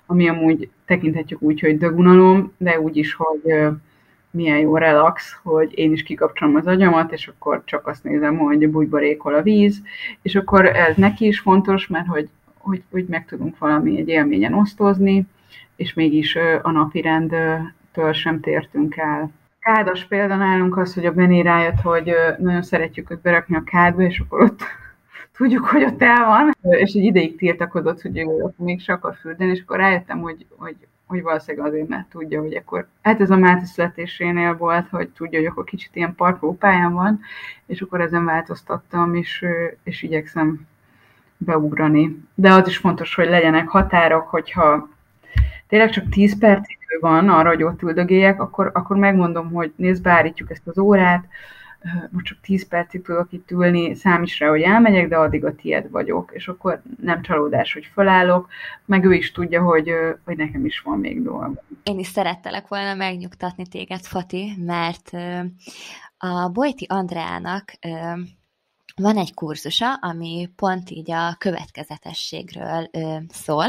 ami 0.06 0.28
amúgy 0.28 0.70
tekinthetjük 0.86 1.42
úgy, 1.42 1.60
hogy 1.60 1.78
dögunalom, 1.78 2.54
de 2.58 2.80
úgy 2.80 2.98
is, 2.98 3.14
hogy 3.14 3.56
milyen 4.32 4.60
jó 4.60 4.78
relax, 4.78 5.40
hogy 5.44 5.78
én 5.78 5.92
is 5.92 6.04
kikapcsolom 6.04 6.56
az 6.56 6.68
agyamat, 6.68 7.12
és 7.12 7.28
akkor 7.28 7.62
csak 7.66 7.88
azt 7.88 8.04
nézem, 8.04 8.38
hogy 8.38 8.70
bugybarékol 8.70 9.34
a 9.34 9.42
víz, 9.42 9.82
és 10.22 10.36
akkor 10.36 10.66
ez 10.66 10.96
neki 10.96 11.28
is 11.28 11.40
fontos, 11.40 11.88
mert 11.88 12.08
hogy, 12.08 12.30
hogy, 12.58 12.84
hogy 12.92 13.06
meg 13.10 13.26
tudunk 13.26 13.58
valami 13.58 13.98
egy 13.98 14.08
élményen 14.08 14.54
osztozni, 14.54 15.26
és 15.76 15.94
mégis 15.94 16.36
a 16.62 16.72
napi 16.72 17.02
rendtől 17.02 18.14
sem 18.14 18.40
tértünk 18.40 18.98
el 18.98 19.32
kádas 19.66 20.06
példa 20.06 20.36
nálunk 20.36 20.78
az, 20.78 20.94
hogy 20.94 21.06
a 21.06 21.12
Benny 21.12 21.42
rájött, 21.42 21.82
hogy 21.82 22.16
nagyon 22.38 22.62
szeretjük 22.62 23.12
őt 23.12 23.22
berakni 23.22 23.56
a 23.56 23.64
kádba, 23.64 24.02
és 24.02 24.20
akkor 24.20 24.42
ott 24.42 24.62
tudjuk, 25.38 25.66
hogy 25.66 25.84
ott 25.84 26.02
el 26.02 26.26
van, 26.26 26.52
és 26.62 26.94
egy 26.94 27.04
ideig 27.04 27.38
tiltakozott, 27.38 28.02
hogy 28.02 28.18
ő 28.18 28.54
mégse 28.58 28.94
akar 28.94 29.16
fürdeni, 29.16 29.52
és 29.52 29.62
akkor 29.62 29.78
rájöttem, 29.78 30.20
hogy, 30.20 30.46
hogy, 30.58 30.76
hogy 31.06 31.22
valószínűleg 31.22 31.68
azért, 31.68 31.88
mert 31.88 32.10
tudja, 32.10 32.42
hogy 32.42 32.56
akkor, 32.56 32.88
hát 33.02 33.22
ez 33.22 33.30
a 33.30 33.38
Máté 33.38 33.66
születésénél 33.66 34.58
volt, 34.58 34.90
hogy 34.90 35.10
tudja, 35.10 35.40
hogy 35.40 35.48
akkor 35.48 35.64
kicsit 35.64 35.96
ilyen 35.96 36.16
parkolópályán 36.16 36.94
van, 36.94 37.20
és 37.66 37.82
akkor 37.82 38.02
ezen 38.02 38.26
változtattam, 38.26 39.16
és, 39.16 39.46
és 39.84 40.02
igyekszem 40.02 40.68
beugrani. 41.38 42.24
De 42.36 42.54
az 42.54 42.68
is 42.68 42.78
fontos, 42.78 43.16
hogy 43.16 43.28
legyenek 43.28 43.68
határok, 43.68 44.28
hogyha 44.28 44.90
tényleg 45.68 45.90
csak 45.90 46.10
10 46.10 46.38
percig 46.38 46.78
van 47.00 47.30
arra, 47.30 47.50
hogy 47.50 47.64
ott 47.64 47.82
üldögéljek, 47.82 48.42
akkor, 48.42 48.72
akkor 48.74 48.98
megmondom, 48.98 49.52
hogy 49.52 49.74
nézd, 49.76 50.04
beállítjuk 50.04 50.52
ezt 50.52 50.68
az 50.68 50.78
órát, 50.78 51.26
most 52.10 52.26
csak 52.26 52.38
10 52.42 52.68
percig 52.68 53.02
tudok 53.02 53.32
itt 53.32 53.52
ülni, 53.52 53.96
számíts 53.96 54.40
rá, 54.40 54.50
hogy 54.50 54.62
elmegyek, 54.62 55.08
de 55.08 55.18
addig 55.18 55.46
a 55.46 55.56
tied 55.56 55.90
vagyok, 55.92 56.32
és 56.34 56.48
akkor 56.48 56.82
nem 57.02 57.22
csalódás, 57.22 57.74
hogy 57.74 57.90
felállok, 57.94 58.48
meg 58.86 59.06
ő 59.06 59.14
is 59.14 59.32
tudja, 59.32 59.62
hogy, 59.64 59.92
hogy 60.24 60.38
nekem 60.38 60.66
is 60.66 60.80
van 60.80 61.00
még 61.00 61.24
dolgom. 61.24 61.60
Én 61.84 62.00
is 62.00 62.08
szerettelek 62.08 62.68
volna 62.68 62.94
megnyugtatni 62.94 63.68
téged, 63.68 64.02
Fati, 64.02 64.52
mert 64.66 65.12
a 66.18 66.50
Bojti 66.50 66.86
Andreának 66.90 67.72
van 68.96 69.18
egy 69.18 69.34
kurzusa, 69.34 69.94
ami 69.94 70.50
pont 70.56 70.90
így 70.90 71.12
a 71.12 71.36
következetességről 71.38 72.90
szól, 73.28 73.66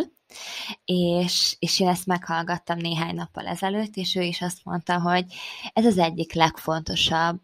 és, 0.84 1.56
és 1.58 1.80
én 1.80 1.88
ezt 1.88 2.06
meghallgattam 2.06 2.78
néhány 2.78 3.14
nappal 3.14 3.46
ezelőtt, 3.46 3.96
és 3.96 4.14
ő 4.14 4.22
is 4.22 4.42
azt 4.42 4.64
mondta, 4.64 5.00
hogy 5.00 5.24
ez 5.72 5.86
az 5.86 5.98
egyik 5.98 6.32
legfontosabb 6.32 7.40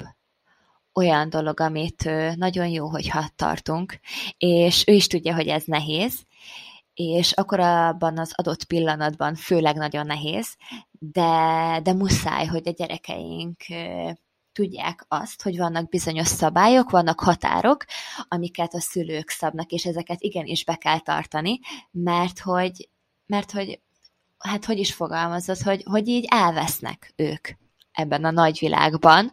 olyan 0.94 1.30
dolog, 1.30 1.60
amit 1.60 2.10
nagyon 2.36 2.68
jó, 2.68 2.88
hogyha 2.88 3.28
tartunk, 3.36 3.98
és 4.38 4.84
ő 4.86 4.92
is 4.92 5.06
tudja, 5.06 5.34
hogy 5.34 5.48
ez 5.48 5.62
nehéz, 5.64 6.20
és 6.94 7.32
akkor 7.32 7.60
abban 7.60 8.18
az 8.18 8.32
adott 8.36 8.64
pillanatban 8.64 9.34
főleg 9.34 9.76
nagyon 9.76 10.06
nehéz, 10.06 10.56
de, 10.98 11.80
de 11.82 11.92
muszáj, 11.92 12.46
hogy 12.46 12.68
a 12.68 12.70
gyerekeink 12.70 13.56
tudják 14.52 15.04
azt, 15.08 15.42
hogy 15.42 15.56
vannak 15.58 15.88
bizonyos 15.88 16.26
szabályok, 16.26 16.90
vannak 16.90 17.20
határok, 17.20 17.84
amiket 18.28 18.74
a 18.74 18.80
szülők 18.80 19.30
szabnak, 19.30 19.70
és 19.70 19.84
ezeket 19.84 20.20
igenis 20.20 20.64
be 20.64 20.74
kell 20.74 21.00
tartani, 21.00 21.60
mert 21.90 22.38
hogy, 22.38 22.88
mert 23.26 23.50
hogy 23.50 23.80
hát 24.38 24.64
hogy 24.64 24.78
is 24.78 24.94
fogalmazod, 24.94 25.58
hogy, 25.58 25.82
hogy 25.84 26.08
így 26.08 26.26
elvesznek 26.30 27.12
ők 27.16 27.48
ebben 27.92 28.24
a 28.24 28.30
nagy 28.30 28.58
világban, 28.58 29.30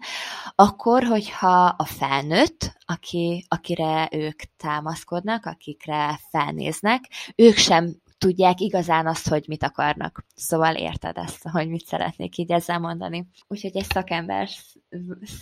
akkor, 0.56 1.04
hogyha 1.04 1.66
a 1.66 1.86
felnőtt, 1.86 2.78
aki, 2.86 3.46
akire 3.48 4.10
ők 4.12 4.42
támaszkodnak, 4.58 5.46
akikre 5.46 6.20
felnéznek, 6.30 7.04
ők 7.36 7.56
sem 7.56 7.96
tudják 8.20 8.60
igazán 8.60 9.08
azt, 9.08 9.28
hogy 9.28 9.46
mit 9.48 9.64
akarnak. 9.64 10.26
Szóval 10.36 10.76
érted 10.76 11.18
ezt, 11.18 11.48
hogy 11.48 11.70
mit 11.70 11.86
szeretnék 11.86 12.38
így 12.38 12.52
ezzel 12.52 12.80
mondani. 12.80 13.28
Úgyhogy 13.48 13.78
egy 13.78 13.86
szakember 13.90 14.50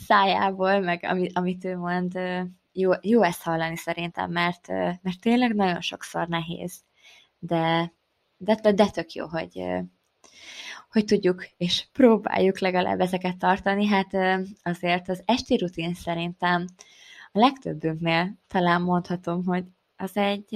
szájából, 0.07 0.79
meg 0.79 1.03
amit, 1.03 1.37
amit 1.37 1.65
ő 1.65 1.77
mond, 1.77 2.19
jó, 2.71 2.91
jó 3.01 3.21
ezt 3.21 3.41
hallani 3.41 3.77
szerintem, 3.77 4.31
mert, 4.31 4.67
mert 5.01 5.19
tényleg 5.21 5.55
nagyon 5.55 5.81
sokszor 5.81 6.27
nehéz. 6.27 6.81
De, 7.39 7.93
de, 8.37 8.71
de 8.71 8.89
tök 8.89 9.11
jó, 9.11 9.27
hogy, 9.27 9.63
hogy 10.89 11.05
tudjuk 11.05 11.45
és 11.57 11.87
próbáljuk 11.91 12.59
legalább 12.59 12.99
ezeket 12.99 13.37
tartani. 13.37 13.85
Hát 13.85 14.13
azért 14.63 15.09
az 15.09 15.21
esti 15.25 15.57
rutin 15.57 15.93
szerintem 15.93 16.65
a 17.31 17.39
legtöbbünknél 17.39 18.37
talán 18.47 18.81
mondhatom, 18.81 19.45
hogy 19.45 19.65
az 19.95 20.17
egy, 20.17 20.55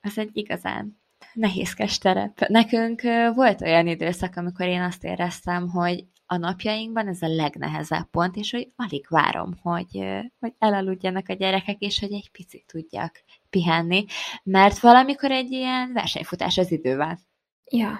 az 0.00 0.18
egy 0.18 0.30
igazán 0.32 1.04
nehézkes 1.36 1.98
terep. 1.98 2.46
Nekünk 2.48 3.02
volt 3.34 3.60
olyan 3.60 3.86
időszak, 3.86 4.36
amikor 4.36 4.66
én 4.66 4.82
azt 4.82 5.04
éreztem, 5.04 5.68
hogy 5.68 6.04
a 6.26 6.36
napjainkban 6.36 7.08
ez 7.08 7.22
a 7.22 7.28
legnehezebb 7.28 8.10
pont, 8.10 8.36
és 8.36 8.50
hogy 8.50 8.68
alig 8.76 9.06
várom, 9.08 9.54
hogy, 9.62 10.04
hogy 10.40 10.52
elaludjanak 10.58 11.28
a 11.28 11.32
gyerekek, 11.34 11.76
és 11.78 11.98
hogy 12.00 12.12
egy 12.12 12.30
picit 12.32 12.64
tudjak 12.66 13.24
pihenni, 13.50 14.04
mert 14.42 14.78
valamikor 14.78 15.30
egy 15.30 15.50
ilyen 15.50 15.92
versenyfutás 15.92 16.58
az 16.58 16.72
idővel. 16.72 17.18
Ja, 17.70 17.98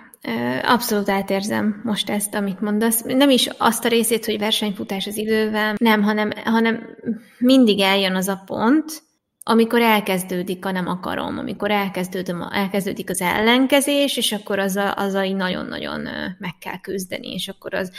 abszolút 0.62 1.08
átérzem 1.08 1.80
most 1.84 2.10
ezt, 2.10 2.34
amit 2.34 2.60
mondasz. 2.60 3.02
Nem 3.02 3.30
is 3.30 3.46
azt 3.58 3.84
a 3.84 3.88
részét, 3.88 4.24
hogy 4.24 4.38
versenyfutás 4.38 5.06
az 5.06 5.16
idővel, 5.16 5.74
nem, 5.78 6.02
hanem, 6.02 6.30
hanem 6.44 6.96
mindig 7.38 7.80
eljön 7.80 8.14
az 8.14 8.28
a 8.28 8.42
pont, 8.46 9.02
amikor 9.48 9.80
elkezdődik 9.80 10.64
a 10.64 10.70
nem 10.70 10.88
akarom, 10.88 11.38
amikor 11.38 11.70
elkezdődik, 11.70 12.34
elkezdődik 12.50 13.10
az 13.10 13.20
ellenkezés, 13.20 14.16
és 14.16 14.32
akkor 14.32 14.58
az 14.58 14.76
a, 14.76 14.94
az 14.94 15.14
a 15.14 15.26
nagyon-nagyon 15.26 16.00
meg 16.38 16.58
kell 16.58 16.80
küzdeni, 16.80 17.32
és 17.32 17.48
akkor 17.48 17.74
az 17.74 17.92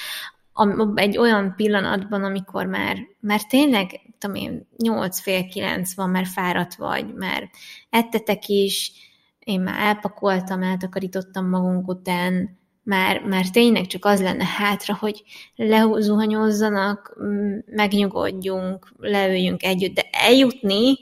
egy 0.96 1.18
olyan 1.18 1.54
pillanatban, 1.56 2.24
amikor 2.24 2.66
már, 2.66 2.98
már 3.20 3.42
tényleg, 3.44 4.02
tudom 4.18 4.36
én, 4.36 4.68
8 4.78 5.20
fél 5.20 5.48
9 5.48 5.96
van, 5.96 6.10
már 6.10 6.26
fáradt 6.26 6.76
vagy, 6.76 7.14
már 7.14 7.50
ettetek 7.90 8.48
is, 8.48 8.92
én 9.40 9.62
már 9.62 9.88
elpakoltam, 9.88 10.64
eltakarítottam 10.64 11.50
magunk 11.50 11.88
után, 11.88 12.60
már, 12.84 13.22
már 13.22 13.50
tényleg 13.50 13.86
csak 13.86 14.06
az 14.06 14.22
lenne 14.22 14.46
hátra, 14.46 14.96
hogy 15.00 15.24
lezuhanyozzanak, 15.56 17.18
megnyugodjunk, 17.66 18.92
leüljünk 18.98 19.64
együtt, 19.64 19.94
de 19.94 20.10
eljutni 20.12 20.98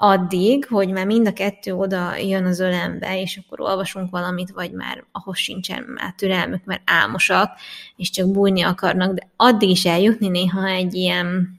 addig, 0.00 0.66
hogy 0.66 0.88
már 0.88 1.06
mind 1.06 1.26
a 1.26 1.32
kettő 1.32 1.74
oda 1.74 2.16
jön 2.16 2.44
az 2.44 2.60
ölembe, 2.60 3.20
és 3.20 3.40
akkor 3.44 3.60
olvasunk 3.60 4.10
valamit, 4.10 4.50
vagy 4.50 4.72
már 4.72 5.04
ahhoz 5.12 5.38
sincsen 5.38 5.82
már 5.82 6.14
türelmük, 6.16 6.64
mert 6.64 6.82
álmosak, 6.84 7.50
és 7.96 8.10
csak 8.10 8.30
bújni 8.30 8.62
akarnak, 8.62 9.14
de 9.14 9.28
addig 9.36 9.68
is 9.68 9.84
eljutni 9.84 10.28
néha 10.28 10.66
egy 10.66 10.94
ilyen 10.94 11.58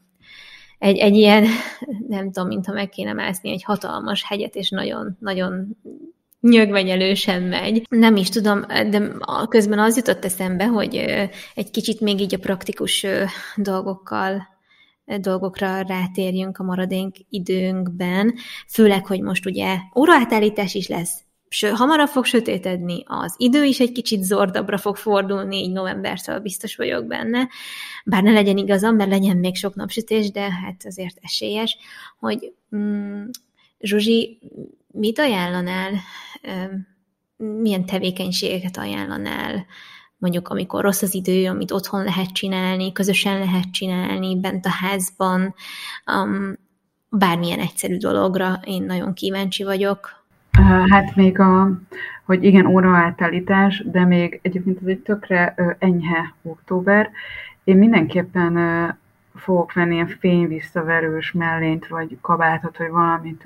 egy, 0.78 0.98
egy 0.98 1.16
ilyen, 1.16 1.46
nem 2.08 2.32
tudom, 2.32 2.48
mintha 2.48 2.74
meg 2.74 2.90
kéne 2.90 3.14
mászni 3.14 3.52
egy 3.52 3.64
hatalmas 3.64 4.24
hegyet, 4.24 4.56
és 4.56 4.70
nagyon, 4.70 5.18
nagyon 5.20 5.78
nyögvenyelősen 6.42 7.42
megy. 7.42 7.88
Nem 7.90 8.16
is 8.16 8.30
tudom, 8.30 8.66
de 8.68 9.12
közben 9.50 9.80
az 9.80 9.96
jutott 9.96 10.26
eszembe, 10.26 10.66
hogy 10.66 10.96
egy 11.56 11.72
kicsit 11.72 12.00
még 12.00 12.20
így 12.20 12.34
a 12.34 12.40
praktikus 12.40 13.06
dolgokkal 13.56 14.48
dolgokra 15.18 15.82
rátérjünk 15.82 16.58
a 16.58 16.64
maradék 16.64 17.26
időnkben, 17.30 18.34
főleg, 18.68 19.06
hogy 19.06 19.22
most 19.22 19.46
ugye 19.46 19.78
óraátállítás 19.96 20.74
is 20.74 20.88
lesz, 20.88 21.22
Ső, 21.52 21.70
hamarabb 21.70 22.08
fog 22.08 22.26
sötétedni, 22.26 23.04
az 23.06 23.34
idő 23.38 23.64
is 23.64 23.80
egy 23.80 23.92
kicsit 23.92 24.24
zordabbra 24.24 24.78
fog 24.78 24.96
fordulni, 24.96 25.64
így 25.64 25.72
novembertől 25.72 26.40
biztos 26.40 26.76
vagyok 26.76 27.06
benne, 27.06 27.48
bár 28.06 28.24
ne 28.24 28.32
legyen 28.32 28.58
igazam, 28.58 28.96
mert 28.96 29.10
legyen 29.10 29.38
még 29.38 29.56
sok 29.56 29.76
napsütés, 29.76 30.32
de 30.32 30.52
hát 30.52 30.86
azért 30.86 31.18
esélyes, 31.22 31.78
hogy 32.20 32.54
mm, 32.76 33.26
Zsuzsi, 33.80 34.40
mit 34.88 35.20
ajánlanál, 35.20 35.92
milyen 37.38 37.86
tevékenységeket 37.86 38.78
ajánlanál 38.78 39.66
mondjuk 40.20 40.48
amikor 40.48 40.84
rossz 40.84 41.02
az 41.02 41.14
idő, 41.14 41.50
amit 41.50 41.72
otthon 41.72 42.04
lehet 42.04 42.32
csinálni, 42.32 42.92
közösen 42.92 43.40
lehet 43.40 43.72
csinálni, 43.72 44.40
bent 44.40 44.66
a 44.66 44.70
házban, 44.70 45.54
um, 46.14 46.58
bármilyen 47.10 47.60
egyszerű 47.60 47.98
dologra 47.98 48.60
én 48.64 48.84
nagyon 48.84 49.14
kíváncsi 49.14 49.64
vagyok. 49.64 50.18
Hát 50.90 51.16
még 51.16 51.40
a, 51.40 51.72
hogy 52.26 52.44
igen, 52.44 52.66
óraátállítás, 52.66 53.84
de 53.92 54.06
még 54.06 54.40
egyébként 54.42 54.78
ez 54.82 54.88
egy 54.88 55.00
tökre 55.00 55.56
enyhe 55.80 56.34
október. 56.42 57.10
Én 57.64 57.78
mindenképpen 57.78 58.58
fogok 59.36 59.74
venni 59.74 59.94
ilyen 59.94 60.16
fényvisszaverős 60.20 61.32
mellényt, 61.32 61.88
vagy 61.88 62.18
kabátot, 62.22 62.78
vagy 62.78 62.90
valamit 62.90 63.46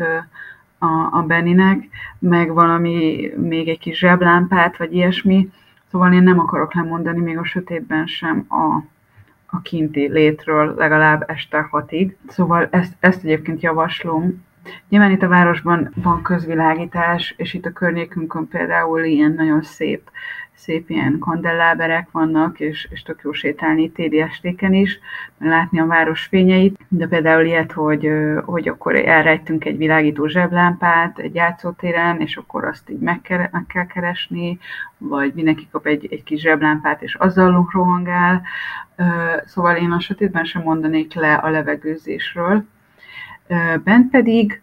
a, 0.77 1.17
a 1.17 1.23
Beninek, 1.27 1.87
meg 2.19 2.53
valami, 2.53 3.29
még 3.37 3.67
egy 3.67 3.79
kis 3.79 3.97
zseblámpát, 3.97 4.77
vagy 4.77 4.93
ilyesmi, 4.93 5.49
Szóval 5.93 6.13
én 6.13 6.23
nem 6.23 6.39
akarok 6.39 6.73
lemondani 6.73 7.19
még 7.19 7.37
a 7.37 7.45
sötétben 7.45 8.05
sem 8.05 8.45
a, 8.49 8.83
a 9.45 9.61
kinti 9.61 10.11
létről 10.11 10.73
legalább 10.77 11.29
este 11.29 11.61
hatig. 11.61 12.17
Szóval 12.27 12.67
ezt, 12.71 12.93
ezt 12.99 13.23
egyébként 13.23 13.61
javaslom. 13.61 14.45
Nyilván 14.89 15.11
itt 15.11 15.21
a 15.21 15.27
városban 15.27 15.91
van 15.95 16.21
közvilágítás, 16.21 17.33
és 17.37 17.53
itt 17.53 17.65
a 17.65 17.71
környékünkön 17.71 18.47
például 18.47 19.03
ilyen 19.03 19.31
nagyon 19.31 19.61
szép 19.61 20.09
szép 20.55 20.89
ilyen 20.89 21.19
kandelláberek 21.19 22.11
vannak, 22.11 22.59
és, 22.59 22.87
és 22.91 23.01
tök 23.01 23.21
jó 23.23 23.31
sétálni 23.31 23.91
téli 23.91 24.19
estéken 24.19 24.73
is, 24.73 24.99
látni 25.37 25.79
a 25.79 25.85
város 25.85 26.25
fényeit, 26.25 26.79
de 26.87 27.07
például 27.07 27.45
ilyet, 27.45 27.71
hogy, 27.71 28.09
hogy 28.45 28.67
akkor 28.67 28.95
elrejtünk 28.95 29.65
egy 29.65 29.77
világító 29.77 30.27
zseblámpát 30.27 31.19
egy 31.19 31.35
játszótéren, 31.35 32.21
és 32.21 32.37
akkor 32.37 32.65
azt 32.65 32.89
így 32.89 32.99
meg 32.99 33.21
kell, 33.21 33.47
meg 33.51 33.65
kell 33.67 33.85
keresni, 33.85 34.59
vagy 34.97 35.33
mindenki 35.33 35.67
kap 35.71 35.85
egy, 35.85 36.07
egy 36.11 36.23
kis 36.23 36.41
zseblámpát, 36.41 37.01
és 37.01 37.15
azzal 37.15 37.67
rohangál. 37.71 38.41
Szóval 39.45 39.75
én 39.75 39.91
a 39.91 39.99
sötétben 39.99 40.45
sem 40.45 40.61
mondanék 40.61 41.13
le 41.13 41.33
a 41.33 41.49
levegőzésről. 41.49 42.65
Bent 43.83 44.09
pedig 44.09 44.61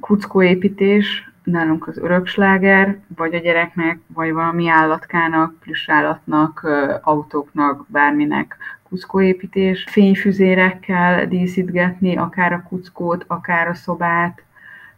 kuckóépítés, 0.00 1.31
nálunk 1.44 1.86
az 1.86 1.98
öröksláger, 1.98 2.98
vagy 3.16 3.34
a 3.34 3.38
gyereknek, 3.38 3.98
vagy 4.06 4.32
valami 4.32 4.68
állatkának, 4.68 5.54
plusz 5.60 5.88
állatnak, 5.88 6.68
autóknak, 7.02 7.84
bárminek 7.88 8.56
kuckóépítés. 8.88 9.84
Fényfüzérekkel 9.88 11.26
díszítgetni 11.26 12.16
akár 12.16 12.52
a 12.52 12.62
kuckót, 12.68 13.24
akár 13.26 13.68
a 13.68 13.74
szobát, 13.74 14.42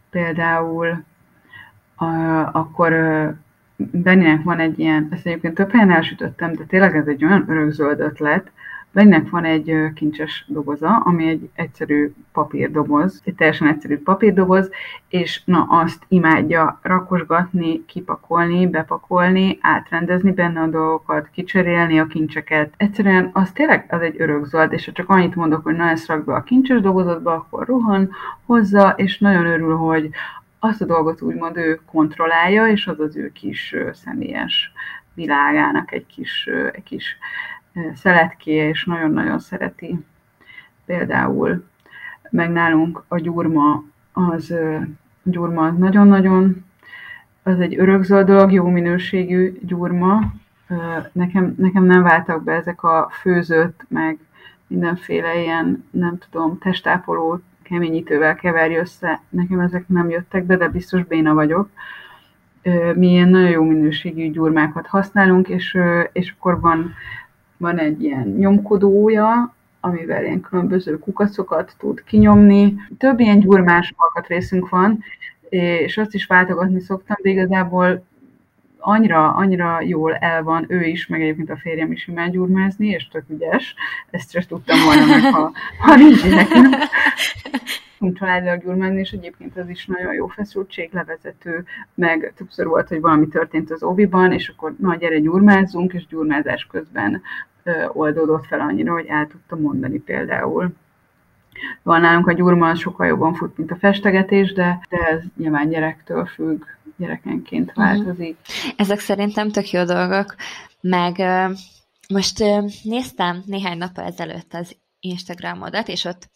például 0.09 1.03
akkor 2.51 2.93
Benninek 3.77 4.43
van 4.43 4.59
egy 4.59 4.79
ilyen, 4.79 5.07
ezt 5.11 5.25
egyébként 5.25 5.53
több 5.53 5.71
helyen 5.71 5.91
elsütöttem, 5.91 6.53
de 6.53 6.63
tényleg 6.63 6.95
ez 6.95 7.07
egy 7.07 7.25
olyan 7.25 7.45
örökzöld 7.47 7.99
ötlet, 7.99 8.51
Bennek 8.95 9.29
van 9.29 9.43
egy 9.43 9.75
kincses 9.93 10.45
doboza, 10.47 10.95
ami 10.95 11.27
egy 11.27 11.49
egyszerű 11.55 12.13
papírdoboz, 12.31 13.21
egy 13.23 13.35
teljesen 13.35 13.67
egyszerű 13.67 13.97
papírdoboz, 13.97 14.69
és 15.07 15.41
na 15.45 15.65
azt 15.69 16.05
imádja 16.07 16.79
rakosgatni, 16.81 17.85
kipakolni, 17.85 18.67
bepakolni, 18.67 19.57
átrendezni 19.61 20.31
benne 20.31 20.61
a 20.61 20.67
dolgokat, 20.67 21.29
kicserélni 21.31 21.99
a 21.99 22.07
kincseket. 22.07 22.73
Egyszerűen 22.77 23.29
az 23.33 23.51
tényleg 23.51 23.85
az 23.89 24.01
egy 24.01 24.21
örökzöld, 24.21 24.73
és 24.73 24.85
ha 24.85 24.91
csak 24.91 25.09
annyit 25.09 25.35
mondok, 25.35 25.63
hogy 25.63 25.75
na 25.75 25.89
ezt 25.89 26.07
rak 26.07 26.25
be 26.25 26.33
a 26.33 26.43
kincses 26.43 26.81
dobozodba, 26.81 27.33
akkor 27.33 27.67
rohan 27.67 28.09
hozzá, 28.45 28.93
és 28.97 29.19
nagyon 29.19 29.45
örül, 29.45 29.75
hogy 29.75 30.09
azt 30.59 30.81
a 30.81 30.85
dolgot 30.85 31.21
úgymond 31.21 31.57
ő 31.57 31.79
kontrollálja, 31.91 32.67
és 32.67 32.87
az 32.87 32.99
az 32.99 33.15
ő 33.17 33.31
kis 33.31 33.75
személyes 33.93 34.71
világának 35.13 35.91
egy 35.91 36.05
kis, 36.05 36.49
egy 36.71 36.83
kis 36.83 37.17
szeletkéje, 37.95 38.69
és 38.69 38.85
nagyon-nagyon 38.85 39.39
szereti. 39.39 39.99
Például 40.85 41.63
meg 42.29 42.51
nálunk 42.51 43.03
a 43.07 43.19
gyurma, 43.19 43.83
az 44.13 44.55
gyurma 45.23 45.69
nagyon-nagyon, 45.69 46.65
az 47.43 47.59
egy 47.59 47.79
örökzöld 47.79 48.25
dolog, 48.25 48.51
jó 48.51 48.67
minőségű 48.67 49.59
gyurma. 49.61 50.33
Nekem, 51.11 51.55
nekem 51.57 51.83
nem 51.83 52.03
váltak 52.03 52.43
be 52.43 52.53
ezek 52.53 52.83
a 52.83 53.09
főzött, 53.11 53.85
meg 53.87 54.17
mindenféle 54.67 55.41
ilyen, 55.41 55.85
nem 55.91 56.17
tudom, 56.17 56.57
testápoló 56.57 57.39
keményítővel 57.61 58.35
keverj 58.35 58.75
össze. 58.75 59.21
Nekem 59.29 59.59
ezek 59.59 59.87
nem 59.87 60.09
jöttek 60.09 60.43
be, 60.43 60.55
de 60.57 60.67
biztos 60.67 61.03
béna 61.03 61.33
vagyok. 61.33 61.69
Mi 62.95 63.07
ilyen 63.09 63.29
nagyon 63.29 63.49
jó 63.49 63.63
minőségű 63.63 64.31
gyurmákat 64.31 64.87
használunk, 64.87 65.47
és, 65.47 65.77
és 66.11 66.33
akkor 66.37 66.59
van 66.59 66.93
van 67.65 67.79
egy 67.79 68.03
ilyen 68.03 68.27
nyomkodója, 68.27 69.55
amivel 69.79 70.23
ilyen 70.23 70.41
különböző 70.41 70.99
kukacokat 70.99 71.75
tud 71.77 72.03
kinyomni. 72.03 72.75
Több 72.97 73.19
ilyen 73.19 73.39
gyurmás 73.39 73.93
alkatrészünk 73.95 74.69
van, 74.69 75.03
és 75.49 75.97
azt 75.97 76.13
is 76.13 76.25
váltogatni 76.25 76.79
szoktam, 76.79 77.17
de 77.21 77.29
igazából 77.29 78.03
annyira, 78.85 79.33
annyira 79.33 79.81
jól 79.81 80.15
el 80.15 80.43
van 80.43 80.65
ő 80.67 80.83
is, 80.83 81.07
meg 81.07 81.21
egyébként 81.21 81.49
a 81.49 81.57
férjem 81.57 81.91
is 81.91 82.07
imád 82.07 82.31
gyurmázni, 82.31 82.87
és 82.87 83.07
tök 83.07 83.23
ügyes. 83.29 83.75
Ezt 84.09 84.31
sem 84.31 84.41
tudtam 84.47 84.77
volna 84.85 85.29
ha, 85.31 85.51
ha 85.79 85.95
nincs 85.95 86.29
nekem. 86.29 86.71
családilag 88.13 88.63
gyurmázni, 88.63 88.99
és 88.99 89.11
egyébként 89.11 89.57
az 89.57 89.69
is 89.69 89.85
nagyon 89.85 90.13
jó 90.13 90.27
feszültség, 90.27 90.89
levezető, 90.93 91.65
meg 91.93 92.33
többször 92.35 92.67
volt, 92.67 92.87
hogy 92.87 93.01
valami 93.01 93.27
történt 93.27 93.71
az 93.71 93.83
óviban, 93.83 94.31
és 94.31 94.49
akkor 94.49 94.75
na, 94.79 94.95
gyere 94.95 95.19
gyurmázzunk, 95.19 95.93
és 95.93 96.07
gyurmázás 96.07 96.67
közben 96.71 97.21
oldódott 97.87 98.45
fel 98.45 98.59
annyira, 98.59 98.93
hogy 98.93 99.05
el 99.05 99.27
tudtam 99.27 99.61
mondani 99.61 99.97
például. 99.99 100.73
Van 101.83 102.01
nálunk 102.01 102.27
a 102.27 102.33
gyurma 102.33 102.75
sokkal 102.75 103.07
jobban 103.07 103.33
fut, 103.33 103.57
mint 103.57 103.71
a 103.71 103.75
festegetés, 103.75 104.53
de, 104.53 104.79
de 104.89 104.97
ez 104.97 105.21
nyilván 105.37 105.69
gyerektől 105.69 106.25
függ, 106.25 106.63
gyerekenként 106.97 107.75
mhm. 107.75 107.81
változik. 107.81 108.37
Uh-huh. 108.39 108.73
Ezek 108.75 108.99
szerintem 108.99 109.51
tök 109.51 109.69
jó 109.69 109.83
dolgok, 109.83 110.35
meg 110.81 111.15
uh, 111.17 111.57
most 112.09 112.39
uh, 112.39 112.71
néztem 112.83 113.43
néhány 113.45 113.77
nap 113.77 113.97
ezelőtt 113.97 114.53
az 114.53 114.75
Instagramodat, 114.99 115.87
és 115.87 116.03
ott 116.03 116.29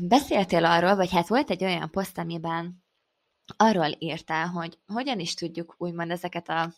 beszéltél 0.00 0.64
arról, 0.64 0.96
vagy 0.96 1.10
hát 1.10 1.28
volt 1.28 1.50
egy 1.50 1.64
olyan 1.64 1.90
poszt, 1.90 2.18
amiben 2.18 2.84
arról 3.56 3.96
írtál, 3.98 4.46
hogy 4.46 4.78
hogyan 4.86 5.18
is 5.18 5.34
tudjuk 5.34 5.74
úgymond 5.78 6.10
ezeket 6.10 6.48
a 6.48 6.72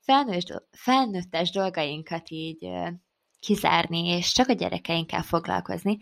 felnőtt, 0.00 0.68
felnőttes 0.70 1.50
dolgainkat 1.50 2.30
így 2.30 2.68
kizárni, 3.44 4.08
és 4.08 4.32
csak 4.32 4.48
a 4.48 4.52
gyerekeinkkel 4.52 5.22
foglalkozni, 5.22 5.98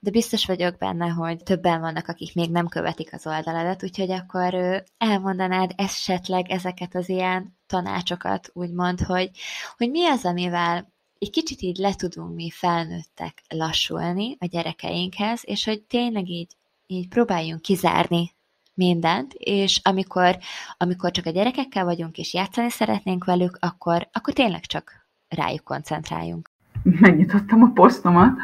de 0.00 0.10
biztos 0.10 0.46
vagyok 0.46 0.76
benne, 0.78 1.06
hogy 1.06 1.42
többen 1.42 1.80
vannak, 1.80 2.08
akik 2.08 2.34
még 2.34 2.50
nem 2.50 2.68
követik 2.68 3.12
az 3.12 3.26
oldaladat, 3.26 3.82
úgyhogy 3.82 4.10
akkor 4.10 4.82
elmondanád 4.98 5.72
esetleg 5.76 6.50
ezeket 6.50 6.94
az 6.94 7.08
ilyen 7.08 7.58
tanácsokat, 7.66 8.50
úgymond, 8.52 9.00
hogy, 9.00 9.30
hogy 9.76 9.90
mi 9.90 10.06
az, 10.06 10.24
amivel 10.24 10.92
egy 11.18 11.30
kicsit 11.30 11.60
így 11.60 11.76
le 11.76 11.94
tudunk 11.94 12.34
mi 12.34 12.50
felnőttek 12.50 13.42
lassulni 13.48 14.36
a 14.38 14.46
gyerekeinkhez, 14.46 15.40
és 15.44 15.64
hogy 15.64 15.82
tényleg 15.82 16.28
így, 16.28 16.52
így 16.86 17.08
próbáljunk 17.08 17.62
kizárni 17.62 18.32
mindent, 18.74 19.32
és 19.32 19.80
amikor, 19.82 20.38
amikor 20.76 21.10
csak 21.10 21.26
a 21.26 21.30
gyerekekkel 21.30 21.84
vagyunk, 21.84 22.18
és 22.18 22.34
játszani 22.34 22.70
szeretnénk 22.70 23.24
velük, 23.24 23.56
akkor, 23.60 24.08
akkor 24.12 24.32
tényleg 24.32 24.66
csak 24.66 25.08
rájuk 25.28 25.64
koncentráljunk. 25.64 26.53
Megnyitottam 27.00 27.62
a 27.62 27.70
posztomat. 27.74 28.36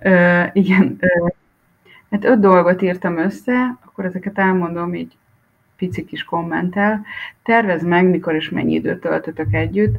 Uh, 0.00 0.44
igen, 0.52 0.98
uh, 1.00 1.30
hát 2.10 2.24
öt 2.24 2.40
dolgot 2.40 2.82
írtam 2.82 3.16
össze, 3.16 3.78
akkor 3.84 4.04
ezeket 4.04 4.38
elmondom 4.38 4.94
így 4.94 5.16
pici 5.76 6.04
kis 6.04 6.24
kommentel. 6.24 7.04
Tervezd 7.42 7.86
meg, 7.86 8.10
mikor 8.10 8.34
és 8.34 8.50
mennyi 8.50 8.74
időt 8.74 9.00
töltötök 9.00 9.52
együtt, 9.54 9.96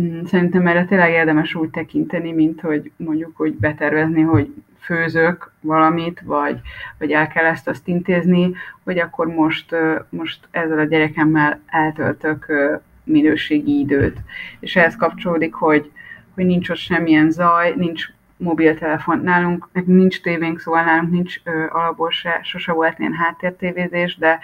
Mm, 0.00 0.24
szerintem 0.24 0.66
erre 0.66 0.84
tényleg 0.84 1.10
érdemes 1.10 1.54
úgy 1.54 1.70
tekinteni, 1.70 2.32
mint 2.32 2.60
hogy 2.60 2.90
mondjuk, 2.96 3.36
hogy 3.36 3.54
betervezni, 3.54 4.20
hogy 4.20 4.54
főzök 4.78 5.52
valamit, 5.60 6.20
vagy, 6.24 6.60
vagy 6.98 7.12
el 7.12 7.28
kell 7.28 7.44
ezt 7.44 7.68
azt 7.68 7.88
intézni, 7.88 8.54
hogy 8.84 8.98
akkor 8.98 9.26
most, 9.26 9.74
most 10.08 10.48
ezzel 10.50 10.78
a 10.78 10.84
gyerekemmel 10.84 11.60
eltöltök 11.66 12.46
minőségi 13.04 13.78
időt. 13.78 14.18
És 14.60 14.76
ehhez 14.76 14.96
kapcsolódik, 14.96 15.54
hogy, 15.54 15.90
hogy 16.38 16.46
nincs 16.46 16.68
ott 16.68 16.76
semmilyen 16.76 17.30
zaj, 17.30 17.74
nincs 17.76 18.06
mobiltelefon 18.36 19.18
nálunk, 19.18 19.68
nincs 19.84 20.22
tévénk, 20.22 20.58
szóval 20.58 20.84
nálunk 20.84 21.10
nincs 21.10 21.40
ö, 21.44 21.64
alapból 21.70 22.10
se, 22.10 22.40
sose 22.42 22.72
volt 22.72 22.98
ilyen 22.98 23.12
háttértévézés, 23.14 24.16
de, 24.16 24.38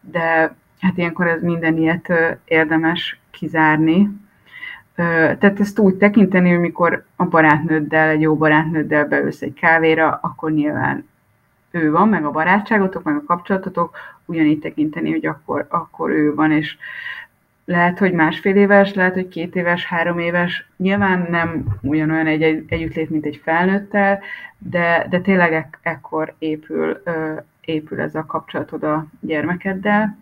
de 0.00 0.54
hát 0.80 0.96
ilyenkor 0.96 1.26
ez 1.26 1.42
minden 1.42 1.76
ilyet 1.76 2.10
ö, 2.10 2.30
érdemes 2.44 3.20
kizárni, 3.30 4.10
tehát 5.38 5.60
ezt 5.60 5.78
úgy 5.78 5.94
tekinteni, 5.94 6.50
hogy 6.50 6.60
mikor 6.60 7.04
a 7.16 7.24
barátnőddel, 7.24 8.08
egy 8.08 8.20
jó 8.20 8.36
barátnőddel 8.36 9.06
beülsz 9.06 9.42
egy 9.42 9.54
kávéra, 9.54 10.18
akkor 10.22 10.52
nyilván 10.52 11.08
ő 11.70 11.90
van, 11.90 12.08
meg 12.08 12.24
a 12.24 12.30
barátságotok, 12.30 13.02
meg 13.02 13.14
a 13.14 13.24
kapcsolatotok, 13.26 13.96
ugyanígy 14.24 14.58
tekinteni, 14.58 15.10
hogy 15.10 15.26
akkor, 15.26 15.66
akkor 15.68 16.10
ő 16.10 16.34
van, 16.34 16.52
és 16.52 16.76
lehet, 17.68 17.98
hogy 17.98 18.12
másfél 18.12 18.56
éves, 18.56 18.94
lehet, 18.94 19.14
hogy 19.14 19.28
két 19.28 19.56
éves, 19.56 19.84
három 19.84 20.18
éves, 20.18 20.68
nyilván 20.76 21.26
nem 21.30 21.64
ugyanolyan 21.82 22.26
egy, 22.26 22.42
egy 22.42 22.64
együttlét, 22.68 23.10
mint 23.10 23.24
egy 23.24 23.40
felnőttel, 23.42 24.20
de, 24.58 25.06
de 25.10 25.20
tényleg 25.20 25.52
ek, 25.52 25.78
ekkor 25.82 26.34
épül, 26.38 27.02
épül 27.60 28.00
ez 28.00 28.14
a 28.14 28.26
kapcsolatod 28.26 28.82
a 28.82 29.06
gyermekeddel, 29.20 30.18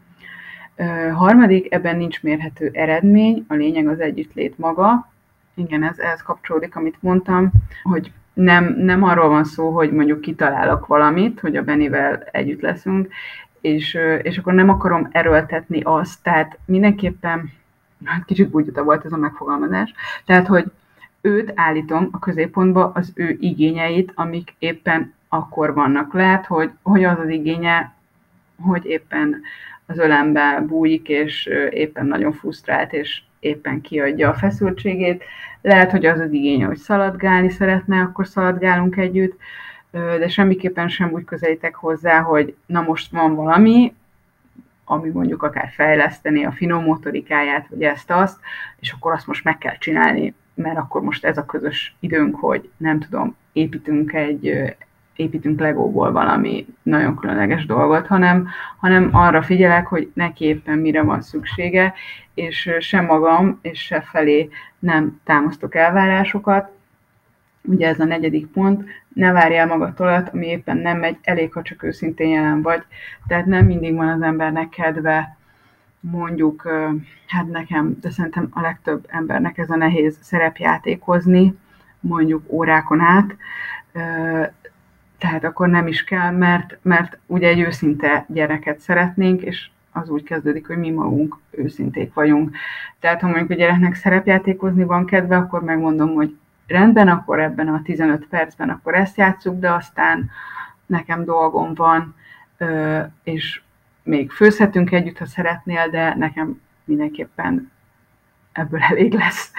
Harmadik, 1.14 1.72
ebben 1.72 1.96
nincs 1.96 2.22
mérhető 2.22 2.70
eredmény, 2.72 3.44
a 3.48 3.54
lényeg 3.54 3.88
az 3.88 4.00
együttlét 4.00 4.58
maga. 4.58 5.10
Igen, 5.54 5.82
ez 5.82 5.98
ehhez 5.98 6.22
kapcsolódik, 6.22 6.76
amit 6.76 6.96
mondtam, 7.00 7.50
hogy 7.82 8.12
nem, 8.32 8.74
nem 8.78 9.02
arról 9.02 9.28
van 9.28 9.44
szó, 9.44 9.70
hogy 9.70 9.92
mondjuk 9.92 10.20
kitalálok 10.20 10.86
valamit, 10.86 11.40
hogy 11.40 11.56
a 11.56 11.62
Benivel 11.62 12.28
együtt 12.30 12.60
leszünk, 12.60 13.12
és, 13.66 13.98
és 14.22 14.38
akkor 14.38 14.52
nem 14.52 14.68
akarom 14.68 15.08
erőltetni 15.12 15.80
azt, 15.80 16.22
tehát 16.22 16.58
mindenképpen, 16.64 17.52
hát 18.04 18.24
kicsit 18.24 18.48
bújtuta 18.48 18.82
volt 18.82 19.04
ez 19.04 19.12
a 19.12 19.16
megfogalmazás, 19.16 19.94
tehát, 20.24 20.46
hogy 20.46 20.64
őt 21.20 21.52
állítom 21.54 22.08
a 22.12 22.18
középpontba, 22.18 22.92
az 22.94 23.12
ő 23.14 23.36
igényeit, 23.40 24.12
amik 24.14 24.54
éppen 24.58 25.14
akkor 25.28 25.74
vannak. 25.74 26.12
Lehet, 26.12 26.46
hogy, 26.46 26.70
hogy 26.82 27.04
az 27.04 27.18
az 27.18 27.28
igénye, 27.28 27.94
hogy 28.60 28.84
éppen 28.84 29.40
az 29.86 29.98
ölembe 29.98 30.64
bújik, 30.66 31.08
és 31.08 31.50
éppen 31.70 32.06
nagyon 32.06 32.32
frusztrált, 32.32 32.92
és 32.92 33.22
éppen 33.40 33.80
kiadja 33.80 34.28
a 34.28 34.34
feszültségét. 34.34 35.24
Lehet, 35.62 35.90
hogy 35.90 36.06
az 36.06 36.20
az 36.20 36.32
igény, 36.32 36.64
hogy 36.64 36.76
szaladgálni 36.76 37.50
szeretne, 37.50 38.00
akkor 38.00 38.26
szaladgálunk 38.26 38.96
együtt, 38.96 39.38
de 40.18 40.28
semmiképpen 40.28 40.88
sem 40.88 41.12
úgy 41.12 41.24
közelítek 41.24 41.74
hozzá, 41.74 42.20
hogy 42.20 42.54
na 42.66 42.80
most 42.80 43.10
van 43.10 43.34
valami, 43.34 43.94
ami 44.84 45.08
mondjuk 45.08 45.42
akár 45.42 45.68
fejleszteni 45.74 46.44
a 46.44 46.52
finom 46.52 46.84
motorikáját, 46.84 47.66
vagy 47.68 47.82
ezt-azt, 47.82 48.38
és 48.80 48.92
akkor 48.92 49.12
azt 49.12 49.26
most 49.26 49.44
meg 49.44 49.58
kell 49.58 49.78
csinálni, 49.78 50.34
mert 50.54 50.76
akkor 50.76 51.02
most 51.02 51.24
ez 51.24 51.38
a 51.38 51.44
közös 51.44 51.96
időnk, 52.00 52.36
hogy 52.36 52.70
nem 52.76 53.00
tudom, 53.00 53.36
építünk 53.52 54.12
egy, 54.12 54.74
építünk 55.16 55.60
legóból 55.60 56.12
valami 56.12 56.66
nagyon 56.82 57.16
különleges 57.16 57.66
dolgot, 57.66 58.06
hanem, 58.06 58.48
hanem 58.78 59.08
arra 59.12 59.42
figyelek, 59.42 59.86
hogy 59.86 60.10
neki 60.14 60.44
éppen 60.44 60.78
mire 60.78 61.02
van 61.02 61.20
szüksége, 61.20 61.94
és 62.34 62.70
sem 62.78 63.04
magam, 63.04 63.58
és 63.62 63.80
se 63.80 64.00
felé 64.00 64.48
nem 64.78 65.20
támasztok 65.24 65.74
elvárásokat. 65.74 66.70
Ugye 67.62 67.88
ez 67.88 68.00
a 68.00 68.04
negyedik 68.04 68.46
pont, 68.46 68.84
ne 69.16 69.32
várjál 69.32 69.66
magadtól, 69.66 70.28
ami 70.32 70.46
éppen 70.46 70.76
nem 70.76 70.98
megy, 70.98 71.16
elég, 71.22 71.52
ha 71.52 71.62
csak 71.62 71.82
őszintén 71.82 72.28
jelen 72.28 72.62
vagy. 72.62 72.82
Tehát 73.26 73.46
nem 73.46 73.66
mindig 73.66 73.94
van 73.94 74.08
az 74.08 74.22
embernek 74.22 74.68
kedve 74.68 75.36
mondjuk, 76.00 76.68
hát 77.26 77.46
nekem, 77.46 77.96
de 78.00 78.10
szerintem 78.10 78.48
a 78.50 78.60
legtöbb 78.60 79.06
embernek 79.08 79.58
ez 79.58 79.70
a 79.70 79.76
nehéz 79.76 80.18
szerepjátékozni, 80.20 81.54
mondjuk 82.00 82.52
órákon 82.52 83.00
át, 83.00 83.36
tehát 85.18 85.44
akkor 85.44 85.68
nem 85.68 85.86
is 85.86 86.04
kell, 86.04 86.30
mert, 86.30 86.78
mert 86.82 87.18
ugye 87.26 87.48
egy 87.48 87.60
őszinte 87.60 88.24
gyereket 88.28 88.78
szeretnénk, 88.78 89.42
és 89.42 89.70
az 89.92 90.08
úgy 90.08 90.22
kezdődik, 90.22 90.66
hogy 90.66 90.78
mi 90.78 90.90
magunk 90.90 91.36
őszinték 91.50 92.14
vagyunk. 92.14 92.56
Tehát 93.00 93.20
ha 93.20 93.26
mondjuk 93.26 93.50
a 93.50 93.54
gyereknek 93.54 93.94
szerepjátékozni 93.94 94.84
van 94.84 95.06
kedve, 95.06 95.36
akkor 95.36 95.62
megmondom, 95.62 96.14
hogy 96.14 96.36
rendben, 96.66 97.08
akkor 97.08 97.40
ebben 97.40 97.68
a 97.68 97.82
15 97.82 98.26
percben 98.26 98.68
akkor 98.68 98.94
ezt 98.94 99.16
játsszuk, 99.16 99.58
de 99.58 99.72
aztán 99.72 100.30
nekem 100.86 101.24
dolgom 101.24 101.74
van, 101.74 102.14
és 103.22 103.60
még 104.02 104.30
főzhetünk 104.30 104.92
együtt, 104.92 105.18
ha 105.18 105.26
szeretnél, 105.26 105.88
de 105.88 106.14
nekem 106.14 106.60
mindenképpen 106.84 107.70
ebből 108.52 108.80
elég 108.90 109.12
lesz. 109.12 109.52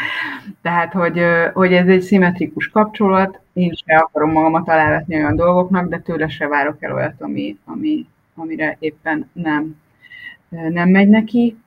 Tehát, 0.61 0.93
hogy, 0.93 1.21
hogy 1.53 1.73
ez 1.73 1.87
egy 1.87 2.01
szimmetrikus 2.01 2.69
kapcsolat, 2.69 3.39
én 3.53 3.73
se 3.73 3.95
akarom 3.95 4.31
magamat 4.31 4.69
alávetni 4.69 5.15
olyan 5.15 5.35
dolgoknak, 5.35 5.89
de 5.89 5.99
tőle 5.99 6.27
se 6.27 6.47
várok 6.47 6.83
el 6.83 6.93
olyat, 6.93 7.21
ami, 7.21 7.57
ami, 7.65 8.07
amire 8.35 8.75
éppen 8.79 9.29
nem, 9.33 9.75
nem 10.49 10.89
megy 10.89 11.07
neki. 11.07 11.57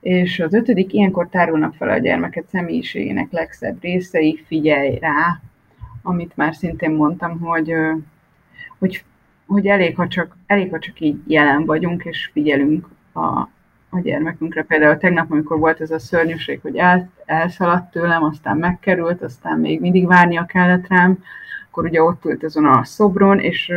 És 0.00 0.40
az 0.40 0.54
ötödik, 0.54 0.92
ilyenkor 0.92 1.28
tárulnak 1.28 1.74
fel 1.74 1.88
a 1.88 1.98
gyermeket 1.98 2.48
személyiségének 2.48 3.30
legszebb 3.30 3.80
részei, 3.80 4.42
figyelj 4.46 4.98
rá, 4.98 5.40
amit 6.02 6.36
már 6.36 6.54
szintén 6.54 6.90
mondtam, 6.90 7.40
hogy, 7.40 7.72
hogy, 8.78 9.04
hogy 9.46 9.66
elég, 9.66 9.96
ha 9.96 10.08
csak, 10.08 10.36
elég, 10.46 10.70
ha 10.70 10.78
csak 10.78 11.00
így 11.00 11.18
jelen 11.26 11.64
vagyunk, 11.64 12.04
és 12.04 12.30
figyelünk 12.32 12.88
a, 13.12 13.48
a 13.90 14.00
gyermekünkre. 14.02 14.62
Például 14.62 14.96
tegnap, 14.96 15.30
amikor 15.30 15.58
volt 15.58 15.80
ez 15.80 15.90
a 15.90 15.98
szörnyűség, 15.98 16.60
hogy 16.62 16.76
el, 16.76 17.10
elszaladt 17.24 17.90
tőlem, 17.90 18.24
aztán 18.24 18.56
megkerült, 18.56 19.22
aztán 19.22 19.58
még 19.58 19.80
mindig 19.80 20.06
várnia 20.06 20.44
kellett 20.44 20.88
rám, 20.88 21.18
akkor 21.70 21.84
ugye 21.84 22.02
ott 22.02 22.24
ült 22.24 22.44
azon 22.44 22.64
a 22.64 22.84
szobron, 22.84 23.38
és 23.38 23.72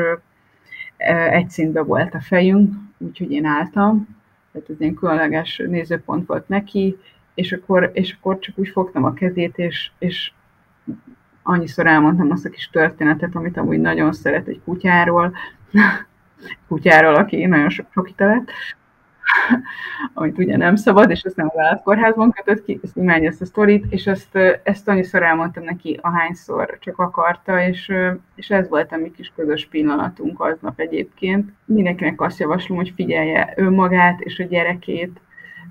egy 1.30 1.49
szintben 1.49 1.86
volt 1.86 2.13
a 2.13 2.19
fejünk, 2.19 2.74
úgyhogy 2.97 3.32
én 3.32 3.45
álltam, 3.45 4.19
tehát 4.52 4.70
ez 4.70 4.80
ilyen 4.80 4.93
különleges 4.93 5.62
nézőpont 5.68 6.28
volt 6.28 6.47
neki, 6.47 6.97
és 7.34 7.52
akkor, 7.52 7.91
és 7.93 8.16
akkor 8.20 8.39
csak 8.39 8.58
úgy 8.58 8.70
fogtam 8.70 9.04
a 9.04 9.14
kezét, 9.14 9.58
és, 9.58 9.91
és 9.99 10.32
annyiszor 11.43 11.88
elmondtam 11.88 12.32
azt 12.32 12.45
a 12.45 12.49
kis 12.49 12.70
történetet, 12.70 13.36
amit 13.36 13.58
amúgy 13.58 13.80
nagyon 13.80 14.14
szeret 14.14 14.47
egy 14.47 14.62
kutyáról, 14.66 15.34
kutyáról, 16.68 17.16
aki 17.16 17.45
nagyon 17.45 17.70
sok, 17.70 17.86
sok 17.91 18.10
lett, 18.18 18.52
amit 20.13 20.38
ugye 20.38 20.57
nem 20.57 20.76
szabad, 20.76 21.09
és 21.09 21.24
azt 21.24 21.36
nem 21.36 21.47
a 21.47 21.55
vállalatkórházban 21.55 22.32
kötött 22.32 22.65
ki, 22.65 22.80
ezt 22.84 22.97
imádja 22.97 23.30
ezt 23.30 23.41
a 23.41 23.45
sztorit, 23.45 23.86
és 23.89 24.07
ezt, 24.07 24.36
ezt 24.63 24.88
annyiszor 24.88 25.24
elmondtam 25.24 25.63
neki, 25.63 25.99
ahányszor 26.01 26.78
csak 26.80 26.99
akarta, 26.99 27.63
és, 27.63 27.91
és 28.36 28.49
ez 28.49 28.69
volt 28.69 28.91
a 28.91 28.97
mi 28.97 29.11
kis 29.11 29.32
közös 29.36 29.67
pillanatunk 29.67 30.39
aznap 30.39 30.80
egyébként. 30.80 31.49
Mindenkinek 31.65 32.22
azt 32.22 32.39
javaslom, 32.39 32.78
hogy 32.78 32.93
figyelje 32.95 33.53
önmagát 33.55 34.19
és 34.19 34.39
a 34.39 34.43
gyerekét. 34.43 35.19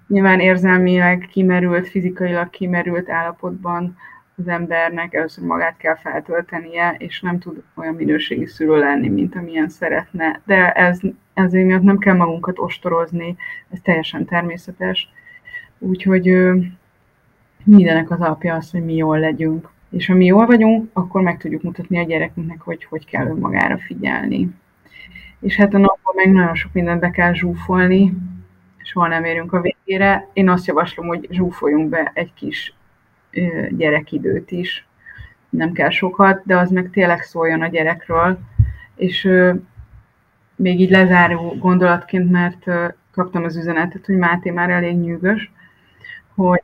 Nyilván 0.09 0.41
érzelmileg 0.41 1.29
kimerült, 1.31 1.89
fizikailag 1.89 2.51
kimerült 2.51 3.11
állapotban 3.11 3.97
az 4.41 4.49
embernek 4.49 5.15
először 5.15 5.45
magát 5.45 5.77
kell 5.77 5.97
feltöltenie, 5.97 6.95
és 6.99 7.21
nem 7.21 7.39
tud 7.39 7.63
olyan 7.75 7.95
minőségi 7.95 8.47
szülő 8.47 8.79
lenni, 8.79 9.09
mint 9.09 9.37
amilyen 9.37 9.69
szeretne. 9.69 10.41
De 10.45 10.73
ez, 10.73 11.01
ezért 11.35 11.67
miatt 11.67 11.83
nem 11.83 11.99
kell 11.99 12.17
magunkat 12.17 12.59
ostorozni, 12.59 13.37
ez 13.71 13.79
teljesen 13.83 14.25
természetes. 14.25 15.09
Úgyhogy 15.79 16.37
mindenek 17.65 18.11
az 18.11 18.21
alapja 18.21 18.55
az, 18.55 18.71
hogy 18.71 18.85
mi 18.85 18.95
jól 18.95 19.19
legyünk. 19.19 19.69
És 19.91 20.07
ha 20.07 20.15
mi 20.15 20.25
jól 20.25 20.47
vagyunk, 20.47 20.91
akkor 20.93 21.23
meg 21.23 21.39
tudjuk 21.39 21.63
mutatni 21.63 21.99
a 21.99 22.05
gyerekünknek, 22.05 22.61
hogy 22.61 22.85
hogy 22.85 23.07
kell 23.07 23.27
önmagára 23.27 23.79
figyelni. 23.79 24.49
És 25.41 25.57
hát 25.57 25.75
a 25.75 25.79
napban 25.79 26.15
meg 26.15 26.33
nagyon 26.33 26.55
sok 26.55 26.73
mindent 26.73 27.01
be 27.01 27.11
kell 27.11 27.33
zsúfolni, 27.33 28.13
soha 28.83 29.09
nem 29.09 29.25
érünk 29.25 29.53
a 29.53 29.61
végére. 29.61 30.29
Én 30.33 30.49
azt 30.49 30.67
javaslom, 30.67 31.07
hogy 31.07 31.27
zsúfoljunk 31.31 31.89
be 31.89 32.11
egy 32.15 32.35
kis 32.35 32.75
gyerekidőt 33.71 34.51
is. 34.51 34.87
Nem 35.49 35.73
kell 35.73 35.91
sokat, 35.91 36.43
de 36.45 36.57
az 36.57 36.71
meg 36.71 36.91
tényleg 36.91 37.23
szóljon 37.23 37.63
a 37.63 37.67
gyerekről. 37.69 38.39
És 38.95 39.29
még 40.57 40.81
így 40.81 40.91
lezáró 40.91 41.57
gondolatként, 41.59 42.31
mert 42.31 42.65
kaptam 43.13 43.45
az 43.45 43.57
üzenetet, 43.57 44.07
hogy 44.07 44.17
Máté 44.17 44.51
már 44.51 44.71
elég 44.71 44.97
nyűgös, 44.97 45.53
hogy 46.35 46.63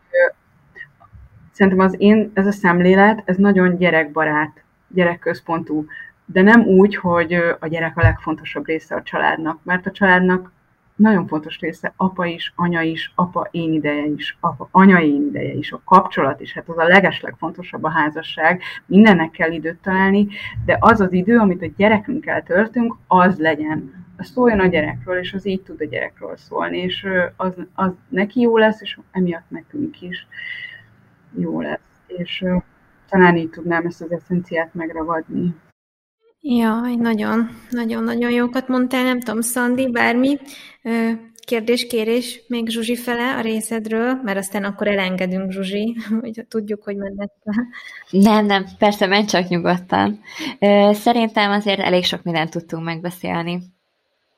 szerintem 1.53 1.85
az 1.85 1.95
én, 1.99 2.31
ez 2.35 2.47
a 2.47 2.53
szemlélet, 2.53 3.23
ez 3.25 3.37
nagyon 3.37 3.77
gyerekbarát, 3.77 4.65
gyerekközpontú, 4.89 5.87
de 6.25 6.43
nem 6.43 6.61
úgy, 6.61 6.97
hogy 6.97 7.33
a 7.61 7.67
gyerek 7.67 7.97
a 7.97 8.03
legfontosabb 8.03 8.67
része 8.67 8.95
a 8.95 9.03
családnak, 9.03 9.59
mert 9.63 9.87
a 9.87 9.91
családnak 9.91 10.53
nagyon 10.97 11.27
fontos 11.27 11.59
része, 11.59 11.93
apa 11.97 12.27
is, 12.27 12.53
anya 12.57 12.83
is, 12.83 13.13
apa 13.15 13.49
én 13.51 13.73
ideje 13.73 14.07
is, 14.07 14.37
apa, 14.41 14.69
anya 14.71 15.01
én 15.01 15.27
ideje 15.27 15.53
is, 15.53 15.73
a 15.73 15.81
kapcsolat 15.85 16.41
is, 16.41 16.53
hát 16.53 16.69
az 16.69 16.79
a 16.79 16.87
legeslegfontosabb 16.87 17.85
a 17.85 17.91
házasság, 17.91 18.63
mindennek 18.87 19.31
kell 19.31 19.53
időt 19.53 19.79
találni, 19.83 20.29
de 20.65 20.77
az 20.81 21.01
az 21.01 21.13
idő, 21.13 21.39
amit 21.39 21.63
a 21.63 21.73
gyerekünkkel 21.77 22.43
töltünk, 22.43 22.97
az 23.07 23.39
legyen. 23.39 24.05
Az 24.17 24.27
szóljon 24.27 24.61
a 24.61 24.67
gyerekről, 24.67 25.19
és 25.19 25.33
az 25.33 25.47
így 25.47 25.63
tud 25.63 25.81
a 25.81 25.85
gyerekről 25.85 26.37
szólni, 26.37 26.79
és 26.79 27.07
az, 27.37 27.53
az 27.75 27.91
neki 28.09 28.41
jó 28.41 28.57
lesz, 28.57 28.81
és 28.81 28.99
emiatt 29.11 29.51
nekünk 29.51 30.03
is 30.03 30.27
jó 31.39 31.61
lesz. 31.61 31.81
És 32.07 32.45
talán 33.09 33.37
így 33.37 33.51
tudnám 33.51 33.87
ezt 33.87 34.03
az 34.03 34.13
eszenciát 34.13 34.75
megragadni. 34.75 35.55
Jaj, 36.49 36.95
nagyon, 36.95 37.51
nagyon-nagyon 37.71 38.31
jókat 38.31 38.69
mondtál, 38.69 39.05
nem 39.05 39.21
tudom, 39.21 39.41
Szandi, 39.41 39.91
bármi 39.91 40.39
kérdés, 41.45 41.87
kérés 41.87 42.43
még 42.49 42.69
Zsuzsi 42.69 42.97
fele 42.97 43.37
a 43.37 43.41
részedről, 43.41 44.21
mert 44.23 44.39
aztán 44.39 44.65
akkor 44.65 44.89
elengedünk 44.89 45.51
Zsuzsi, 45.51 45.97
hogy 46.21 46.45
tudjuk, 46.49 46.83
hogy 46.83 46.97
mennek 46.97 47.31
Nem, 48.11 48.47
nem, 48.47 48.67
persze, 48.79 49.07
menj 49.07 49.25
csak 49.25 49.49
nyugodtan. 49.49 50.21
Szerintem 50.91 51.51
azért 51.51 51.81
elég 51.81 52.05
sok 52.05 52.23
mindent 52.23 52.51
tudtunk 52.51 52.85
megbeszélni. 52.85 53.61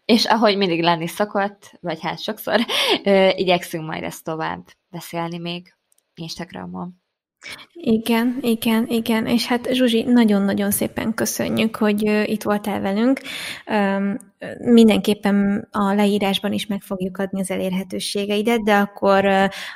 És 0.04 0.24
ahogy 0.24 0.56
mindig 0.56 0.82
lenni 0.82 1.06
szokott, 1.06 1.78
vagy 1.80 2.00
hát 2.00 2.22
sokszor, 2.22 2.60
igyekszünk 3.34 3.86
majd 3.86 4.02
ezt 4.02 4.24
tovább 4.24 4.64
beszélni 4.90 5.38
még 5.38 5.74
Instagramon. 6.14 7.02
Igen, 7.72 8.38
igen, 8.40 8.86
igen. 8.88 9.26
És 9.26 9.46
hát 9.46 9.68
Zsuzsi, 9.72 10.02
nagyon-nagyon 10.02 10.70
szépen 10.70 11.14
köszönjük, 11.14 11.76
hogy 11.76 12.02
itt 12.24 12.42
voltál 12.42 12.80
velünk. 12.80 13.20
Mindenképpen 14.58 15.68
a 15.70 15.92
leírásban 15.92 16.52
is 16.52 16.66
meg 16.66 16.80
fogjuk 16.80 17.18
adni 17.18 17.40
az 17.40 17.50
elérhetőségeidet, 17.50 18.62
de 18.62 18.74
akkor 18.74 19.24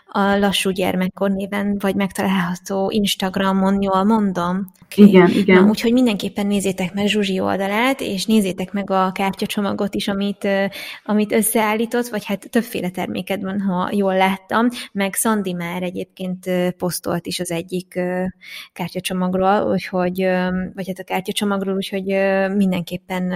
a 0.07 0.37
Lassú 0.37 0.71
Gyermekkor 0.71 1.31
néven 1.31 1.77
vagy 1.79 1.95
megtalálható 1.95 2.91
Instagramon, 2.91 3.83
jól 3.83 4.05
mondom? 4.05 4.73
Okay. 4.93 5.09
Igen, 5.09 5.29
igen. 5.31 5.63
Na, 5.63 5.69
úgyhogy 5.69 5.93
mindenképpen 5.93 6.47
nézzétek 6.47 6.95
meg 6.95 7.07
Zsuzsi 7.07 7.41
oldalát, 7.41 8.01
és 8.01 8.27
nézzétek 8.27 8.73
meg 8.73 8.91
a 8.91 9.13
kártyacsomagot 9.13 9.95
is, 9.95 10.09
amit, 10.09 10.49
amit 11.05 11.33
összeállított, 11.33 12.09
vagy 12.09 12.25
hát 12.25 12.51
többféle 12.51 12.91
terméked 12.91 13.43
van, 13.43 13.61
ha 13.61 13.89
jól 13.93 14.17
láttam, 14.17 14.69
meg 14.93 15.15
Szandi 15.15 15.53
már 15.53 15.83
egyébként 15.83 16.51
posztolt 16.77 17.27
is 17.27 17.41
az 17.41 17.51
egyik 17.51 18.01
kártyacsomagról, 18.73 19.71
úgyhogy, 19.73 20.17
vagy 20.75 20.87
hát 20.87 20.99
a 20.99 21.05
kártyacsomagról, 21.05 21.75
úgyhogy 21.75 22.05
mindenképpen 22.57 23.33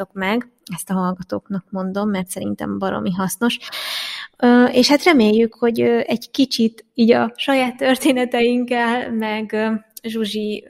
kukucskájátok 0.00 0.12
meg, 0.12 0.48
ezt 0.74 0.90
a 0.90 0.94
hallgatóknak 0.94 1.64
mondom, 1.70 2.10
mert 2.10 2.28
szerintem 2.28 2.78
baromi 2.78 3.12
hasznos. 3.12 3.58
És 4.72 4.88
hát 4.88 5.04
reméljük, 5.04 5.54
hogy 5.54 5.80
egy 5.80 6.30
kicsit 6.30 6.84
így 6.94 7.12
a 7.12 7.32
saját 7.36 7.76
történeteinkkel, 7.76 9.12
meg 9.12 9.56
Zsuzsi, 10.02 10.66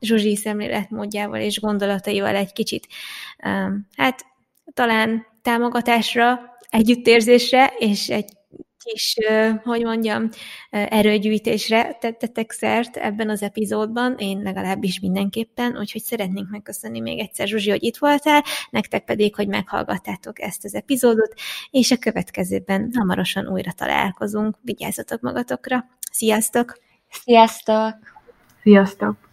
Zsuzsi 0.00 0.36
szemléletmódjával 0.36 1.40
és 1.40 1.60
gondolataival 1.60 2.34
egy 2.34 2.52
kicsit, 2.52 2.86
hát 3.96 4.24
talán 4.74 5.26
támogatásra, 5.42 6.40
együttérzésre 6.70 7.72
és 7.78 8.08
egy 8.08 8.35
kis, 8.86 9.16
hogy 9.62 9.82
mondjam, 9.82 10.28
erőgyűjtésre 10.70 11.96
tettetek 12.00 12.50
szert 12.52 12.96
ebben 12.96 13.30
az 13.30 13.42
epizódban, 13.42 14.14
én 14.18 14.42
legalábbis 14.42 15.00
mindenképpen, 15.00 15.78
úgyhogy 15.78 16.02
szeretnénk 16.02 16.50
megköszönni 16.50 17.00
még 17.00 17.18
egyszer, 17.18 17.46
Zsuzsi, 17.46 17.70
hogy 17.70 17.82
itt 17.82 17.96
voltál, 17.96 18.44
nektek 18.70 19.04
pedig, 19.04 19.34
hogy 19.34 19.48
meghallgattátok 19.48 20.40
ezt 20.40 20.64
az 20.64 20.74
epizódot, 20.74 21.34
és 21.70 21.90
a 21.90 21.98
következőben 21.98 22.90
hamarosan 22.94 23.48
újra 23.48 23.72
találkozunk. 23.72 24.56
Vigyázzatok 24.62 25.20
magatokra! 25.20 25.84
Sziasztok! 26.12 26.78
Sziasztok! 27.10 27.94
Sziasztok! 28.62 29.25